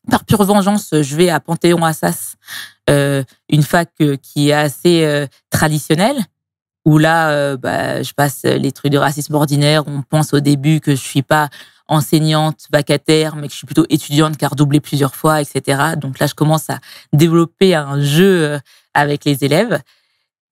par 0.10 0.26
pure 0.26 0.44
vengeance, 0.44 0.90
je 0.92 1.16
vais 1.16 1.30
à 1.30 1.40
Panthéon-Assas, 1.40 2.36
euh, 2.90 3.24
une 3.50 3.64
fac 3.64 3.90
euh, 4.02 4.18
qui 4.22 4.50
est 4.50 4.54
assez 4.54 5.06
euh, 5.06 5.28
traditionnelle, 5.50 6.18
où 6.86 6.98
là, 6.98 7.30
euh, 7.32 7.58
bah, 7.58 8.04
je 8.04 8.12
passe 8.14 8.44
les 8.44 8.72
trucs 8.74 8.92
de 8.92 8.98
racisme 8.98 9.34
ordinaire. 9.36 9.84
On 9.88 10.02
pense 10.02 10.34
au 10.34 10.42
début 10.42 10.82
que 10.82 10.92
je 10.92 11.02
suis 11.02 11.22
pas 11.22 11.50
enseignante 11.88 12.68
vacataire, 12.72 13.36
mais 13.36 13.48
que 13.48 13.54
je 13.54 13.58
suis 13.58 13.66
plutôt 13.66 13.86
étudiante 13.90 14.38
car 14.38 14.56
doublée 14.56 14.82
plusieurs 14.82 15.16
fois, 15.16 15.42
etc. 15.42 15.96
Donc 15.98 16.20
là, 16.20 16.28
je 16.28 16.34
commence 16.34 16.70
à 16.70 16.80
développer 17.14 17.76
un 17.76 18.02
jeu 18.02 18.60
avec 18.94 19.26
les 19.26 19.44
élèves. 19.46 19.80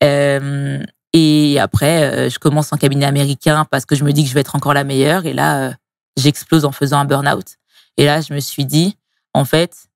et 0.02 1.60
après, 1.60 2.30
je 2.30 2.40
commence 2.40 2.72
en 2.74 2.78
cabinet 2.78 3.06
américain 3.06 3.66
parce 3.70 3.86
que 3.86 3.96
je 3.96 4.04
me 4.04 4.12
dis 4.12 4.24
que 4.24 4.30
je 4.30 4.34
vais 4.34 4.42
être 4.42 4.56
encore 4.56 4.74
la 4.74 4.84
meilleure. 4.84 5.26
Et 5.26 5.34
là, 5.34 5.74
j'explose 6.18 6.66
en 6.66 6.72
faisant 6.72 7.00
un 7.00 7.06
burn-out. 7.06 7.58
Et 7.98 8.06
là, 8.06 8.22
je 8.22 8.34
me 8.34 8.40
suis 8.40 8.66
dit, 8.66 8.98
en 9.34 9.46
fait, 9.46 9.90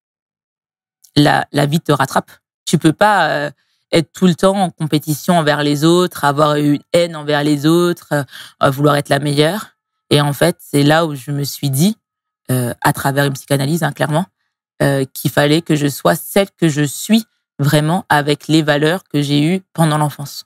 la, 1.15 1.47
la 1.51 1.65
vie 1.65 1.79
te 1.79 1.91
rattrape. 1.91 2.31
Tu 2.65 2.77
peux 2.77 2.93
pas 2.93 3.29
euh, 3.29 3.51
être 3.91 4.11
tout 4.11 4.27
le 4.27 4.35
temps 4.35 4.55
en 4.55 4.69
compétition 4.69 5.37
envers 5.37 5.63
les 5.63 5.83
autres, 5.83 6.25
avoir 6.25 6.55
une 6.55 6.81
haine 6.93 7.15
envers 7.15 7.43
les 7.43 7.65
autres, 7.65 8.13
euh, 8.13 8.69
vouloir 8.69 8.95
être 8.95 9.09
la 9.09 9.19
meilleure. 9.19 9.77
Et 10.09 10.21
en 10.21 10.33
fait, 10.33 10.57
c'est 10.59 10.83
là 10.83 11.05
où 11.05 11.15
je 11.15 11.31
me 11.31 11.43
suis 11.43 11.69
dit, 11.69 11.97
euh, 12.51 12.73
à 12.81 12.93
travers 12.93 13.25
une 13.25 13.33
psychanalyse, 13.33 13.83
hein, 13.83 13.91
clairement, 13.91 14.25
qu'il 15.13 15.31
fallait 15.31 15.61
que 15.61 15.75
je 15.77 15.87
sois 15.87 16.15
celle 16.15 16.51
que 16.51 16.67
je 16.67 16.83
suis 16.83 17.23
vraiment 17.59 18.03
avec 18.09 18.49
les 18.49 18.61
valeurs 18.61 19.05
que 19.05 19.21
j'ai 19.21 19.41
eues 19.41 19.61
pendant 19.71 19.97
l'enfance. 19.97 20.43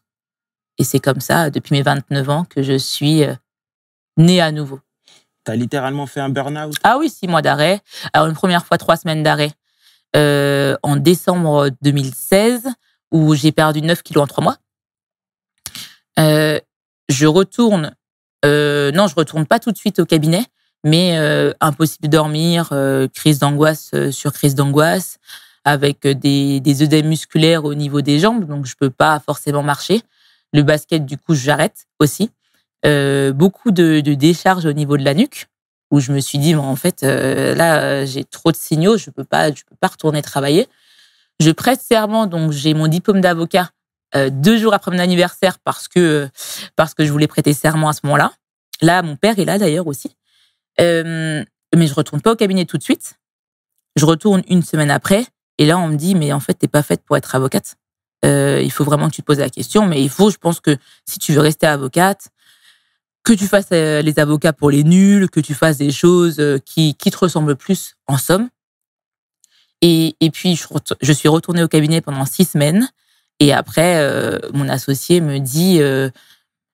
Et 0.78 0.84
c'est 0.84 1.00
comme 1.00 1.20
ça, 1.20 1.50
depuis 1.50 1.74
mes 1.74 1.82
29 1.82 2.30
ans, 2.30 2.46
que 2.46 2.62
je 2.62 2.78
suis 2.78 3.24
née 4.18 4.40
à 4.40 4.52
nouveau. 4.52 4.82
T'as 5.50 5.56
littéralement 5.56 6.06
fait 6.06 6.20
un 6.20 6.30
burn-out? 6.30 6.76
Ah 6.84 7.00
oui, 7.00 7.10
six 7.10 7.28
mois 7.28 7.42
d'arrêt. 7.42 7.82
Alors 8.14 8.28
une 8.28 8.36
première 8.36 8.68
fois, 8.68 8.78
trois 8.78 8.98
semaines 8.98 9.24
d'arrêt 9.24 9.50
euh, 10.16 10.78
en 10.84 10.96
décembre 10.96 11.72
2016, 11.82 12.68
où 13.10 13.34
j'ai 13.34 13.52
perdu 13.52 13.82
9 13.82 14.04
kilos 14.04 14.26
en 14.26 14.28
trois 14.28 14.44
mois. 14.44 14.58
Euh, 16.20 16.60
je 17.10 17.26
retourne, 17.26 17.96
euh, 18.46 18.92
non, 18.92 19.08
je 19.08 19.16
retourne 19.16 19.48
pas 19.48 19.58
tout 19.58 19.72
de 19.72 19.78
suite 19.78 19.98
au 19.98 20.06
cabinet, 20.06 20.46
mais 20.84 21.18
impossible 21.60 22.04
de 22.04 22.12
dormir, 22.12 22.70
crise 23.16 23.40
d'angoisse 23.40 23.90
sur 24.12 24.32
crise 24.34 24.54
d'angoisse, 24.54 25.18
avec 25.66 26.06
des, 26.06 26.60
des 26.60 26.84
œdèmes 26.84 27.08
musculaires 27.08 27.66
au 27.66 27.74
niveau 27.74 28.02
des 28.02 28.20
jambes, 28.20 28.46
donc 28.46 28.68
je 28.68 28.76
peux 28.80 28.92
pas 28.92 29.20
forcément 29.20 29.64
marcher. 29.64 30.04
Le 30.54 30.62
basket, 30.62 31.08
du 31.08 31.18
coup, 31.18 31.34
j'arrête 31.34 31.88
aussi 31.98 32.30
euh, 32.86 33.34
beaucoup 33.34 33.72
de, 33.72 34.00
décharges 34.00 34.66
au 34.66 34.74
niveau 34.74 34.98
de 34.98 35.04
la 35.04 35.14
nuque 35.14 35.48
où 35.92 36.00
je 36.00 36.12
me 36.12 36.20
suis 36.20 36.38
dit, 36.38 36.56
en 36.56 36.76
fait, 36.76 37.02
euh, 37.04 37.56
là, 37.56 38.06
j'ai 38.06 38.24
trop 38.24 38.52
de 38.52 38.56
signaux, 38.56 38.98
je 38.98 39.10
peux 39.10 39.24
peux 39.24 39.76
pas 39.80 39.88
retourner 39.88 40.22
travailler. 40.22 40.68
Je 41.40 41.52
prête 41.52 41.82
serment, 41.82 42.28
donc 42.28 42.52
j'ai 42.52 42.74
mon 42.74 42.88
diplôme 42.88 43.22
d'avocat 43.22 43.72
euh, 44.16 44.30
deux 44.32 44.58
jours 44.58 44.74
après 44.74 44.90
mon 44.92 44.98
anniversaire 44.98 45.60
parce 45.60 45.88
que 45.88 46.30
parce 46.76 46.96
que 46.96 47.06
je 47.06 47.12
voulais 47.12 47.28
prêter 47.28 47.54
serment 47.54 47.90
à 47.90 47.94
ce 47.94 48.00
moment-là. 48.04 48.34
Là, 48.82 49.04
mon 49.04 49.16
père 49.16 49.38
est 49.38 49.46
là 49.46 49.58
d'ailleurs 49.58 49.88
aussi, 49.88 50.16
euh, 50.80 51.44
mais 51.76 51.88
je 51.88 51.94
retourne 51.94 52.22
pas 52.22 52.32
au 52.32 52.36
cabinet 52.36 52.66
tout 52.66 52.78
de 52.78 52.84
suite. 52.84 53.16
Je 53.96 54.06
retourne 54.06 54.42
une 54.48 54.64
semaine 54.64 54.90
après, 54.90 55.26
et 55.58 55.66
là, 55.66 55.78
on 55.78 55.90
me 55.90 55.96
dit, 55.96 56.16
mais 56.16 56.32
en 56.34 56.40
fait, 56.40 56.54
t'es 56.54 56.68
pas 56.68 56.82
faite 56.82 57.04
pour 57.04 57.18
être 57.18 57.36
avocate. 57.36 57.76
Euh, 58.26 58.62
il 58.64 58.72
faut 58.72 58.84
vraiment 58.84 59.10
que 59.10 59.16
tu 59.16 59.22
te 59.22 59.26
poses 59.26 59.40
la 59.40 59.50
question, 59.50 59.86
mais 59.86 60.02
il 60.02 60.10
faut, 60.10 60.30
je 60.30 60.38
pense 60.38 60.60
que 60.60 60.78
si 61.06 61.20
tu 61.20 61.34
veux 61.34 61.42
rester 61.42 61.68
avocate, 61.68 62.30
que 63.30 63.34
tu 63.36 63.48
fasses 63.48 63.68
euh, 63.74 64.02
les 64.02 64.18
avocats 64.18 64.54
pour 64.54 64.72
les 64.72 64.84
nuls, 64.84 65.30
que 65.30 65.40
tu 65.40 65.54
fasses 65.54 65.78
des 65.78 65.92
choses 65.92 66.40
euh, 66.40 66.58
qui, 66.66 66.96
qui 66.96 67.12
te 67.12 67.18
ressemblent 67.18 67.56
plus, 67.56 67.96
en 68.08 68.18
somme. 68.18 68.50
Et, 69.82 70.16
et 70.20 70.32
puis, 70.32 70.60
je, 71.02 71.14
suis 71.14 71.30
retournée 71.30 71.62
au 71.62 71.68
cabinet 71.68 72.02
pendant 72.02 72.26
six 72.26 72.46
semaines. 72.46 72.90
Et 73.40 73.54
après, 73.54 73.98
euh, 73.98 74.40
mon 74.54 74.68
associé 74.68 75.22
me 75.22 75.38
dit, 75.38 75.78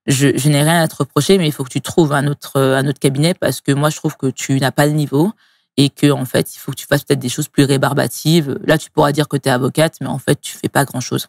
je, 0.07 0.47
n'ai 0.47 0.63
rien 0.63 0.81
à 0.81 0.87
te 0.87 0.95
reprocher, 0.95 1.37
mais 1.37 1.45
il 1.45 1.51
faut 1.51 1.65
que 1.65 1.69
tu 1.69 1.81
trouves 1.81 2.13
un 2.13 2.25
autre, 2.25 2.59
un 2.59 2.87
autre 2.87 2.99
cabinet 2.99 3.33
parce 3.33 3.59
que 3.59 3.73
moi, 3.73 3.89
je 3.89 3.97
trouve 3.97 4.15
que 4.15 4.27
tu 4.27 4.57
n'as 4.59 4.71
pas 4.71 4.85
le 4.85 4.93
niveau 4.93 5.33
et 5.77 5.89
que 5.89 6.09
en 6.09 6.25
fait, 6.25 6.55
il 6.55 6.57
faut 6.57 6.71
que 6.71 6.77
tu 6.77 6.87
fasses 6.87 7.03
peut-être 7.03 7.19
des 7.19 7.29
choses 7.29 7.49
plus 7.49 7.65
rébarbatives. 7.65 8.57
Là, 8.63 8.77
tu 8.77 8.89
pourras 8.89 9.11
dire 9.11 9.27
que 9.27 9.37
tu 9.37 9.49
es 9.49 9.51
avocate, 9.51 9.97
mais 9.99 10.07
en 10.07 10.19
fait, 10.19 10.39
tu 10.39 10.55
fais 10.55 10.69
pas 10.69 10.85
grand-chose. 10.85 11.27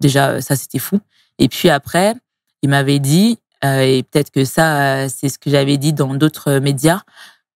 Déjà, 0.00 0.40
ça, 0.42 0.54
c'était 0.54 0.78
fou. 0.78 1.00
Et 1.38 1.48
puis 1.48 1.70
après, 1.70 2.14
il 2.62 2.68
m'avait 2.68 3.00
dit, 3.00 3.38
et 3.74 4.02
peut-être 4.02 4.30
que 4.30 4.44
ça, 4.44 5.04
euh, 5.04 5.08
c'est 5.14 5.28
ce 5.28 5.38
que 5.38 5.50
j'avais 5.50 5.76
dit 5.76 5.92
dans 5.92 6.14
d'autres 6.14 6.58
médias, 6.58 7.02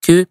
que 0.03 0.27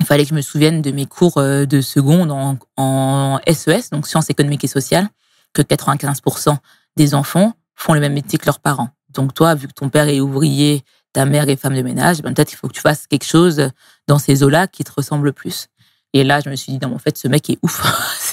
il 0.00 0.06
fallait 0.06 0.24
que 0.24 0.30
je 0.30 0.34
me 0.34 0.42
souvienne 0.42 0.82
de 0.82 0.90
mes 0.90 1.06
cours 1.06 1.38
euh, 1.38 1.66
de 1.66 1.80
seconde 1.80 2.30
en, 2.30 2.58
en 2.76 3.40
SES, 3.46 3.90
donc 3.90 4.06
sciences 4.06 4.30
économiques 4.30 4.64
et 4.64 4.68
sociales, 4.68 5.08
que 5.52 5.62
95% 5.62 6.56
des 6.96 7.14
enfants 7.14 7.54
font 7.74 7.94
le 7.94 8.00
même 8.00 8.12
métier 8.12 8.38
que 8.38 8.46
leurs 8.46 8.60
parents. 8.60 8.90
Donc 9.10 9.34
toi, 9.34 9.54
vu 9.54 9.68
que 9.68 9.72
ton 9.72 9.88
père 9.88 10.08
est 10.08 10.20
ouvrier, 10.20 10.84
ta 11.12 11.24
mère 11.24 11.48
est 11.48 11.56
femme 11.56 11.76
de 11.76 11.82
ménage, 11.82 12.22
ben 12.22 12.34
peut-être 12.34 12.52
il 12.52 12.56
faut 12.56 12.68
que 12.68 12.74
tu 12.74 12.80
fasses 12.80 13.06
quelque 13.06 13.24
chose 13.24 13.70
dans 14.08 14.18
ces 14.18 14.42
eaux-là 14.42 14.66
qui 14.66 14.84
te 14.84 14.92
ressemble 14.92 15.32
plus. 15.32 15.68
Et 16.12 16.22
là, 16.22 16.40
je 16.40 16.48
me 16.48 16.56
suis 16.56 16.72
dit, 16.72 16.78
non, 16.80 16.94
en 16.94 16.98
fait, 16.98 17.18
ce 17.18 17.26
mec 17.28 17.50
est 17.50 17.58
ouf. 17.62 17.82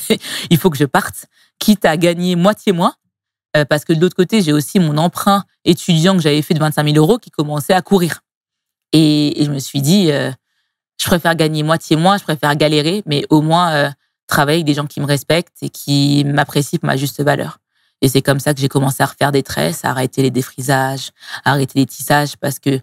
il 0.50 0.58
faut 0.58 0.70
que 0.70 0.78
je 0.78 0.86
parte, 0.86 1.26
quitte 1.60 1.86
à 1.86 1.98
gagner 1.98 2.36
moitié 2.36 2.74
moins, 2.74 2.94
euh, 3.58 3.66
parce 3.66 3.86
que 3.86 3.94
de 3.94 4.00
l'autre 4.00 4.16
côté, 4.16 4.42
j'ai 4.42 4.54
aussi 4.54 4.80
mon 4.80 4.98
emprunt 4.98 5.44
étudiant 5.66 6.16
que 6.16 6.22
j'avais 6.22 6.42
fait 6.42 6.54
de 6.54 6.60
25 6.60 6.86
000 6.86 6.98
euros 6.98 7.18
qui 7.18 7.32
commençait 7.32 7.74
à 7.74 7.82
courir. 7.82 8.22
Et, 8.94 9.44
je 9.44 9.52
me 9.52 9.60
suis 9.60 9.82
dit, 9.82 10.12
euh, 10.12 10.32
je 11.00 11.06
préfère 11.06 11.36
gagner 11.36 11.64
moitié 11.64 11.96
moins, 11.96 12.18
je 12.18 12.24
préfère 12.24 12.56
galérer, 12.56 13.04
mais 13.06 13.26
au 13.30 13.42
moins 13.42 13.72
euh, 13.74 13.90
travailler 14.28 14.58
avec 14.58 14.66
des 14.66 14.74
gens 14.74 14.86
qui 14.86 15.00
me 15.00 15.06
respectent 15.06 15.58
et 15.62 15.70
qui 15.70 16.24
m'apprécient 16.26 16.80
pour 16.80 16.88
ma 16.88 16.98
juste 16.98 17.22
valeur. 17.22 17.60
Et 18.02 18.10
c'est 18.10 18.22
comme 18.22 18.40
ça 18.40 18.54
que 18.54 18.60
j'ai 18.60 18.70
commencé 18.70 19.04
à 19.04 19.06
refaire 19.06 19.32
des 19.32 19.44
tresses, 19.44 19.86
à 19.86 19.92
arrêter 19.92 20.22
les 20.24 20.32
défrisages, 20.32 21.12
à 21.46 21.52
arrêter 21.52 21.80
les 21.80 21.86
tissages, 21.86 22.36
parce 22.38 22.60
que 22.60 22.80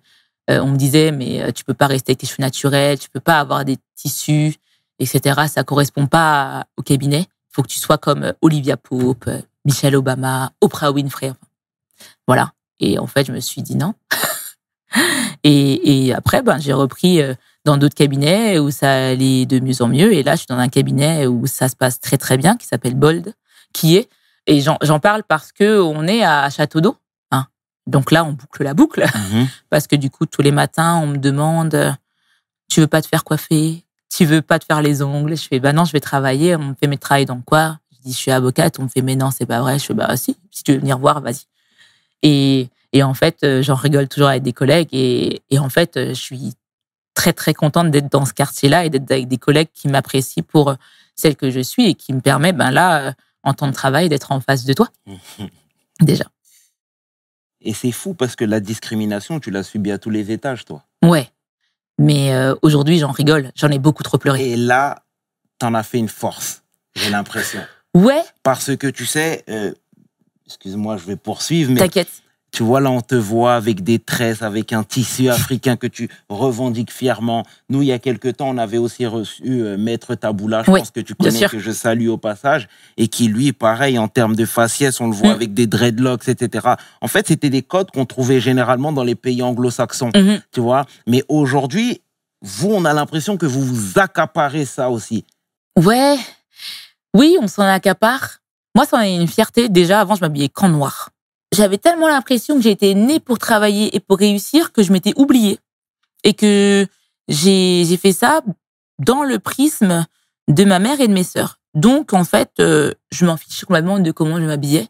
euh, 0.51 0.61
on 0.61 0.69
me 0.69 0.77
disait, 0.77 1.11
mais 1.11 1.53
tu 1.53 1.65
peux 1.65 1.75
pas 1.75 1.87
rester 1.87 2.13
avec 2.13 2.21
tes 2.21 2.27
cheveux 2.27 2.43
naturels, 2.43 2.99
tu 2.99 3.11
peux 3.11 3.21
pas 3.21 3.41
avoir 3.41 3.65
des 3.65 3.77
tissus, 3.97 4.55
etc. 4.99 5.41
Ça 5.49 5.65
correspond 5.65 6.07
pas 6.07 6.67
au 6.77 6.83
cabinet. 6.83 7.27
Il 7.29 7.55
faut 7.55 7.63
que 7.63 7.69
tu 7.69 7.81
sois 7.81 7.99
comme 7.99 8.33
Olivia 8.41 8.77
Pope, 8.77 9.29
Michelle 9.69 9.97
Obama, 9.97 10.53
Oprah 10.63 10.91
Winfrey. 10.93 11.33
Voilà. 12.27 12.53
Et 12.81 12.99
en 12.99 13.07
fait, 13.07 13.27
je 13.27 13.33
me 13.33 13.41
suis 13.41 13.63
dit 13.63 13.77
non. 13.77 13.95
et, 15.45 16.07
et, 16.07 16.15
après, 16.15 16.43
ben, 16.43 16.59
j'ai 16.59 16.73
repris 16.73 17.21
euh, 17.21 17.35
dans 17.67 17.77
d'autres 17.77 17.95
cabinets 17.95 18.59
où 18.59 18.71
ça 18.71 19.09
allait 19.11 19.45
de 19.45 19.61
mieux 19.61 19.83
en 19.83 19.89
mieux. 19.89 20.15
Et 20.15 20.23
là, 20.23 20.33
je 20.33 20.39
suis 20.39 20.47
dans 20.49 20.59
un 20.59 20.69
cabinet 20.69 21.27
où 21.27 21.47
ça 21.47 21.69
se 21.69 21.77
passe 21.77 22.01
très 22.01 22.17
très 22.17 22.39
bien, 22.39 22.57
qui 22.57 22.67
s'appelle 22.67 22.95
Bold, 22.95 23.35
qui 23.75 23.97
est 23.97 24.09
et 24.51 24.63
j'en 24.63 24.99
parle 24.99 25.25
parce 25.25 25.53
que 25.53 25.79
on 25.79 26.07
est 26.07 26.25
à 26.25 26.49
Château 26.49 26.81
d'eau. 26.81 26.97
Hein. 27.33 27.49
Donc 27.87 28.11
là, 28.11 28.25
on 28.25 28.33
boucle 28.33 28.63
la 28.65 28.73
boucle 28.73 29.05
Mhm. 29.15 29.47
parce 29.71 29.87
que 29.87 29.95
du 29.95 30.09
coup, 30.09 30.25
tous 30.25 30.41
les 30.41 30.53
matins, 30.53 30.97
on 31.03 31.07
me 31.09 31.19
demande 31.19 31.95
tu 32.71 32.81
veux 32.81 32.87
pas 32.87 33.03
te 33.03 33.07
faire 33.07 33.25
coiffer, 33.25 33.85
tu 34.11 34.25
veux 34.25 34.41
pas 34.41 34.59
te 34.59 34.65
faire 34.65 34.81
les 34.81 35.03
ongles. 35.03 35.37
Je 35.37 35.47
fais 35.47 35.61
bah 35.61 35.75
non, 35.75 35.85
je 35.85 35.93
vais 35.93 36.01
travailler. 36.01 36.57
On 36.57 36.69
me 36.71 36.75
fait 36.75 36.87
mes 36.87 36.97
travail 36.97 37.27
dans 37.27 37.43
quoi? 37.43 37.79
Dis 38.03 38.13
je 38.13 38.19
suis 38.19 38.31
avocate. 38.31 38.79
On 38.79 38.85
me 38.85 38.89
fait 38.89 39.03
mais 39.03 39.17
non, 39.17 39.31
c'est 39.31 39.47
pas 39.47 39.61
vrai. 39.61 39.79
Je 39.79 39.87
fais 39.87 39.95
bah 39.95 40.17
si, 40.17 40.37
si 40.51 40.63
tu 40.63 40.73
veux 40.73 40.79
venir 40.79 40.99
voir, 40.99 41.21
vas-y. 41.21 41.45
Et 42.23 42.69
et 42.93 43.03
en 43.03 43.13
fait, 43.13 43.45
euh, 43.45 43.63
j'en 43.63 43.75
rigole 43.75 44.09
toujours 44.09 44.29
avec 44.29 44.43
des 44.43 44.55
collègues 44.55 44.89
et, 44.93 45.43
et 45.51 45.59
en 45.59 45.69
fait, 45.69 45.97
euh, 45.99 46.09
je 46.09 46.21
suis 46.21 46.55
très 47.13 47.35
très 47.35 47.53
contente 47.53 47.91
d'être 47.91 48.11
dans 48.11 48.25
ce 48.25 48.33
quartier-là 48.33 48.85
et 48.87 48.91
d'être 48.91 49.11
avec 49.11 49.29
des 49.29 49.37
collègues 49.37 49.69
qui 49.75 49.89
m'apprécient 49.89 50.43
pour 50.43 50.71
euh, 50.71 50.75
celle 51.15 51.37
que 51.37 51.51
je 51.51 51.61
suis 51.61 51.87
et 51.87 51.95
qui 51.95 52.15
me 52.15 52.21
permet, 52.21 52.53
ben 52.53 52.71
là, 52.71 53.13
en 53.43 53.55
temps 53.55 53.67
de 53.67 53.73
travail, 53.73 54.09
d'être 54.09 54.33
en 54.33 54.41
face 54.41 54.65
de 54.65 54.73
toi. 54.73 54.89
Déjà. 56.01 56.25
Et 57.61 57.75
c'est 57.75 57.93
fou 57.93 58.15
parce 58.15 58.37
que 58.37 58.45
la 58.45 58.61
discrimination, 58.61 59.41
tu 59.41 59.51
l'as 59.51 59.65
subie 59.65 59.91
à 59.91 59.99
tous 59.99 60.11
les 60.11 60.31
étages, 60.31 60.65
toi. 60.65 60.85
Ouais. 61.03 61.29
Mais 61.99 62.33
euh, 62.33 62.55
aujourd'hui, 62.63 62.99
j'en 62.99 63.11
rigole. 63.11 63.51
J'en 63.57 63.69
ai 63.71 63.79
beaucoup 63.79 64.05
trop 64.05 64.19
pleuré. 64.19 64.53
Et 64.53 64.57
là, 64.57 65.03
t'en 65.59 65.75
as 65.75 65.83
fait 65.83 65.99
une 65.99 66.09
force, 66.09 66.63
j'ai 66.95 67.11
l'impression. 67.11 67.61
Ouais, 67.99 68.23
Parce 68.43 68.77
que 68.77 68.87
tu 68.87 69.07
sais, 69.07 69.45
euh, 69.49 69.73
excuse-moi, 70.47 70.97
je 70.97 71.05
vais 71.05 71.17
poursuivre, 71.17 71.71
mais 71.73 71.81
t'inquiète. 71.81 72.09
tu 72.53 72.63
vois, 72.63 72.81
là, 72.81 72.91
on 72.91 73.01
te 73.01 73.15
voit 73.15 73.55
avec 73.55 73.83
des 73.83 73.99
tresses, 73.99 74.41
avec 74.43 74.73
un 74.73 74.83
tissu 74.85 75.29
africain 75.29 75.77
que 75.77 75.87
tu 75.87 76.09
revendiques 76.29 76.93
fièrement. 76.93 77.45
Nous, 77.69 77.83
il 77.83 77.89
y 77.89 77.93
a 77.93 77.99
quelque 77.99 78.29
temps, 78.29 78.49
on 78.49 78.57
avait 78.59 78.79
aussi 78.79 79.05
reçu 79.07 79.43
euh, 79.47 79.77
Maître 79.77 80.15
Taboula, 80.15 80.63
je 80.65 80.71
Oui, 80.71 80.81
pense 80.81 80.91
que 80.91 81.01
tu 81.01 81.15
connais, 81.15 81.47
que 81.47 81.59
je 81.59 81.71
salue 81.73 82.09
au 82.09 82.17
passage, 82.19 82.69
et 82.97 83.09
qui, 83.09 83.29
lui, 83.29 83.53
pareil, 83.53 83.99
en 83.99 84.09
termes 84.09 84.37
de 84.37 84.45
faciès, 84.47 85.01
on 85.01 85.09
le 85.09 85.15
voit 85.15 85.29
Mm. 85.31 85.33
avec 85.41 85.55
des 85.55 85.67
dreadlocks, 85.67 86.29
etc. 86.29 86.69
En 87.01 87.09
fait, 87.09 87.27
c'était 87.29 87.51
des 87.51 87.63
codes 87.63 87.91
qu'on 87.91 88.07
trouvait 88.07 88.41
généralement 88.41 88.93
dans 88.93 89.05
les 89.05 89.15
pays 89.17 89.43
anglo-saxons, 89.43 90.11
Mhm. 90.15 90.41
tu 90.53 90.61
vois. 90.61 90.87
Mais 91.07 91.23
aujourd'hui, 91.29 92.01
vous, 92.43 92.71
on 92.73 92.85
a 92.85 92.95
l'impression 92.95 93.37
que 93.37 93.47
vous 93.47 93.63
vous 93.63 93.99
accaparez 93.99 94.65
ça 94.65 94.89
aussi. 94.91 95.25
Ouais. 95.77 96.17
Oui, 97.15 97.37
on 97.41 97.49
s'en 97.49 97.63
accapare. 97.63 98.39
Moi, 98.75 98.85
ça 98.85 98.99
en 98.99 99.01
est 99.01 99.15
une 99.15 99.29
fierté. 99.29 99.69
Déjà, 99.69 100.01
avant, 100.01 100.15
je 100.15 100.21
m'habillais 100.21 100.49
qu'en 100.49 100.69
noir. 100.69 101.11
J'avais 101.53 101.79
tellement 101.79 102.09
l'impression 102.09 102.57
que 102.57 102.63
j'étais 102.63 102.95
née 102.95 103.21
pour 103.21 103.39
travailler 103.39 103.95
et 103.97 104.01
pour 104.01 104.19
réussir 104.19 104.73
que 104.73 104.83
je 104.83 104.93
m'étais 104.93 105.15
oubliée. 105.17 105.59
Et 106.25 106.35
que 106.35 106.87
j'ai 107.29 107.97
fait 107.97 108.13
ça 108.13 108.43
dans 108.99 109.25
le 109.25 109.39
prisme 109.39 110.07
de 110.49 110.65
ma 110.65 110.79
mère 110.79 111.01
et 111.01 111.09
de 111.09 111.13
mes 111.13 111.25
sœurs. 111.25 111.61
Donc, 111.75 112.13
en 112.13 112.25
fait, 112.25 112.51
euh, 112.61 112.93
je 113.13 113.25
m'en 113.25 113.37
fiche 113.37 113.65
complètement 113.65 113.99
de 113.99 114.11
comment 114.11 114.39
je 114.39 114.45
m'habillais, 114.45 114.89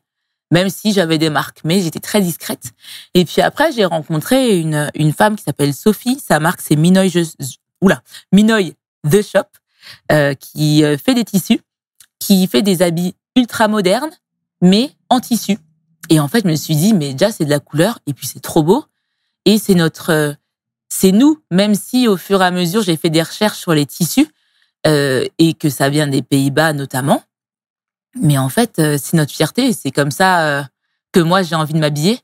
même 0.51 0.71
si 0.71 0.93
j'avais 0.93 1.19
des 1.19 1.31
marques. 1.31 1.61
Mais 1.65 1.81
j'étais 1.81 2.01
très 2.01 2.21
discrète. 2.21 2.73
Et 3.15 3.25
puis 3.25 3.43
après, 3.43 3.73
j'ai 3.73 3.85
rencontré 3.85 4.59
une, 4.59 4.91
une 4.95 5.13
femme 5.13 5.37
qui 5.37 5.45
s'appelle 5.45 5.75
Sophie. 5.75 6.19
Sa 6.19 6.41
marque, 6.41 6.61
c'est 6.61 6.77
Minoy, 6.77 7.13
oula, 7.81 8.03
Minoy 8.33 8.75
The 9.09 9.23
Shop, 9.23 9.49
euh, 10.11 10.35
qui 10.35 10.85
euh, 10.85 10.97
fait 10.97 11.15
des 11.15 11.25
tissus 11.25 11.61
qui 12.29 12.47
fait 12.47 12.61
des 12.61 12.83
habits 12.83 13.15
ultra 13.37 13.69
modernes, 13.69 14.11
mais 14.61 14.91
en 15.09 15.19
tissu. 15.19 15.57
Et 16.11 16.21
en 16.21 16.29
fait, 16.29 16.43
je 16.45 16.49
me 16.49 16.57
suis 16.57 16.77
dit, 16.77 16.93
mais 16.93 17.15
déjà, 17.15 17.33
c'est 17.33 17.47
de 17.47 17.51
la 17.51 17.59
couleur, 17.59 18.01
et 18.07 18.13
puis 18.13 18.27
c'est 18.27 18.41
trop 18.41 18.63
beau. 18.63 18.85
Et 19.47 19.57
c'est 19.57 19.75
notre, 19.75 20.11
euh, 20.11 20.35
c'est 20.91 21.13
nous, 21.13 21.43
même 21.51 21.75
si 21.75 22.07
au 22.07 22.19
fur 22.19 22.43
et 22.43 22.45
à 22.45 22.51
mesure, 22.51 22.83
j'ai 22.83 22.99
fait 22.99 23.09
des 23.09 23.23
recherches 23.23 23.59
sur 23.59 23.73
les 23.73 23.87
tissus, 23.87 24.29
euh, 24.87 25.25
et 25.39 25.55
que 25.55 25.71
ça 25.71 25.89
vient 25.89 26.07
des 26.07 26.21
Pays-Bas 26.21 26.75
notamment. 26.75 27.23
Mais 28.21 28.37
en 28.37 28.51
fait, 28.51 28.79
euh, 28.79 28.99
c'est 29.03 29.17
notre 29.17 29.33
fierté, 29.33 29.73
c'est 29.73 29.91
comme 29.91 30.11
ça 30.11 30.69
que 31.13 31.21
moi, 31.21 31.43
j'ai 31.43 31.55
envie 31.55 31.73
de 31.73 31.79
m'habiller. 31.79 32.21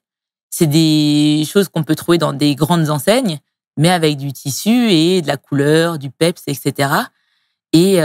C'est 0.51 0.67
des 0.67 1.49
choses 1.51 1.71
qu'on 1.71 1.83
peut 1.83 1.95
trouver 1.95 2.19
dans 2.19 2.35
des 2.35 2.55
grandes 2.55 2.91
enseignes, 2.91 3.39
mais 3.79 3.89
avec 3.89 4.19
du 4.19 4.35
tissu 4.35 4.91
et 4.91 5.23
de 5.23 5.29
la 5.29 5.39
couleur, 5.39 5.99
du 5.99 6.11
peps, 6.11 6.43
etc. 6.47 6.91
Et, 7.73 8.01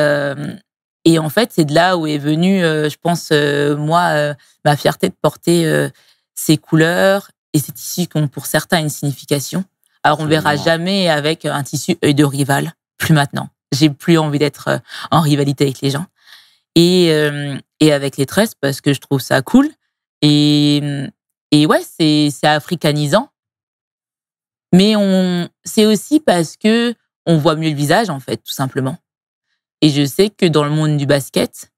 et 1.05 1.19
en 1.19 1.29
fait, 1.29 1.51
c'est 1.53 1.65
de 1.65 1.73
là 1.73 1.97
où 1.97 2.07
est 2.07 2.17
venue, 2.17 2.63
euh, 2.63 2.89
je 2.89 2.97
pense, 2.97 3.29
euh, 3.31 3.75
moi, 3.77 4.09
euh, 4.13 4.33
ma 4.65 4.75
fierté 4.75 5.09
de 5.09 5.15
porter 5.21 5.65
euh, 5.65 5.89
ces 6.35 6.57
couleurs 6.57 7.31
et 7.53 7.59
ces 7.59 7.71
tissus 7.71 8.07
qui 8.07 8.17
ont 8.17 8.27
pour 8.27 8.45
certains 8.45 8.79
une 8.79 8.89
signification. 8.89 9.63
Alors, 10.03 10.19
on 10.19 10.25
verra 10.25 10.51
Absolument. 10.51 10.65
jamais 10.65 11.09
avec 11.09 11.45
un 11.45 11.63
tissu 11.63 11.97
œil 12.03 12.13
de 12.15 12.23
rival, 12.23 12.73
plus 12.97 13.13
maintenant. 13.13 13.49
J'ai 13.73 13.89
plus 13.89 14.17
envie 14.17 14.39
d'être 14.39 14.81
en 15.11 15.21
rivalité 15.21 15.65
avec 15.65 15.81
les 15.81 15.89
gens. 15.89 16.05
Et, 16.75 17.07
euh, 17.11 17.57
et 17.79 17.91
avec 17.91 18.17
les 18.17 18.25
tresses, 18.25 18.55
parce 18.55 18.81
que 18.81 18.93
je 18.93 18.99
trouve 18.99 19.19
ça 19.19 19.41
cool. 19.41 19.69
Et, 20.21 20.81
et 21.51 21.65
ouais, 21.65 21.81
c'est 21.83 22.29
c'est 22.31 22.47
africanisant. 22.47 23.29
Mais 24.73 24.95
on, 24.95 25.49
c'est 25.63 25.85
aussi 25.85 26.19
parce 26.19 26.55
que 26.57 26.93
on 27.25 27.37
voit 27.37 27.55
mieux 27.55 27.69
le 27.69 27.75
visage, 27.75 28.09
en 28.09 28.19
fait, 28.19 28.37
tout 28.37 28.53
simplement. 28.53 28.97
Et 29.81 29.89
je 29.89 30.05
sais 30.05 30.29
que 30.29 30.45
dans 30.45 30.63
le 30.63 30.69
monde 30.69 30.97
du 30.97 31.05
basket, 31.05 31.71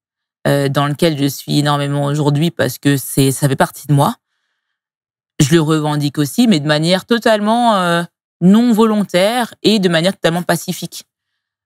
euh, 0.47 0.69
dans 0.69 0.87
lequel 0.87 1.17
je 1.17 1.25
suis 1.25 1.59
énormément 1.59 2.05
aujourd'hui 2.05 2.49
parce 2.49 2.77
que 2.77 2.97
c'est, 2.97 3.31
ça 3.31 3.47
fait 3.47 3.55
partie 3.55 3.87
de 3.87 3.93
moi, 3.93 4.15
je 5.39 5.53
le 5.53 5.61
revendique 5.61 6.17
aussi, 6.17 6.47
mais 6.47 6.59
de 6.59 6.67
manière 6.67 7.05
totalement 7.05 7.75
euh, 7.75 8.03
non 8.41 8.73
volontaire 8.73 9.53
et 9.63 9.79
de 9.79 9.89
manière 9.89 10.13
totalement 10.13 10.43
pacifique. 10.43 11.05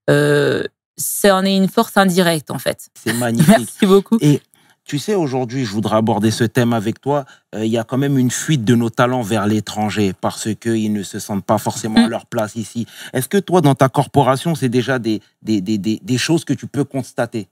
Euh, 0.09 0.63
ça 0.97 1.35
en 1.35 1.43
est 1.45 1.55
une 1.55 1.67
force 1.67 1.97
indirecte, 1.97 2.51
en 2.51 2.59
fait. 2.59 2.89
C'est 3.01 3.13
magnifique. 3.13 3.47
Merci 3.57 3.85
beaucoup. 3.85 4.17
Et 4.21 4.41
tu 4.85 4.99
sais, 4.99 5.15
aujourd'hui, 5.15 5.65
je 5.65 5.71
voudrais 5.71 5.97
aborder 5.97 6.29
ce 6.29 6.43
thème 6.43 6.71
avec 6.71 7.01
toi. 7.01 7.25
Euh, 7.55 7.65
Il 7.65 7.71
y 7.71 7.77
a 7.77 7.83
quand 7.83 7.97
même 7.97 8.17
une 8.19 8.29
fuite 8.29 8.63
de 8.63 8.75
nos 8.75 8.91
talents 8.91 9.23
vers 9.23 9.47
l'étranger 9.47 10.13
parce 10.21 10.53
qu'ils 10.55 10.93
ne 10.93 11.01
se 11.01 11.17
sentent 11.17 11.43
pas 11.43 11.57
forcément 11.57 12.03
à 12.03 12.07
Mm. 12.07 12.11
leur 12.11 12.25
place 12.27 12.55
ici. 12.55 12.85
Est-ce 13.11 13.27
que 13.27 13.39
toi, 13.39 13.61
dans 13.61 13.73
ta 13.73 13.89
corporation, 13.89 14.53
c'est 14.53 14.69
déjà 14.69 14.99
des, 14.99 15.21
des, 15.41 15.59
des, 15.59 15.77
des, 15.79 16.17
choses 16.19 16.45
que 16.45 16.53
tu 16.53 16.67
peux 16.67 16.83
constater? 16.83 17.47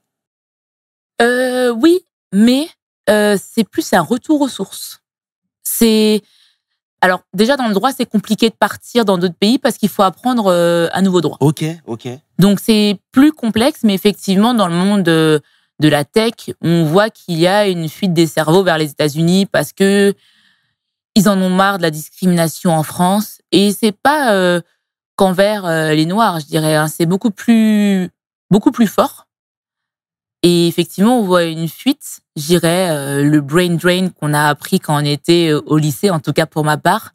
Euh, 1.22 1.72
oui, 1.72 2.06
mais 2.32 2.68
euh, 3.10 3.36
c'est 3.42 3.68
plus 3.68 3.92
un 3.94 4.02
retour 4.02 4.42
aux 4.42 4.48
sources. 4.48 5.02
C'est 5.64 6.22
alors 7.02 7.22
déjà 7.34 7.58
dans 7.58 7.68
le 7.68 7.74
droit, 7.74 7.92
c'est 7.92 8.06
compliqué 8.06 8.50
de 8.50 8.56
partir 8.56 9.06
dans 9.06 9.18
d'autres 9.18 9.36
pays 9.36 9.58
parce 9.58 9.78
qu'il 9.78 9.90
faut 9.90 10.04
apprendre 10.04 10.48
euh, 10.48 10.88
un 10.94 11.02
nouveau 11.02 11.20
droit. 11.20 11.38
Ok, 11.42 11.66
ok. 11.88 12.08
Donc 12.40 12.60
c'est 12.62 12.98
plus 13.12 13.32
complexe, 13.32 13.80
mais 13.84 13.94
effectivement 13.94 14.54
dans 14.54 14.68
le 14.68 14.76
monde 14.76 15.42
de, 15.84 15.90
la 15.90 16.06
tech, 16.06 16.34
on 16.62 16.86
voit 16.86 17.10
qu'il 17.10 17.40
y 17.40 17.48
a 17.48 17.68
une 17.68 17.90
fuite 17.90 18.14
des 18.14 18.28
cerveaux 18.28 18.64
vers 18.64 18.78
les 18.78 18.92
États-Unis 18.92 19.46
parce 19.46 19.74
que 19.74 20.14
ils 21.16 21.30
en 21.30 21.40
ont 21.42 21.50
marre 21.50 21.78
de 21.78 21.84
la 21.84 21.92
discrimination 21.92 22.72
en 22.72 22.84
France 22.84 23.40
et 23.52 23.72
c'est 23.72 23.92
pas 23.92 24.34
euh, 24.34 24.62
qu'envers 25.16 25.66
euh, 25.66 25.94
les 25.94 26.06
Noirs, 26.06 26.40
je 26.40 26.46
dirais. 26.46 26.76
hein. 26.76 26.88
c'est 26.88 27.06
beaucoup 27.06 27.32
plus 27.32 28.10
beaucoup 28.50 28.72
plus 28.72 28.88
fort. 28.88 29.28
Et 30.46 30.68
effectivement, 30.68 31.20
on 31.20 31.24
voit 31.24 31.46
une 31.46 31.70
fuite, 31.70 32.20
je 32.36 32.48
dirais, 32.48 32.90
euh, 32.92 33.24
le 33.24 33.40
brain 33.40 33.76
drain 33.76 34.10
qu'on 34.10 34.34
a 34.34 34.50
appris 34.50 34.80
quand 34.80 35.02
on 35.02 35.06
était 35.06 35.50
euh, 35.50 35.62
au 35.66 35.78
lycée, 35.78 36.10
en 36.10 36.20
tout 36.20 36.34
cas 36.34 36.46
pour 36.46 36.66
ma 36.66 36.78
part. 36.78 37.14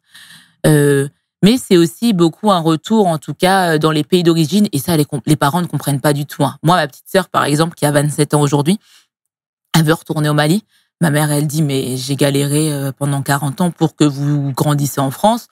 Mais 1.41 1.57
c'est 1.57 1.77
aussi 1.77 2.13
beaucoup 2.13 2.51
un 2.51 2.59
retour, 2.59 3.07
en 3.07 3.17
tout 3.17 3.33
cas, 3.33 3.75
euh, 3.75 3.77
dans 3.77 3.91
les 3.91 4.03
pays 4.03 4.23
d'origine. 4.23 4.67
Et 4.71 4.79
ça, 4.79 4.97
les, 4.97 5.35
parents 5.35 5.61
ne 5.61 5.67
comprennent 5.67 6.01
pas 6.01 6.13
du 6.13 6.25
tout. 6.25 6.43
hein. 6.43 6.57
Moi, 6.63 6.75
ma 6.75 6.87
petite 6.87 7.07
sœur, 7.07 7.29
par 7.29 7.45
exemple, 7.45 7.75
qui 7.75 7.85
a 7.85 7.91
27 7.91 8.33
ans 8.33 8.41
aujourd'hui, 8.41 8.79
elle 9.75 9.83
veut 9.83 9.93
retourner 9.93 10.29
au 10.29 10.33
Mali. 10.33 10.63
Ma 11.01 11.11
mère, 11.11 11.31
elle 11.31 11.47
dit, 11.47 11.61
mais 11.61 11.95
j'ai 11.95 12.17
galéré 12.17 12.73
euh, 12.73 12.91
pendant 12.91 13.21
40 13.21 13.61
ans 13.61 13.71
pour 13.71 13.95
que 13.95 14.03
vous 14.03 14.51
grandissez 14.51 14.99
en 14.99 15.11
France, 15.11 15.47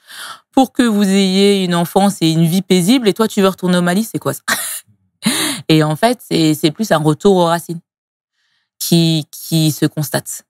pour 0.52 0.74
que 0.74 0.84
vous 0.84 1.04
ayez 1.04 1.64
une 1.64 1.74
enfance 1.74 2.18
et 2.22 2.30
une 2.30 2.46
vie 2.46 2.62
paisible. 2.62 3.08
Et 3.08 3.14
toi, 3.14 3.30
tu 3.30 3.42
veux 3.42 3.48
retourner 3.48 3.78
au 3.78 3.82
Mali, 3.82 4.04
c'est 4.04 4.20
quoi 4.20 4.34
ça? 4.34 4.42
Et 5.70 5.84
en 5.84 5.96
fait, 5.96 6.20
c'est 6.22 6.72
plus 6.72 6.92
un 6.92 6.98
retour 6.98 7.36
aux 7.36 7.46
racines 7.46 7.80
qui, 8.80 9.26
qui 9.32 9.72
se 9.72 9.86
constate. 9.86 10.47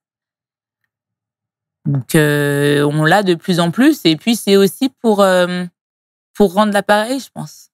Donc, 1.87 2.15
euh, 2.15 2.83
on 2.83 3.05
l'a 3.05 3.23
de 3.23 3.33
plus 3.33 3.61
en 3.61 3.71
plus. 3.71 4.01
Et 4.03 4.17
puis, 4.17 4.35
c'est 4.35 4.57
aussi 4.57 4.89
pour, 4.89 5.21
euh, 5.21 5.63
pour 6.33 6.53
rendre 6.53 6.73
l'appareil, 6.73 7.21
je 7.21 7.29
pense. 7.33 7.69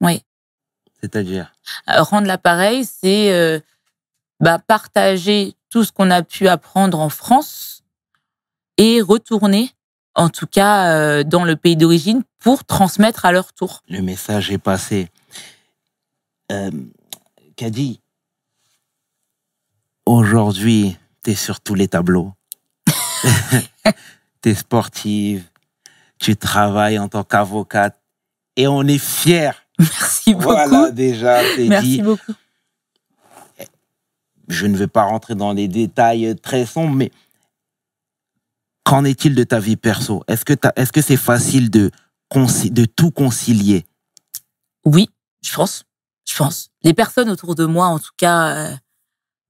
Oui. 0.00 0.22
C'est-à-dire? 1.00 1.52
Euh, 1.88 2.00
rendre 2.02 2.28
l'appareil, 2.28 2.84
c'est 2.84 3.32
euh, 3.32 3.58
bah, 4.38 4.60
partager 4.60 5.56
tout 5.68 5.82
ce 5.82 5.90
qu'on 5.90 6.12
a 6.12 6.22
pu 6.22 6.46
apprendre 6.46 7.00
en 7.00 7.08
France 7.08 7.82
et 8.76 9.00
retourner, 9.00 9.72
en 10.14 10.28
tout 10.28 10.46
cas, 10.46 10.94
euh, 10.94 11.24
dans 11.24 11.44
le 11.44 11.56
pays 11.56 11.76
d'origine 11.76 12.22
pour 12.38 12.64
transmettre 12.64 13.24
à 13.24 13.32
leur 13.32 13.52
tour. 13.52 13.82
le 13.88 14.00
message 14.00 14.52
est 14.52 14.58
passé. 14.58 15.08
Euh, 16.52 16.70
Kadi, 17.56 18.00
aujourd'hui, 20.06 20.96
tu 21.24 21.32
es 21.32 21.34
sur 21.34 21.60
tous 21.60 21.74
les 21.74 21.88
tableaux. 21.88 22.32
tu 24.42 24.50
es 24.50 24.54
sportive, 24.54 25.44
tu 26.18 26.36
travailles 26.36 26.98
en 26.98 27.08
tant 27.08 27.24
qu'avocate 27.24 28.00
et 28.56 28.66
on 28.66 28.82
est 28.82 28.98
fiers. 28.98 29.52
Merci 29.78 30.34
beaucoup. 30.34 30.44
Voilà, 30.44 30.90
déjà, 30.90 31.40
c'est 31.56 31.68
Merci 31.68 31.86
dit. 31.88 32.02
beaucoup. 32.02 32.32
Je 34.48 34.66
ne 34.66 34.76
vais 34.76 34.88
pas 34.88 35.04
rentrer 35.04 35.34
dans 35.34 35.52
les 35.52 35.68
détails 35.68 36.34
très 36.42 36.66
sombres, 36.66 36.94
mais 36.94 37.12
qu'en 38.84 39.04
est-il 39.04 39.34
de 39.34 39.44
ta 39.44 39.60
vie 39.60 39.76
perso? 39.76 40.24
Est-ce 40.26 40.44
que 40.44 40.54
est-ce 40.76 40.92
que 40.92 41.00
c'est 41.00 41.16
facile 41.16 41.70
de, 41.70 41.90
de 42.34 42.84
tout 42.84 43.12
concilier? 43.12 43.86
Oui, 44.84 45.08
je 45.42 45.54
pense. 45.54 45.84
Je 46.28 46.36
pense. 46.36 46.70
Les 46.82 46.94
personnes 46.94 47.30
autour 47.30 47.54
de 47.54 47.64
moi, 47.64 47.86
en 47.86 47.98
tout 47.98 48.12
cas, 48.16 48.54
euh, 48.56 48.76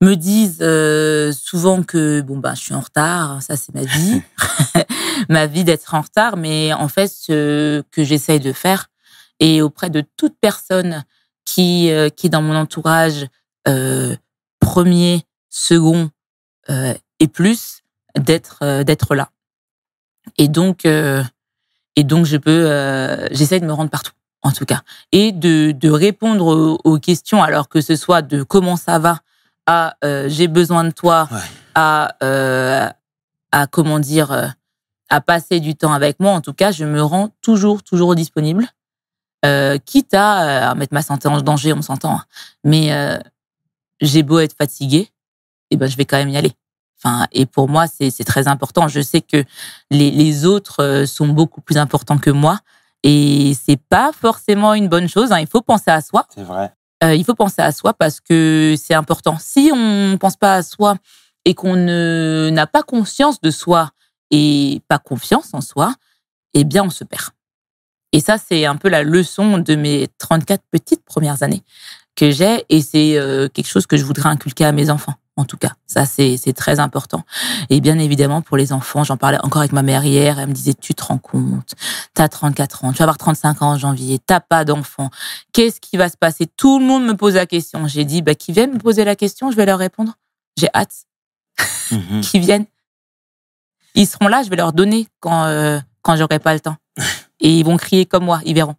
me 0.01 0.15
disent 0.15 0.59
euh, 0.63 1.33
souvent 1.33 1.83
que 1.83 2.21
bon 2.23 2.39
ben 2.39 2.55
je 2.55 2.61
suis 2.61 2.75
en 2.75 2.81
retard. 2.81 3.43
Ça 3.43 3.57
c'est 3.57 3.75
ma 3.75 3.83
vie, 3.83 4.23
ma 5.29 5.47
vie 5.47 5.65
d'être 5.65 5.95
en 5.95 6.01
retard. 6.01 6.37
Mais 6.37 6.73
en 6.73 6.89
fait, 6.89 7.09
ce 7.09 7.83
que 7.91 8.05
j'essaye 8.05 8.41
de 8.41 8.53
faire 8.53 8.89
et 9.39 9.63
auprès 9.63 9.91
de 9.91 10.05
toute 10.17 10.35
personne 10.41 11.05
qui, 11.45 11.91
euh, 11.91 12.09
qui 12.09 12.27
est 12.27 12.31
dans 12.31 12.43
mon 12.43 12.55
entourage, 12.57 13.27
euh, 13.69 14.15
premier, 14.61 15.25
second 15.49 16.11
euh, 16.69 16.95
et 17.19 17.29
plus, 17.29 17.83
d'être 18.17 18.59
euh, 18.63 18.85
d'être 18.85 19.15
là. 19.15 19.31
Et 20.39 20.49
donc, 20.49 20.85
euh, 20.85 21.23
et 21.97 22.05
donc 22.05 22.27
je 22.27 22.37
peux, 22.37 22.71
euh, 22.71 23.27
j'essaie 23.33 23.61
de 23.61 23.67
me 23.67 23.73
rendre 23.73 23.91
partout, 23.91 24.13
en 24.43 24.53
tout 24.53 24.65
cas, 24.65 24.83
et 25.13 25.33
de, 25.33 25.73
de 25.73 25.91
répondre 25.91 26.47
aux, 26.47 26.79
aux 26.85 26.99
questions, 26.99 27.43
alors 27.43 27.69
que 27.69 27.81
ce 27.81 27.97
soit 27.97 28.23
de 28.23 28.43
comment 28.43 28.77
ça 28.77 28.99
va 28.99 29.21
à 29.67 29.97
euh, 30.05 30.29
j'ai 30.29 30.49
besoin 30.49 30.85
de 30.85 30.91
toi, 30.91 31.29
Ouais. 31.31 31.39
à 31.75 32.15
euh, 32.23 32.89
à 33.53 33.67
comment 33.67 33.99
dire, 33.99 34.31
euh, 34.33 34.47
à 35.09 35.21
passer 35.21 35.61
du 35.61 35.75
temps 35.75 35.93
avec 35.93 36.21
moi. 36.21 36.33
En 36.33 36.41
tout 36.41 36.53
cas, 36.55 36.71
je 36.73 36.85
me 36.85 37.03
rends 37.03 37.31
toujours, 37.43 37.83
toujours 37.83 38.15
disponible, 38.15 38.67
euh, 39.45 39.79
quitte 39.79 40.15
à, 40.15 40.71
à 40.71 40.75
mettre 40.75 40.95
ma 40.95 41.03
santé 41.03 41.29
en 41.29 41.41
danger, 41.43 41.73
on 41.73 41.83
s'entend. 41.83 42.13
hein. 42.13 42.25
Mais 42.65 42.91
j'ai 44.01 44.23
beau 44.23 44.39
être 44.39 44.57
fatiguée, 44.57 45.11
et 45.71 45.77
ben 45.77 45.89
je 45.89 45.97
vais 45.97 46.05
quand 46.05 46.17
même 46.17 46.29
y 46.31 46.37
aller. 46.37 46.53
Enfin, 47.03 47.27
et 47.33 47.47
pour 47.47 47.69
moi, 47.69 47.87
c'est 47.87 48.25
très 48.25 48.47
important. 48.47 48.87
Je 48.89 49.01
sais 49.01 49.21
que 49.23 49.43
les, 49.91 50.11
les 50.11 50.45
autres 50.45 51.05
sont 51.07 51.29
beaucoup 51.29 51.61
plus 51.61 51.77
importants 51.79 52.19
que 52.19 52.31
moi, 52.31 52.61
et 53.03 53.55
c'est 53.67 53.81
pas 53.89 54.13
forcément 54.13 54.75
une 54.75 54.89
bonne 54.89 55.09
chose. 55.09 55.33
hein. 55.33 55.41
Il 55.41 55.47
faut 55.49 55.63
penser 55.63 55.91
à 55.91 56.03
soi. 56.03 56.27
C'est 56.35 56.43
vrai. 56.43 56.73
Euh, 57.03 57.15
il 57.15 57.25
faut 57.25 57.35
penser 57.35 57.63
à 57.63 57.73
soi 57.73 57.95
parce 57.95 58.21
que 58.21 58.75
c'est 58.79 58.95
important. 58.95 59.39
Si 59.39 59.71
on 59.73 60.19
pense 60.19 60.37
pas 60.37 60.57
à 60.57 60.63
soi 60.63 60.97
et 61.45 61.55
qu'on 61.55 61.77
ne 61.77 62.51
n'a 62.53 62.67
pas 62.67 62.83
conscience 62.83 63.41
de 63.41 63.51
soi 63.51 63.91
et 64.31 64.83
pas 64.89 64.99
confiance 64.99 65.51
en 65.55 65.61
soi, 65.61 65.95
eh 66.55 66.65
bien 66.65 66.85
on 66.85 66.91
se 66.91 67.05
perd. 67.05 67.31
Et 68.13 68.21
ça 68.21 68.37
c'est 68.39 68.67
un 68.67 68.77
peu 68.77 68.89
la 68.89 69.03
leçon 69.03 69.59
de 69.59 69.75
mes 69.77 70.09
34 70.19 70.63
petites 70.71 71.05
premières 71.05 71.43
années 71.43 71.63
que 72.17 72.31
j'ai 72.31 72.65
et 72.69 72.83
c'est 72.83 73.19
euh, 73.19 73.49
quelque 73.49 73.69
chose 73.69 73.87
que 73.87 73.97
je 73.97 74.05
voudrais 74.05 74.29
inculquer 74.29 74.67
à 74.67 74.73
mes 74.73 74.91
enfants. 74.91 75.15
En 75.41 75.45
tout 75.47 75.57
cas, 75.57 75.73
ça 75.87 76.05
c'est 76.05 76.53
très 76.55 76.81
important. 76.81 77.25
Et 77.71 77.81
bien 77.81 77.99
évidemment 77.99 78.43
pour 78.43 78.57
les 78.57 78.73
enfants, 78.73 79.05
j'en 79.05 79.17
parlais 79.17 79.39
encore 79.43 79.61
avec 79.61 79.73
ma 79.73 79.83
mère 79.83 80.05
hier, 80.05 80.39
elle 80.39 80.49
me 80.49 80.53
disait 80.53 80.75
tu 80.75 80.95
te 80.95 81.03
rends 81.03 81.19
compte, 81.19 81.75
t'as 82.15 82.29
34 82.29 82.85
ans, 82.85 82.93
tu 82.93 82.99
vas 82.99 83.05
avoir 83.05 83.19
35 83.19 83.63
ans 83.63 83.71
en 83.73 83.79
janvier, 83.79 84.19
t'as 84.19 84.41
pas 84.41 84.65
d'enfant, 84.65 85.11
qu'est-ce 85.53 85.81
qui 85.81 85.97
va 85.97 86.09
se 86.09 86.17
passer? 86.17 86.47
Tout 86.57 86.79
le 86.79 86.85
monde 86.85 87.05
me 87.05 87.15
pose 87.17 87.35
la 87.35 87.47
question. 87.47 87.87
J'ai 87.87 88.05
dit, 88.05 88.23
bah, 88.23 88.35
qu'ils 88.35 88.55
viennent 88.55 88.75
me 88.75 88.79
poser 88.79 89.05
la 89.05 89.17
question, 89.17 89.51
je 89.51 89.57
vais 89.57 89.67
leur 89.67 89.79
répondre. 89.79 90.15
J'ai 90.59 90.69
hâte 90.75 91.07
Mhm. 91.91 92.21
qu'ils 92.23 92.41
viennent. 92.41 92.67
Ils 93.95 94.07
seront 94.07 94.29
là, 94.29 94.43
je 94.43 94.51
vais 94.51 94.57
leur 94.57 94.73
donner 94.73 95.09
quand, 95.21 95.45
euh, 95.47 95.81
quand 96.03 96.17
j'aurai 96.17 96.39
pas 96.39 96.55
le 96.55 96.61
temps. 96.61 96.77
Et 97.41 97.59
ils 97.59 97.65
vont 97.65 97.77
crier 97.77 98.07
comme 98.07 98.25
moi, 98.25 98.41
ils 98.45 98.55
verront. 98.55 98.77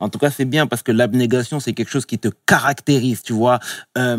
En 0.00 0.08
tout 0.08 0.18
cas, 0.18 0.30
c'est 0.30 0.44
bien 0.44 0.66
parce 0.66 0.82
que 0.82 0.92
l'abnégation, 0.92 1.60
c'est 1.60 1.72
quelque 1.72 1.88
chose 1.90 2.04
qui 2.04 2.18
te 2.18 2.28
caractérise, 2.46 3.22
tu 3.22 3.32
vois. 3.32 3.60
Euh, 3.96 4.18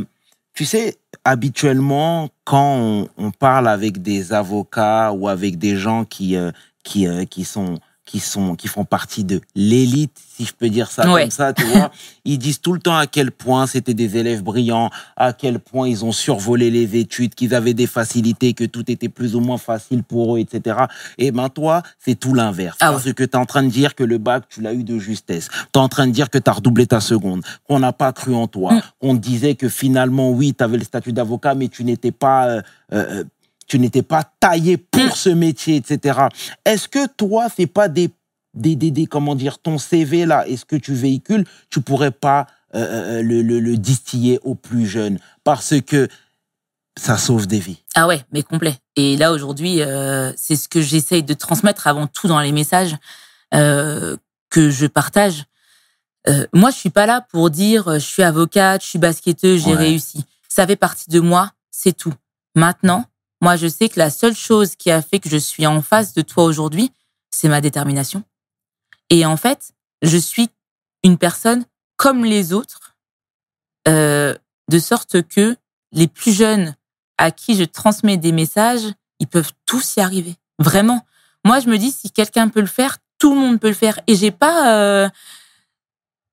tu 0.55 0.63
sais, 0.63 0.97
habituellement, 1.25 2.29
quand 2.45 3.07
on, 3.17 3.31
parle 3.31 3.67
avec 3.67 4.01
des 4.01 4.31
avocats 4.31 5.11
ou 5.11 5.27
avec 5.27 5.57
des 5.57 5.75
gens 5.75 6.05
qui, 6.05 6.37
euh, 6.37 6.51
qui, 6.83 7.07
euh, 7.07 7.25
qui 7.25 7.43
sont 7.43 7.79
qui 8.05 8.19
sont 8.19 8.55
qui 8.55 8.67
font 8.67 8.85
partie 8.85 9.23
de 9.23 9.41
l'élite, 9.55 10.11
si 10.35 10.45
je 10.45 10.53
peux 10.53 10.69
dire 10.69 10.91
ça 10.91 11.11
Ouais. 11.11 11.23
comme 11.23 11.31
ça, 11.31 11.53
tu 11.53 11.63
vois. 11.63 11.91
Ils 12.25 12.37
disent 12.37 12.61
tout 12.61 12.73
le 12.73 12.79
temps 12.79 12.95
à 12.95 13.07
quel 13.07 13.31
point 13.31 13.65
c'était 13.67 13.93
des 13.95 14.17
élèves 14.17 14.43
brillants, 14.43 14.89
à 15.17 15.33
quel 15.33 15.59
point 15.59 15.87
ils 15.87 16.03
ont 16.05 16.11
survolé 16.11 16.69
les 16.71 16.97
études, 16.97 17.33
qu'ils 17.35 17.53
avaient 17.55 17.73
des 17.73 17.87
facilités, 17.87 18.53
que 18.53 18.63
tout 18.63 18.89
était 18.91 19.09
plus 19.09 19.35
ou 19.35 19.39
moins 19.39 19.57
facile 19.57 20.03
pour 20.03 20.35
eux, 20.35 20.39
etc. 20.39 20.77
Et 21.17 21.31
ben 21.31 21.49
toi, 21.49 21.81
c'est 21.99 22.15
tout 22.15 22.33
l'inverse. 22.33 22.77
Ah 22.81 22.91
parce 22.91 23.03
que 23.11 23.23
tu 23.23 23.31
es 23.31 23.35
en 23.35 23.45
train 23.45 23.63
de 23.63 23.69
dire 23.69 23.95
que 23.95 24.03
le 24.03 24.17
bac, 24.17 24.43
tu 24.49 24.61
l'as 24.61 24.73
eu 24.73 24.83
de 24.83 24.97
justesse. 24.99 25.49
Tu 25.49 25.79
es 25.79 25.81
en 25.81 25.89
train 25.89 26.07
de 26.07 26.11
dire 26.11 26.29
que 26.29 26.37
tu 26.37 26.49
as 26.49 26.53
redoublé 26.53 26.85
ta 26.87 26.99
seconde, 26.99 27.43
qu'on 27.67 27.79
n'a 27.79 27.93
pas 27.93 28.13
cru 28.13 28.33
en 28.35 28.47
toi, 28.47 28.73
Mm. 29.01 29.17
te 29.19 29.21
disait 29.21 29.55
que 29.55 29.69
finalement, 29.69 30.31
oui, 30.31 30.53
tu 30.57 30.63
avais 30.63 30.77
le 30.77 30.83
statut 30.83 31.13
d'avocat, 31.13 31.55
mais 31.55 31.67
tu 31.69 31.83
n'étais 31.83 32.11
pas... 32.11 32.47
euh, 32.47 32.61
euh, 32.93 33.23
tu 33.67 33.79
n'étais 33.79 34.03
pas 34.03 34.23
taillé 34.39 34.77
pour 34.77 35.17
ce 35.17 35.29
métier, 35.29 35.75
etc. 35.77 36.19
Est-ce 36.65 36.87
que 36.87 37.07
toi, 37.07 37.47
c'est 37.55 37.67
pas 37.67 37.87
des, 37.87 38.09
des, 38.53 38.75
des, 38.75 38.91
des- 38.91 39.07
comment 39.07 39.35
dire, 39.35 39.59
ton 39.59 39.77
CV 39.77 40.25
là, 40.25 40.47
est-ce 40.47 40.65
que 40.65 40.75
tu 40.75 40.93
véhicules, 40.93 41.45
tu 41.69 41.81
pourrais 41.81 42.11
pas 42.11 42.47
euh, 42.75 43.19
euh, 43.19 43.21
le, 43.21 43.41
le, 43.41 43.59
le 43.59 43.77
distiller 43.77 44.39
aux 44.43 44.55
plus 44.55 44.85
jeunes? 44.85 45.17
Parce 45.43 45.73
que 45.81 46.07
ça 46.97 47.17
sauve 47.17 47.47
des 47.47 47.59
vies. 47.59 47.83
Ah 47.95 48.07
ouais, 48.07 48.23
mais 48.31 48.43
complet. 48.43 48.77
Et 48.95 49.17
là, 49.17 49.31
aujourd'hui, 49.33 49.81
euh, 49.81 50.31
c'est 50.37 50.55
ce 50.55 50.69
que 50.69 50.81
j'essaye 50.81 51.23
de 51.23 51.33
transmettre 51.33 51.87
avant 51.87 52.07
tout 52.07 52.27
dans 52.27 52.39
les 52.39 52.51
messages 52.53 52.95
euh, 53.53 54.15
que 54.49 54.69
je 54.69 54.85
partage. 54.85 55.43
Euh, 56.27 56.47
moi, 56.53 56.71
je 56.71 56.77
suis 56.77 56.89
pas 56.89 57.05
là 57.05 57.21
pour 57.29 57.49
dire 57.49 57.87
euh, 57.87 57.95
je 57.99 58.05
suis 58.05 58.23
avocate, 58.23 58.81
je 58.83 58.87
suis 58.87 58.99
basketteuse, 58.99 59.63
j'ai 59.63 59.71
Ouais. 59.71 59.77
réussi. 59.77 60.23
Ça 60.49 60.65
fait 60.65 60.75
partie 60.77 61.09
de 61.09 61.19
moi, 61.19 61.51
c'est 61.71 61.95
tout. 61.95 62.13
Maintenant, 62.55 63.05
moi, 63.41 63.55
je 63.55 63.67
sais 63.67 63.89
que 63.89 63.99
la 63.99 64.09
seule 64.09 64.35
chose 64.35 64.75
qui 64.75 64.91
a 64.91 65.01
fait 65.01 65.19
que 65.19 65.29
je 65.29 65.37
suis 65.37 65.67
en 65.67 65.81
face 65.81 66.13
de 66.13 66.21
toi 66.21 66.43
aujourd'hui, 66.43 66.91
c'est 67.31 67.49
ma 67.49 67.61
détermination. 67.61 68.23
Et 69.09 69.25
en 69.25 69.37
fait, 69.37 69.73
je 70.01 70.17
suis 70.17 70.49
une 71.03 71.17
personne 71.17 71.65
comme 71.97 72.25
les 72.25 72.53
autres, 72.53 72.95
euh, 73.87 74.33
de 74.69 74.79
sorte 74.79 75.21
que 75.27 75.55
les 75.91 76.07
plus 76.07 76.33
jeunes 76.33 76.75
à 77.17 77.31
qui 77.31 77.55
je 77.55 77.63
transmets 77.63 78.17
des 78.17 78.31
messages, 78.31 78.87
ils 79.19 79.27
peuvent 79.27 79.51
tous 79.65 79.95
y 79.95 80.01
arriver. 80.01 80.35
Vraiment. 80.59 81.05
Moi, 81.45 81.59
je 81.59 81.69
me 81.69 81.77
dis, 81.77 81.91
si 81.91 82.11
quelqu'un 82.11 82.49
peut 82.49 82.61
le 82.61 82.67
faire, 82.67 82.97
tout 83.17 83.33
le 83.33 83.39
monde 83.39 83.59
peut 83.59 83.67
le 83.67 83.73
faire. 83.73 83.99
Et 84.07 84.15
j'ai 84.15 84.31
pas, 84.31 84.75
euh, 84.75 85.09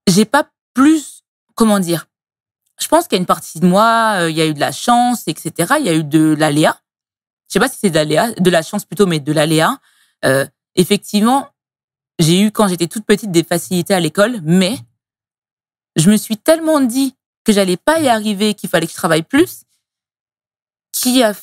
j'ai 0.06 0.24
pas 0.24 0.48
plus, 0.74 1.22
comment 1.54 1.78
dire. 1.78 2.06
Je 2.80 2.88
pense 2.88 3.06
qu'il 3.06 3.16
y 3.16 3.18
a 3.18 3.20
une 3.20 3.26
partie 3.26 3.60
de 3.60 3.66
moi, 3.66 4.14
euh, 4.16 4.30
il 4.30 4.36
y 4.36 4.40
a 4.40 4.46
eu 4.46 4.54
de 4.54 4.60
la 4.60 4.72
chance, 4.72 5.24
etc. 5.28 5.74
Il 5.78 5.86
y 5.86 5.88
a 5.88 5.94
eu 5.94 6.04
de 6.04 6.34
l'aléa. 6.36 6.81
Je 7.52 7.58
sais 7.58 7.60
pas 7.60 7.68
si 7.68 7.76
c'est 7.78 7.90
de 7.90 8.50
la 8.50 8.62
chance 8.62 8.86
plutôt, 8.86 9.04
mais 9.04 9.20
de 9.20 9.30
l'aléa. 9.30 9.76
Euh, 10.24 10.46
effectivement, 10.74 11.50
j'ai 12.18 12.40
eu 12.40 12.50
quand 12.50 12.66
j'étais 12.66 12.86
toute 12.86 13.04
petite 13.04 13.30
des 13.30 13.44
facilités 13.44 13.92
à 13.92 14.00
l'école, 14.00 14.40
mais 14.42 14.78
je 15.96 16.10
me 16.10 16.16
suis 16.16 16.38
tellement 16.38 16.80
dit 16.80 17.14
que 17.44 17.52
j'allais 17.52 17.76
pas 17.76 18.00
y 18.00 18.08
arriver, 18.08 18.54
qu'il 18.54 18.70
fallait 18.70 18.86
que 18.86 18.92
je 18.92 18.96
travaille 18.96 19.22
plus, 19.22 19.64
qui 20.92 21.22
a, 21.22 21.34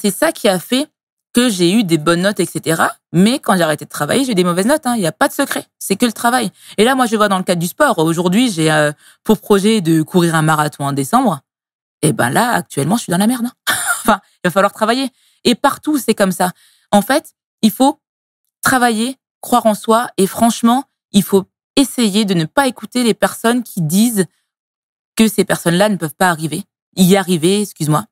c'est 0.00 0.10
ça 0.10 0.32
qui 0.32 0.48
a 0.48 0.58
fait 0.58 0.88
que 1.34 1.50
j'ai 1.50 1.70
eu 1.70 1.84
des 1.84 1.98
bonnes 1.98 2.22
notes, 2.22 2.40
etc. 2.40 2.82
Mais 3.12 3.38
quand 3.38 3.54
j'ai 3.54 3.62
arrêté 3.62 3.84
de 3.84 3.90
travailler, 3.90 4.24
j'ai 4.24 4.32
eu 4.32 4.34
des 4.34 4.44
mauvaises 4.44 4.64
notes. 4.66 4.86
hein. 4.86 4.94
Il 4.96 5.00
n'y 5.00 5.06
a 5.06 5.12
pas 5.12 5.28
de 5.28 5.34
secret, 5.34 5.66
c'est 5.78 5.96
que 5.96 6.06
le 6.06 6.12
travail. 6.12 6.50
Et 6.78 6.84
là, 6.84 6.94
moi, 6.94 7.04
je 7.04 7.16
vois 7.16 7.28
dans 7.28 7.36
le 7.36 7.44
cadre 7.44 7.60
du 7.60 7.66
sport. 7.66 7.98
Aujourd'hui, 7.98 8.50
j'ai 8.50 8.72
euh, 8.72 8.92
pour 9.24 9.40
projet 9.42 9.82
de 9.82 10.00
courir 10.00 10.34
un 10.36 10.42
marathon 10.42 10.86
en 10.86 10.94
décembre. 10.94 11.40
Et 12.00 12.14
ben 12.14 12.30
là, 12.30 12.52
actuellement, 12.52 12.96
je 12.96 13.02
suis 13.02 13.10
dans 13.10 13.18
la 13.18 13.26
merde. 13.26 13.44
hein. 13.44 13.52
enfin, 14.00 14.20
il 14.42 14.48
va 14.48 14.50
falloir 14.50 14.72
travailler. 14.72 15.10
Et 15.44 15.54
partout, 15.54 15.98
c'est 15.98 16.14
comme 16.14 16.32
ça. 16.32 16.52
En 16.90 17.02
fait, 17.02 17.34
il 17.62 17.70
faut 17.70 18.00
travailler, 18.62 19.16
croire 19.40 19.66
en 19.66 19.74
soi, 19.74 20.08
et 20.16 20.26
franchement, 20.26 20.84
il 21.12 21.22
faut 21.22 21.44
essayer 21.76 22.24
de 22.24 22.34
ne 22.34 22.44
pas 22.44 22.66
écouter 22.66 23.02
les 23.02 23.14
personnes 23.14 23.62
qui 23.62 23.80
disent 23.80 24.26
que 25.16 25.28
ces 25.28 25.44
personnes-là 25.44 25.88
ne 25.88 25.96
peuvent 25.96 26.14
pas 26.14 26.28
arriver, 26.28 26.64
y 26.96 27.16
arriver, 27.16 27.62
excuse-moi. 27.62 28.06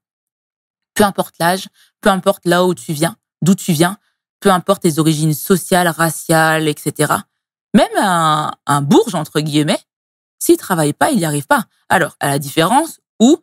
Peu 0.95 1.05
importe 1.05 1.37
l'âge, 1.39 1.69
peu 2.01 2.11
importe 2.11 2.45
là 2.45 2.65
où 2.65 2.75
tu 2.75 2.93
viens, 2.93 3.17
d'où 3.43 3.55
tu 3.55 3.73
viens, 3.73 3.99
peu 4.41 4.51
importe 4.51 4.83
tes 4.83 4.99
origines 4.99 5.35
sociales, 5.35 5.89
raciales, 5.89 6.69
etc. 6.69 7.15
Même 7.75 7.89
un, 7.97 8.53
un 8.67 8.83
bourge, 8.83 9.15
entre 9.15 9.41
guillemets, 9.41 9.81
s'il 10.39 10.57
travaille 10.57 10.93
pas, 10.93 11.11
il 11.11 11.19
n'y 11.19 11.25
arrive 11.25 11.47
pas. 11.47 11.65
Alors, 11.89 12.17
à 12.21 12.29
la 12.29 12.39
différence 12.39 13.01
où 13.21 13.39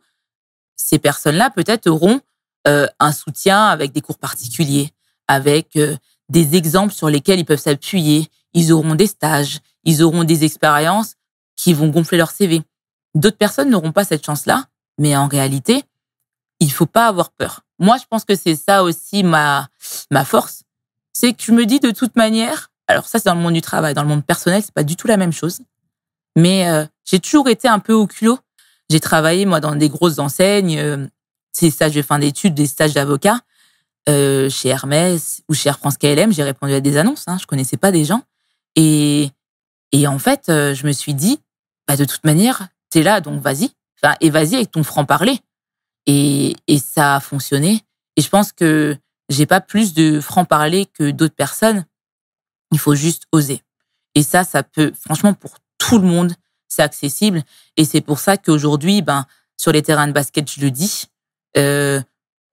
ces 0.76 0.98
personnes-là 0.98 1.50
peut-être 1.50 1.86
auront 1.86 2.20
euh, 2.66 2.86
un 2.98 3.12
soutien 3.12 3.66
avec 3.66 3.92
des 3.92 4.00
cours 4.00 4.18
particuliers, 4.18 4.90
avec 5.28 5.76
euh, 5.76 5.96
des 6.28 6.56
exemples 6.56 6.92
sur 6.92 7.08
lesquels 7.08 7.38
ils 7.38 7.44
peuvent 7.44 7.60
s'appuyer, 7.60 8.28
ils 8.54 8.72
auront 8.72 8.94
des 8.94 9.06
stages, 9.06 9.60
ils 9.84 10.02
auront 10.02 10.24
des 10.24 10.44
expériences 10.44 11.14
qui 11.56 11.72
vont 11.74 11.88
gonfler 11.88 12.18
leur 12.18 12.30
CV. 12.30 12.62
D'autres 13.14 13.36
personnes 13.36 13.70
n'auront 13.70 13.92
pas 13.92 14.04
cette 14.04 14.24
chance-là, 14.24 14.64
mais 14.98 15.16
en 15.16 15.28
réalité, 15.28 15.84
il 16.60 16.72
faut 16.72 16.86
pas 16.86 17.06
avoir 17.06 17.30
peur. 17.30 17.62
Moi, 17.78 17.96
je 17.98 18.04
pense 18.08 18.24
que 18.24 18.34
c'est 18.34 18.56
ça 18.56 18.82
aussi 18.82 19.22
ma 19.22 19.68
ma 20.10 20.24
force, 20.24 20.62
c'est 21.12 21.32
que 21.32 21.42
je 21.42 21.52
me 21.52 21.64
dis 21.64 21.80
de 21.80 21.90
toute 21.90 22.16
manière. 22.16 22.70
Alors 22.88 23.06
ça, 23.06 23.18
c'est 23.18 23.26
dans 23.26 23.34
le 23.34 23.40
monde 23.40 23.54
du 23.54 23.62
travail, 23.62 23.94
dans 23.94 24.02
le 24.02 24.08
monde 24.08 24.24
personnel, 24.24 24.62
c'est 24.62 24.74
pas 24.74 24.84
du 24.84 24.96
tout 24.96 25.06
la 25.06 25.16
même 25.16 25.32
chose. 25.32 25.60
Mais 26.36 26.68
euh, 26.68 26.84
j'ai 27.04 27.18
toujours 27.18 27.48
été 27.48 27.68
un 27.68 27.78
peu 27.78 27.94
au 27.94 28.06
culot. 28.06 28.38
J'ai 28.90 29.00
travaillé 29.00 29.46
moi 29.46 29.60
dans 29.60 29.74
des 29.74 29.88
grosses 29.88 30.18
enseignes, 30.18 30.78
euh, 30.78 31.06
ces 31.56 31.70
stages 31.70 31.94
de 31.94 32.02
fin 32.02 32.18
d'études, 32.18 32.54
des 32.54 32.66
stages 32.66 32.92
d'avocat, 32.92 33.40
euh, 34.08 34.50
chez 34.50 34.68
Hermès 34.68 35.42
ou 35.48 35.54
chez 35.54 35.70
Air 35.70 35.78
France 35.78 35.96
KLM. 35.96 36.30
J'ai 36.32 36.42
répondu 36.42 36.74
à 36.74 36.80
des 36.80 36.98
annonces. 36.98 37.24
Hein, 37.26 37.38
je 37.40 37.46
connaissais 37.46 37.78
pas 37.78 37.90
des 37.90 38.04
gens 38.04 38.22
et 38.74 39.30
et 39.92 40.06
en 40.06 40.18
fait, 40.18 40.48
euh, 40.48 40.74
je 40.74 40.86
me 40.86 40.92
suis 40.92 41.14
dit, 41.14 41.40
bah 41.88 41.96
de 41.96 42.04
toute 42.04 42.24
manière, 42.24 42.68
t'es 42.90 43.02
là, 43.02 43.20
donc 43.20 43.40
vas-y. 43.40 43.70
Et 44.20 44.30
vas-y 44.30 44.56
avec 44.56 44.70
ton 44.70 44.82
franc 44.82 45.04
parler. 45.04 45.40
Et, 46.06 46.54
et 46.66 46.78
ça 46.78 47.16
a 47.16 47.20
fonctionné. 47.20 47.80
Et 48.16 48.20
je 48.20 48.28
pense 48.28 48.52
que 48.52 48.96
j'ai 49.28 49.46
pas 49.46 49.60
plus 49.60 49.94
de 49.94 50.20
franc 50.20 50.44
parler 50.44 50.86
que 50.86 51.10
d'autres 51.10 51.34
personnes. 51.34 51.86
Il 52.72 52.78
faut 52.78 52.94
juste 52.94 53.24
oser. 53.32 53.62
Et 54.14 54.22
ça, 54.22 54.44
ça 54.44 54.62
peut, 54.62 54.92
franchement, 55.00 55.32
pour 55.32 55.56
tout 55.78 55.98
le 55.98 56.06
monde, 56.06 56.34
c'est 56.68 56.82
accessible. 56.82 57.42
Et 57.76 57.84
c'est 57.84 58.00
pour 58.00 58.18
ça 58.18 58.36
qu'aujourd'hui, 58.36 59.02
ben, 59.02 59.24
sur 59.56 59.72
les 59.72 59.82
terrains 59.82 60.08
de 60.08 60.12
basket, 60.12 60.50
je 60.50 60.60
le 60.60 60.70
dis, 60.70 61.06
euh, 61.56 62.00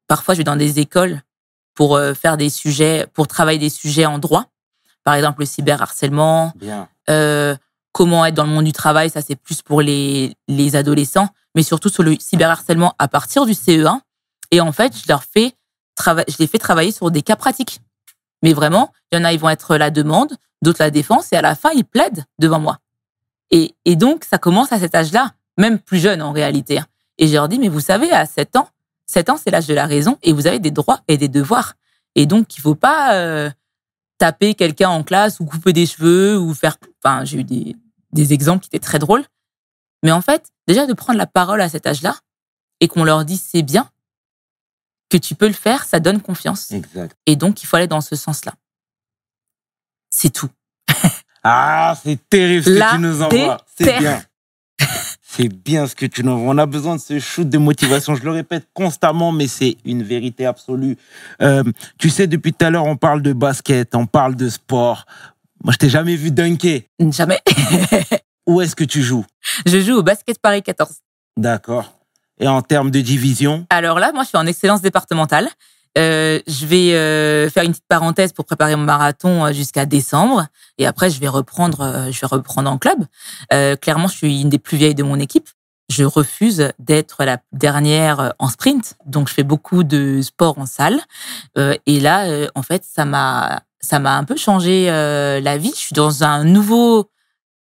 parfois 0.07 0.33
je 0.33 0.39
vais 0.39 0.43
dans 0.43 0.55
des 0.55 0.79
écoles 0.79 1.21
pour 1.75 1.95
euh, 1.95 2.13
faire 2.13 2.37
des 2.37 2.49
sujets, 2.49 3.07
pour 3.13 3.27
travailler 3.27 3.59
des 3.59 3.69
sujets 3.69 4.05
en 4.05 4.19
droit. 4.19 4.45
Par 5.03 5.15
exemple, 5.15 5.41
le 5.41 5.45
cyberharcèlement, 5.45 6.53
Bien. 6.55 6.87
euh, 7.09 7.55
comment 7.91 8.25
être 8.25 8.35
dans 8.35 8.45
le 8.45 8.51
monde 8.51 8.65
du 8.65 8.71
travail, 8.73 9.09
ça 9.09 9.21
c'est 9.21 9.35
plus 9.35 9.61
pour 9.61 9.81
les, 9.81 10.35
les 10.47 10.75
adolescents, 10.75 11.29
mais 11.55 11.63
surtout 11.63 11.89
sur 11.89 12.03
le 12.03 12.15
cyberharcèlement 12.19 12.93
à 12.99 13.07
partir 13.07 13.45
du 13.45 13.53
CE1. 13.53 13.99
Et 14.51 14.61
en 14.61 14.71
fait, 14.71 14.95
je 14.97 15.03
leur 15.07 15.23
fais 15.23 15.55
je 16.27 16.35
les 16.39 16.47
fais 16.47 16.57
travailler 16.57 16.91
sur 16.91 17.11
des 17.11 17.21
cas 17.21 17.35
pratiques. 17.35 17.79
Mais 18.41 18.53
vraiment, 18.53 18.91
il 19.11 19.17
y 19.17 19.21
en 19.21 19.23
a, 19.23 19.31
ils 19.31 19.39
vont 19.39 19.49
être 19.49 19.77
la 19.77 19.91
demande, 19.91 20.35
d'autres 20.63 20.81
la 20.81 20.89
défense, 20.89 21.31
et 21.31 21.35
à 21.35 21.41
la 21.43 21.53
fin, 21.55 21.69
ils 21.75 21.85
plaident 21.85 22.25
devant 22.39 22.59
moi. 22.59 22.79
Et, 23.51 23.75
et 23.85 23.95
donc, 23.95 24.23
ça 24.23 24.39
commence 24.39 24.71
à 24.71 24.79
cet 24.79 24.95
âge-là, 24.95 25.33
même 25.57 25.77
plus 25.79 25.99
jeune 25.99 26.21
en 26.23 26.31
réalité. 26.31 26.79
hein. 26.79 26.87
Et 27.19 27.27
je 27.27 27.33
leur 27.33 27.47
dis, 27.47 27.59
mais 27.59 27.67
vous 27.67 27.79
savez, 27.79 28.11
à 28.11 28.25
7 28.25 28.55
ans, 28.55 28.67
7 29.07 29.29
ans, 29.29 29.37
c'est 29.37 29.51
l'âge 29.51 29.67
de 29.67 29.73
la 29.73 29.85
raison, 29.85 30.17
et 30.23 30.33
vous 30.33 30.47
avez 30.47 30.59
des 30.59 30.71
droits 30.71 31.01
et 31.07 31.17
des 31.17 31.27
devoirs. 31.27 31.75
Et 32.15 32.25
donc, 32.25 32.55
il 32.57 32.61
faut 32.61 32.75
pas 32.75 33.15
euh, 33.15 33.49
taper 34.17 34.55
quelqu'un 34.55 34.89
en 34.89 35.03
classe 35.03 35.39
ou 35.39 35.45
couper 35.45 35.73
des 35.73 35.85
cheveux 35.85 36.37
ou 36.37 36.53
faire. 36.53 36.77
Enfin, 37.03 37.25
j'ai 37.25 37.39
eu 37.39 37.43
des, 37.43 37.75
des 38.11 38.33
exemples 38.33 38.61
qui 38.61 38.67
étaient 38.67 38.79
très 38.79 38.99
drôles. 38.99 39.25
Mais 40.03 40.11
en 40.11 40.21
fait, 40.21 40.47
déjà 40.67 40.85
de 40.85 40.93
prendre 40.93 41.17
la 41.17 41.27
parole 41.27 41.61
à 41.61 41.69
cet 41.69 41.87
âge-là 41.87 42.17
et 42.79 42.87
qu'on 42.87 43.03
leur 43.03 43.25
dit 43.25 43.37
c'est 43.37 43.61
bien, 43.61 43.89
que 45.09 45.17
tu 45.17 45.35
peux 45.35 45.47
le 45.47 45.53
faire, 45.53 45.85
ça 45.85 45.99
donne 45.99 46.21
confiance. 46.21 46.71
Exact. 46.71 47.15
Et 47.25 47.35
donc, 47.35 47.61
il 47.61 47.67
faut 47.67 47.75
aller 47.75 47.87
dans 47.87 48.01
ce 48.01 48.15
sens-là. 48.15 48.53
C'est 50.09 50.31
tout. 50.31 50.49
Ah, 51.43 51.93
c'est 52.01 52.17
terrible 52.29 52.63
ce 52.63 52.69
que 52.69 52.95
tu 52.95 52.99
nous 52.99 53.21
envoies. 53.21 53.57
C'est 53.77 53.99
bien. 53.99 54.23
C'est 55.35 55.49
bien 55.49 55.87
ce 55.87 55.95
que 55.95 56.05
tu 56.05 56.23
nous. 56.23 56.31
On 56.31 56.59
a 56.59 56.67
besoin 56.67 56.97
de 56.97 57.01
ce 57.01 57.17
shoot 57.17 57.49
de 57.49 57.57
motivation. 57.57 58.13
Je 58.13 58.23
le 58.23 58.29
répète 58.29 58.67
constamment, 58.75 59.31
mais 59.31 59.47
c'est 59.47 59.77
une 59.83 60.03
vérité 60.03 60.45
absolue. 60.45 60.95
Euh, 61.41 61.63
tu 61.97 62.11
sais, 62.11 62.27
depuis 62.27 62.53
tout 62.53 62.63
à 62.63 62.69
l'heure, 62.69 62.85
on 62.85 62.97
parle 62.97 63.23
de 63.23 63.33
basket, 63.33 63.95
on 63.95 64.05
parle 64.05 64.35
de 64.35 64.47
sport. 64.47 65.07
Moi, 65.63 65.73
je 65.73 65.79
t'ai 65.79 65.89
jamais 65.89 66.15
vu 66.15 66.29
dunker. 66.29 66.83
Jamais. 66.99 67.39
Où 68.47 68.61
est-ce 68.61 68.75
que 68.75 68.83
tu 68.83 69.01
joues? 69.01 69.25
Je 69.65 69.81
joue 69.81 69.93
au 69.93 70.03
basket 70.03 70.37
Paris 70.37 70.61
14. 70.61 70.97
D'accord. 71.35 71.91
Et 72.39 72.47
en 72.47 72.61
termes 72.61 72.91
de 72.91 73.01
division? 73.01 73.65
Alors 73.71 73.97
là, 73.97 74.11
moi, 74.13 74.21
je 74.21 74.27
suis 74.27 74.37
en 74.37 74.45
excellence 74.45 74.83
départementale. 74.83 75.49
Euh, 75.97 76.39
je 76.47 76.65
vais 76.65 76.95
euh, 76.95 77.49
faire 77.49 77.63
une 77.63 77.71
petite 77.71 77.87
parenthèse 77.87 78.33
pour 78.33 78.45
préparer 78.45 78.75
mon 78.75 78.83
marathon 78.83 79.45
euh, 79.45 79.53
jusqu'à 79.53 79.85
décembre, 79.85 80.47
et 80.77 80.87
après, 80.87 81.09
je 81.09 81.19
vais 81.19 81.27
reprendre, 81.27 81.81
euh, 81.81 82.11
je 82.11 82.19
vais 82.19 82.27
reprendre 82.27 82.69
en 82.69 82.77
club. 82.77 83.05
Clairement, 83.81 84.07
je 84.07 84.15
suis 84.15 84.41
une 84.41 84.49
des 84.49 84.57
plus 84.57 84.77
vieilles 84.77 84.95
de 84.95 85.03
mon 85.03 85.19
équipe. 85.19 85.49
Je 85.89 86.03
refuse 86.03 86.71
d'être 86.79 87.23
la 87.23 87.39
dernière 87.51 88.33
en 88.39 88.47
sprint, 88.47 88.95
donc 89.05 89.27
je 89.27 89.33
fais 89.33 89.43
beaucoup 89.43 89.83
de 89.83 90.21
sport 90.21 90.57
en 90.57 90.65
salle. 90.65 91.01
Et 91.85 91.99
là, 91.99 92.47
en 92.55 92.63
fait, 92.63 92.83
ça 92.83 93.05
m'a, 93.05 93.61
ça 93.79 93.99
m'a 93.99 94.15
un 94.17 94.23
peu 94.23 94.37
changé 94.37 94.87
la 94.87 95.57
vie. 95.57 95.71
Je 95.75 95.79
suis 95.79 95.93
dans 95.93 96.23
un 96.23 96.45
nouveau, 96.45 97.11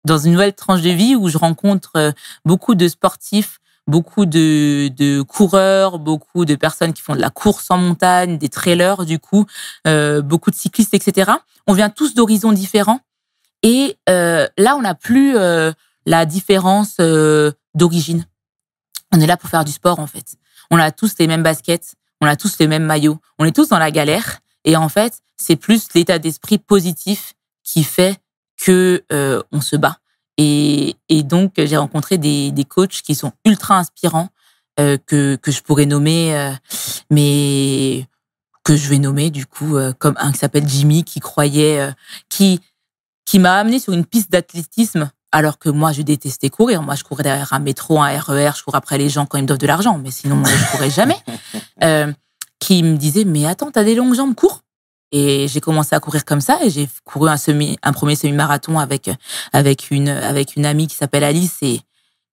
dans 0.05 0.19
une 0.19 0.33
nouvelle 0.33 0.53
tranche 0.53 0.81
de 0.81 0.91
vie 0.91 1.15
où 1.15 1.27
je 1.27 1.37
rencontre 1.37 2.13
beaucoup 2.45 2.75
de 2.75 2.87
sportifs 2.87 3.59
beaucoup 3.87 4.25
de, 4.25 4.89
de 4.89 5.21
coureurs, 5.21 5.99
beaucoup 5.99 6.45
de 6.45 6.55
personnes 6.55 6.93
qui 6.93 7.01
font 7.01 7.15
de 7.15 7.21
la 7.21 7.29
course 7.29 7.69
en 7.69 7.77
montagne, 7.77 8.37
des 8.37 8.49
trailers 8.49 9.05
du 9.05 9.19
coup, 9.19 9.45
euh, 9.87 10.21
beaucoup 10.21 10.51
de 10.51 10.55
cyclistes, 10.55 10.93
etc. 10.93 11.31
On 11.67 11.73
vient 11.73 11.89
tous 11.89 12.13
d'horizons 12.13 12.51
différents 12.51 12.99
et 13.63 13.97
euh, 14.09 14.47
là 14.57 14.75
on 14.75 14.81
n'a 14.81 14.95
plus 14.95 15.35
euh, 15.35 15.71
la 16.05 16.25
différence 16.25 16.97
euh, 16.99 17.51
d'origine. 17.75 18.25
On 19.11 19.19
est 19.19 19.27
là 19.27 19.37
pour 19.37 19.49
faire 19.49 19.65
du 19.65 19.71
sport 19.71 19.99
en 19.99 20.07
fait. 20.07 20.35
On 20.69 20.77
a 20.77 20.91
tous 20.91 21.15
les 21.19 21.27
mêmes 21.27 21.43
baskets, 21.43 21.95
on 22.21 22.27
a 22.27 22.35
tous 22.35 22.59
les 22.59 22.67
mêmes 22.67 22.85
maillots, 22.85 23.19
on 23.39 23.45
est 23.45 23.55
tous 23.55 23.69
dans 23.69 23.79
la 23.79 23.91
galère 23.91 24.39
et 24.63 24.75
en 24.77 24.89
fait 24.89 25.19
c'est 25.37 25.55
plus 25.55 25.87
l'état 25.95 26.19
d'esprit 26.19 26.59
positif 26.59 27.33
qui 27.63 27.83
fait 27.83 28.17
que 28.61 29.03
euh, 29.11 29.41
on 29.51 29.61
se 29.61 29.75
bat. 29.75 29.97
Et, 30.37 30.95
et 31.09 31.23
donc, 31.23 31.53
j'ai 31.57 31.77
rencontré 31.77 32.17
des, 32.17 32.51
des 32.51 32.65
coachs 32.65 33.01
qui 33.01 33.15
sont 33.15 33.33
ultra 33.45 33.77
inspirants, 33.77 34.29
euh, 34.79 34.97
que, 35.05 35.35
que 35.35 35.51
je 35.51 35.61
pourrais 35.61 35.85
nommer, 35.85 36.35
euh, 36.35 36.51
mais 37.09 38.07
que 38.63 38.75
je 38.75 38.87
vais 38.89 38.99
nommer 38.99 39.29
du 39.29 39.45
coup, 39.45 39.75
euh, 39.75 39.91
comme 39.97 40.15
un 40.17 40.31
qui 40.31 40.37
s'appelle 40.37 40.67
Jimmy, 40.67 41.03
qui 41.03 41.19
croyait, 41.19 41.91
qui, 42.29 42.61
qui 43.25 43.39
m'a 43.39 43.55
amené 43.55 43.79
sur 43.79 43.91
une 43.91 44.05
piste 44.05 44.31
d'athlétisme, 44.31 45.11
alors 45.33 45.59
que 45.59 45.69
moi, 45.69 45.91
je 45.91 46.01
détestais 46.01 46.49
courir. 46.49 46.81
Moi, 46.81 46.95
je 46.95 47.03
courais 47.03 47.23
derrière 47.23 47.51
un 47.53 47.59
métro, 47.59 48.01
un 48.01 48.17
RER, 48.17 48.51
je 48.55 48.63
cours 48.63 48.75
après 48.75 48.97
les 48.97 49.09
gens 49.09 49.25
quand 49.25 49.37
ils 49.37 49.43
me 49.43 49.47
doivent 49.47 49.59
de 49.59 49.67
l'argent, 49.67 49.97
mais 49.97 50.11
sinon, 50.11 50.43
je 50.45 50.71
courais 50.71 50.89
jamais. 50.89 51.17
Qui 52.59 52.83
me 52.83 52.95
disait, 52.95 53.25
mais 53.25 53.47
attends, 53.47 53.71
t'as 53.71 53.83
des 53.83 53.95
longues 53.95 54.13
jambes, 54.13 54.35
cours. 54.35 54.61
Et 55.11 55.47
j'ai 55.47 55.59
commencé 55.59 55.93
à 55.95 55.99
courir 55.99 56.23
comme 56.23 56.41
ça 56.41 56.59
et 56.63 56.69
j'ai 56.69 56.87
couru 57.03 57.29
un 57.29 57.37
semi, 57.37 57.77
un 57.83 57.91
premier 57.91 58.15
semi-marathon 58.15 58.79
avec 58.79 59.09
avec 59.51 59.91
une 59.91 60.09
avec 60.09 60.55
une 60.55 60.65
amie 60.65 60.87
qui 60.87 60.95
s'appelle 60.95 61.23
Alice 61.23 61.57
et 61.61 61.81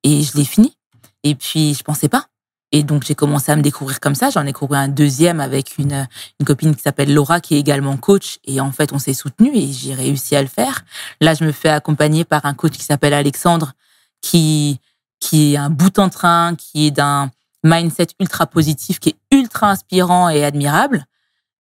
et 0.05 0.23
je 0.23 0.37
l'ai 0.37 0.45
fini. 0.45 0.77
Et 1.25 1.35
puis 1.35 1.75
je 1.75 1.83
pensais 1.83 2.09
pas. 2.09 2.27
Et 2.71 2.83
donc 2.83 3.03
j'ai 3.05 3.15
commencé 3.15 3.51
à 3.51 3.57
me 3.57 3.63
découvrir 3.63 3.99
comme 3.99 4.15
ça. 4.15 4.31
J'en 4.31 4.47
ai 4.47 4.53
couru 4.53 4.77
un 4.77 4.89
deuxième 4.89 5.41
avec 5.41 5.79
une 5.79 6.07
une 6.39 6.47
copine 6.47 6.77
qui 6.77 6.83
s'appelle 6.83 7.13
Laura 7.13 7.41
qui 7.41 7.57
est 7.57 7.59
également 7.59 7.97
coach 7.97 8.39
et 8.45 8.61
en 8.61 8.71
fait 8.71 8.93
on 8.93 8.99
s'est 8.99 9.15
soutenu 9.15 9.51
et 9.57 9.73
j'ai 9.73 9.95
réussi 9.95 10.37
à 10.37 10.43
le 10.43 10.49
faire. 10.49 10.85
Là 11.21 11.35
je 11.35 11.45
me 11.45 11.53
fais 11.53 11.71
accompagner 11.71 12.25
par 12.25 12.47
un 12.47 12.55
coach 12.55 12.73
qui 12.73 12.85
s'appelle 12.85 13.15
Alexandre 13.15 13.73
qui 14.21 14.81
qui 15.21 15.55
est 15.55 15.57
un 15.57 15.71
bout 15.71 15.99
en 15.99 16.09
train, 16.11 16.55
qui 16.55 16.87
est 16.87 16.91
d'un 16.91 17.31
mindset 17.65 18.09
ultra 18.21 18.47
positif, 18.47 19.01
qui 19.01 19.11
est 19.11 19.37
ultra 19.37 19.71
inspirant 19.71 20.29
et 20.29 20.45
admirable. 20.45 21.07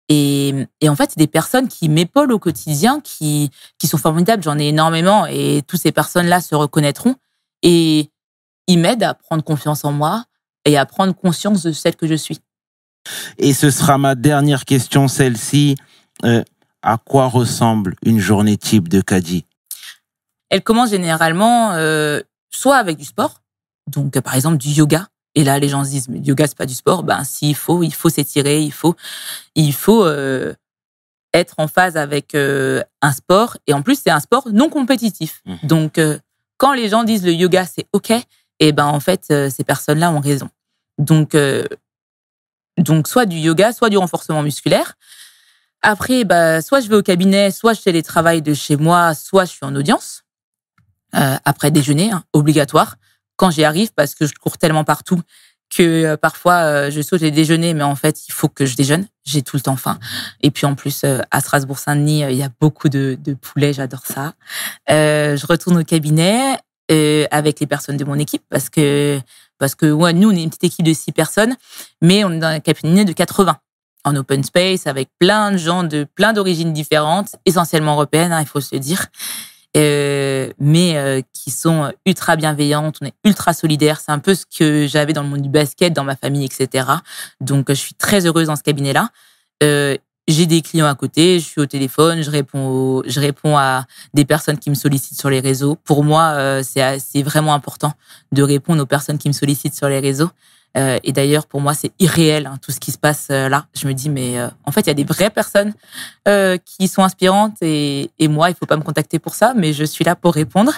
Et, 0.09 0.53
et 0.81 0.89
en 0.89 0.95
fait, 0.95 1.11
c'est 1.11 1.19
des 1.19 1.27
personnes 1.27 1.67
qui 1.67 1.89
m'épaulent 1.89 2.31
au 2.31 2.39
quotidien, 2.39 3.01
qui, 3.01 3.51
qui 3.77 3.87
sont 3.87 3.97
formidables. 3.97 4.43
J'en 4.43 4.57
ai 4.57 4.67
énormément 4.67 5.25
et 5.25 5.61
toutes 5.67 5.81
ces 5.81 5.91
personnes-là 5.91 6.41
se 6.41 6.55
reconnaîtront. 6.55 7.15
Et 7.61 8.09
ils 8.67 8.79
m'aident 8.79 9.03
à 9.03 9.13
prendre 9.13 9.43
confiance 9.43 9.83
en 9.83 9.91
moi 9.91 10.25
et 10.65 10.77
à 10.77 10.85
prendre 10.85 11.13
conscience 11.13 11.63
de 11.63 11.71
celle 11.71 11.95
que 11.95 12.07
je 12.07 12.15
suis. 12.15 12.39
Et 13.37 13.53
ce 13.53 13.71
sera 13.71 13.97
ma 13.97 14.15
dernière 14.15 14.65
question, 14.65 15.07
celle-ci. 15.07 15.75
Euh, 16.25 16.43
à 16.81 16.97
quoi 16.97 17.27
ressemble 17.27 17.95
une 18.05 18.19
journée 18.19 18.57
type 18.57 18.87
de 18.87 19.01
Kadi 19.01 19.45
Elle 20.49 20.63
commence 20.63 20.91
généralement 20.91 21.73
euh, 21.73 22.21
soit 22.49 22.77
avec 22.77 22.97
du 22.97 23.05
sport, 23.05 23.41
donc 23.87 24.19
par 24.19 24.35
exemple 24.35 24.57
du 24.57 24.69
yoga. 24.69 25.07
Et 25.37 25.43
là, 25.43 25.59
les 25.59 25.69
gens 25.69 25.83
se 25.83 25.91
disent, 25.91 26.09
mais 26.09 26.17
le 26.17 26.25
yoga, 26.25 26.47
c'est 26.47 26.57
pas 26.57 26.65
du 26.65 26.73
sport. 26.73 27.03
Ben, 27.03 27.23
s'il 27.23 27.55
faut, 27.55 27.83
il 27.83 27.93
faut 27.93 28.09
s'étirer, 28.09 28.59
il 28.59 28.73
faut, 28.73 28.95
il 29.53 29.71
faut 29.71 30.03
euh, 30.03 30.51
être 31.31 31.53
en 31.59 31.67
phase 31.67 31.95
avec 31.95 32.33
euh, 32.33 32.81
un 33.03 33.11
sport. 33.11 33.55
Et 33.67 33.73
en 33.73 33.83
plus, 33.83 34.01
c'est 34.03 34.09
un 34.09 34.19
sport 34.19 34.47
non 34.51 34.69
compétitif. 34.69 35.43
Mhm. 35.45 35.57
Donc, 35.63 35.97
euh, 35.99 36.17
quand 36.57 36.73
les 36.73 36.89
gens 36.89 37.03
disent 37.03 37.23
le 37.23 37.33
yoga, 37.33 37.67
c'est 37.67 37.85
OK, 37.93 38.11
et 38.59 38.71
ben, 38.71 38.87
en 38.87 38.99
fait, 38.99 39.25
ces 39.51 39.63
personnes-là 39.63 40.11
ont 40.11 40.19
raison. 40.19 40.49
Donc, 40.97 41.37
donc, 42.79 43.07
soit 43.07 43.27
du 43.27 43.37
yoga, 43.37 43.73
soit 43.73 43.89
du 43.89 43.97
renforcement 43.99 44.41
musculaire. 44.41 44.95
Après, 45.83 46.23
bah, 46.23 46.63
soit 46.63 46.79
je 46.79 46.89
vais 46.89 46.95
au 46.95 47.03
cabinet, 47.03 47.51
soit 47.51 47.73
je 47.73 47.81
télétravaille 47.81 48.41
de 48.41 48.55
chez 48.55 48.75
moi, 48.75 49.13
soit 49.13 49.45
je 49.45 49.51
suis 49.51 49.65
en 49.65 49.75
audience. 49.75 50.23
Euh, 51.15 51.37
après 51.45 51.71
déjeuner, 51.71 52.11
hein, 52.11 52.23
obligatoire. 52.33 52.95
Quand 53.37 53.49
j'y 53.51 53.63
arrive, 53.63 53.91
parce 53.95 54.13
que 54.13 54.25
je 54.25 54.33
cours 54.33 54.57
tellement 54.57 54.83
partout 54.83 55.21
que 55.69 55.83
euh, 55.83 56.17
parfois 56.17 56.55
euh, 56.63 56.91
je 56.91 57.01
saute 57.01 57.21
les 57.21 57.31
déjeuners, 57.31 57.73
mais 57.73 57.83
en 57.83 57.95
fait, 57.95 58.27
il 58.27 58.31
faut 58.31 58.49
que 58.49 58.65
je 58.65 58.75
déjeune. 58.75 59.05
J'ai 59.25 59.41
tout 59.41 59.57
le 59.57 59.61
temps 59.61 59.75
faim. 59.75 59.99
Et 60.41 60.51
puis 60.51 60.65
en 60.65 60.75
plus, 60.75 61.03
euh, 61.03 61.19
à 61.31 61.41
Strasbourg-Saint-Denis, 61.41 62.23
il 62.29 62.37
y 62.37 62.43
a 62.43 62.49
beaucoup 62.59 62.89
de, 62.89 63.17
de 63.21 63.33
poulet, 63.33 63.73
j'adore 63.73 64.05
ça. 64.05 64.33
Euh, 64.89 65.35
je 65.35 65.45
retourne 65.45 65.77
au 65.77 65.83
cabinet 65.83 66.57
euh, 66.89 67.25
avec 67.31 67.59
les 67.59 67.67
personnes 67.67 67.97
de 67.97 68.05
mon 68.05 68.15
équipe 68.15 68.43
parce 68.49 68.69
que 68.69 69.19
parce 69.57 69.75
que 69.75 69.91
ouais, 69.91 70.13
nous, 70.13 70.29
on 70.29 70.31
est 70.31 70.43
une 70.43 70.49
petite 70.49 70.63
équipe 70.65 70.85
de 70.85 70.93
six 70.93 71.11
personnes, 71.11 71.55
mais 72.01 72.23
on 72.23 72.31
est 72.31 72.39
dans 72.39 72.47
un 72.47 72.59
cabinet 72.59 73.05
de 73.05 73.11
80 73.11 73.57
en 74.05 74.15
open 74.15 74.43
space 74.43 74.87
avec 74.87 75.09
plein 75.19 75.51
de 75.51 75.57
gens 75.57 75.83
de 75.83 76.05
plein 76.15 76.31
d'origines 76.31 76.71
différentes, 76.71 77.35
essentiellement 77.45 77.93
européennes, 77.93 78.31
hein, 78.31 78.39
il 78.39 78.47
faut 78.47 78.61
se 78.61 78.73
le 78.73 78.79
dire, 78.79 79.07
euh, 79.77 80.51
mais 80.59 80.97
euh, 80.97 81.21
qui 81.33 81.51
sont 81.51 81.91
ultra 82.05 82.35
bienveillantes. 82.35 82.97
On 83.01 83.05
est 83.05 83.13
ultra 83.23 83.53
solidaires. 83.53 83.99
C'est 83.99 84.11
un 84.11 84.19
peu 84.19 84.33
ce 84.35 84.45
que 84.45 84.87
j'avais 84.87 85.13
dans 85.13 85.23
le 85.23 85.29
monde 85.29 85.41
du 85.41 85.49
basket, 85.49 85.93
dans 85.93 86.03
ma 86.03 86.15
famille, 86.15 86.45
etc. 86.45 86.87
Donc, 87.41 87.65
je 87.69 87.73
suis 87.73 87.93
très 87.93 88.25
heureuse 88.25 88.47
dans 88.47 88.55
ce 88.55 88.63
cabinet-là. 88.63 89.09
Euh, 89.63 89.95
j'ai 90.27 90.45
des 90.45 90.61
clients 90.61 90.87
à 90.87 90.95
côté, 90.95 91.39
je 91.39 91.45
suis 91.45 91.61
au 91.61 91.65
téléphone, 91.65 92.21
je 92.21 92.29
réponds, 92.29 93.01
je 93.05 93.19
réponds 93.19 93.57
à 93.57 93.85
des 94.13 94.25
personnes 94.25 94.57
qui 94.57 94.69
me 94.69 94.75
sollicitent 94.75 95.17
sur 95.17 95.29
les 95.29 95.39
réseaux. 95.39 95.77
Pour 95.85 96.03
moi, 96.03 96.33
euh, 96.35 96.63
c'est 96.63 97.23
vraiment 97.23 97.53
important 97.53 97.93
de 98.33 98.43
répondre 98.43 98.81
aux 98.81 98.85
personnes 98.85 99.17
qui 99.17 99.29
me 99.29 99.33
sollicitent 99.33 99.75
sur 99.75 99.87
les 99.87 99.99
réseaux. 99.99 100.29
Euh, 100.75 100.99
et 101.03 101.11
d'ailleurs, 101.11 101.47
pour 101.47 101.61
moi, 101.61 101.73
c'est 101.73 101.91
irréel 101.99 102.45
hein, 102.45 102.57
tout 102.61 102.71
ce 102.71 102.79
qui 102.79 102.91
se 102.91 102.97
passe 102.97 103.27
euh, 103.31 103.49
là. 103.49 103.65
Je 103.73 103.87
me 103.87 103.93
dis, 103.93 104.09
mais 104.09 104.39
euh, 104.39 104.47
en 104.65 104.71
fait, 104.71 104.81
il 104.81 104.87
y 104.87 104.89
a 104.89 104.95
des 104.95 105.03
vraies 105.03 105.29
personnes 105.29 105.73
qui 106.65 106.87
sont 106.87 107.03
inspirantes 107.03 107.55
et, 107.61 108.11
et 108.19 108.27
moi, 108.27 108.49
il 108.49 108.55
faut 108.55 108.65
pas 108.65 108.75
me 108.75 108.83
contacter 108.83 109.17
pour 109.17 109.33
ça, 109.33 109.53
mais 109.55 109.71
je 109.71 109.85
suis 109.85 110.03
là 110.03 110.15
pour 110.15 110.33
répondre. 110.33 110.73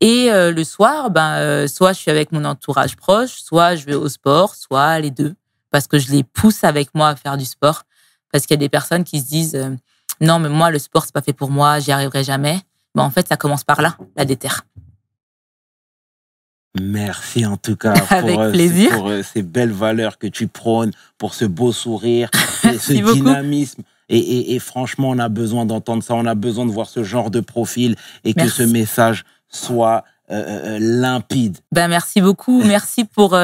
Et 0.00 0.30
le 0.32 0.64
soir, 0.64 1.10
ben, 1.10 1.68
soit 1.68 1.92
je 1.92 2.00
suis 2.00 2.10
avec 2.10 2.32
mon 2.32 2.44
entourage 2.44 2.96
proche, 2.96 3.40
soit 3.40 3.76
je 3.76 3.86
vais 3.86 3.94
au 3.94 4.08
sport, 4.08 4.56
soit 4.56 4.98
les 4.98 5.10
deux, 5.12 5.34
parce 5.70 5.86
que 5.86 5.98
je 5.98 6.10
les 6.10 6.24
pousse 6.24 6.64
avec 6.64 6.92
moi 6.94 7.08
à 7.08 7.16
faire 7.16 7.36
du 7.36 7.44
sport 7.44 7.84
parce 8.32 8.46
qu'il 8.46 8.54
y 8.54 8.58
a 8.58 8.64
des 8.64 8.68
personnes 8.68 9.04
qui 9.04 9.20
se 9.20 9.26
disent 9.26 9.54
euh, 9.54 9.74
non, 10.20 10.38
mais 10.38 10.48
moi, 10.48 10.70
le 10.70 10.78
sport, 10.78 11.04
c'est 11.04 11.14
pas 11.14 11.22
fait 11.22 11.32
pour 11.32 11.50
moi, 11.50 11.78
j'y 11.78 11.92
arriverai 11.92 12.24
jamais. 12.24 12.60
Mais 12.94 13.02
en 13.02 13.10
fait, 13.10 13.26
ça 13.28 13.36
commence 13.36 13.64
par 13.64 13.80
là, 13.80 13.96
la 14.16 14.24
déterre. 14.24 14.64
Merci 16.78 17.46
en 17.46 17.56
tout 17.56 17.76
cas 17.76 17.94
Avec 18.10 18.34
pour, 18.34 18.42
euh, 18.42 18.50
plaisir. 18.52 18.90
pour 18.90 19.08
euh, 19.08 19.22
ces 19.22 19.42
belles 19.42 19.72
valeurs 19.72 20.18
que 20.18 20.26
tu 20.26 20.46
prônes, 20.46 20.92
pour 21.18 21.34
ce 21.34 21.44
beau 21.44 21.72
sourire, 21.72 22.30
ce 22.62 22.92
dynamisme. 22.92 23.82
Et, 24.12 24.54
et, 24.54 24.58
franchement, 24.58 25.10
on 25.10 25.20
a 25.20 25.28
besoin 25.28 25.66
d'entendre 25.66 26.02
ça, 26.02 26.14
on 26.14 26.26
a 26.26 26.34
besoin 26.34 26.66
de 26.66 26.72
voir 26.72 26.88
ce 26.88 27.04
genre 27.04 27.30
de 27.30 27.38
profil 27.38 27.94
et 28.24 28.34
que 28.34 28.48
ce 28.48 28.64
message 28.64 29.24
soit 29.48 30.04
limpide. 30.28 31.58
Ben 31.70 31.86
merci 31.86 32.20
beaucoup, 32.20 32.60
merci 32.64 33.04
pour 33.04 33.38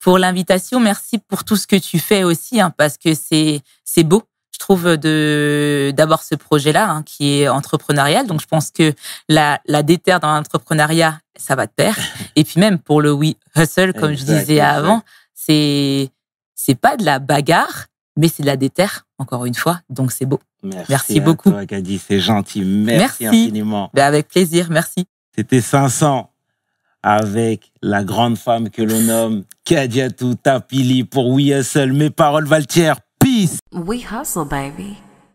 pour 0.00 0.18
l'invitation. 0.18 0.78
Merci 0.78 1.18
pour 1.18 1.44
tout 1.44 1.56
ce 1.56 1.66
que 1.66 1.76
tu 1.76 1.98
fais 1.98 2.22
aussi, 2.22 2.60
hein, 2.60 2.70
parce 2.76 2.98
que 2.98 3.14
c'est 3.14 3.62
beau. 4.04 4.24
Je 4.54 4.58
trouve 4.60 4.96
de 4.96 5.92
d'avoir 5.96 6.22
ce 6.22 6.36
projet-là 6.36 6.88
hein, 6.88 7.02
qui 7.02 7.40
est 7.40 7.48
entrepreneurial. 7.48 8.28
Donc 8.28 8.40
je 8.40 8.46
pense 8.46 8.70
que 8.70 8.92
la 9.28 9.60
la 9.66 9.82
déterre 9.82 10.20
dans 10.20 10.32
l'entrepreneuriat, 10.32 11.18
ça 11.34 11.56
va 11.56 11.66
te 11.66 11.74
pair. 11.74 11.96
Et 12.36 12.44
puis 12.44 12.60
même 12.60 12.78
pour 12.78 13.02
le 13.02 13.10
oui 13.10 13.36
hustle, 13.56 13.92
comme 13.94 14.14
je 14.14 14.22
disais 14.22 14.60
avant, 14.60 15.02
c'est 15.34 16.08
c'est 16.54 16.76
pas 16.76 16.96
de 16.96 17.04
la 17.04 17.18
bagarre, 17.18 17.86
mais 18.16 18.28
c'est 18.28 18.44
de 18.44 18.48
la 18.48 18.56
déterre. 18.56 19.06
Encore 19.18 19.44
une 19.44 19.54
fois, 19.54 19.80
donc 19.90 20.12
c'est 20.12 20.26
beau. 20.26 20.40
Merci, 20.88 21.20
beaucoup. 21.20 21.50
Toi, 21.50 21.62
c'est 22.06 22.20
gentil. 22.20 22.62
Merci, 22.62 23.26
infiniment. 23.26 23.90
Ben 23.92 24.04
avec 24.04 24.28
plaisir. 24.28 24.68
Merci. 24.70 25.06
C'était 25.34 25.60
500 25.60 26.30
avec 27.02 27.70
la 27.82 28.02
grande 28.02 28.38
femme 28.38 28.70
que 28.70 28.82
l'on 28.82 29.00
nomme 29.02 29.44
Kadiatou 29.64 30.36
Tapili 30.36 31.04
pour 31.04 31.28
We 31.28 31.48
Hustle. 31.48 31.92
Mes 31.92 32.10
paroles 32.10 32.46
valent 32.46 32.64
Peace. 33.44 33.60
We 33.72 34.00
hustle, 34.00 34.46
baby. 34.46 34.98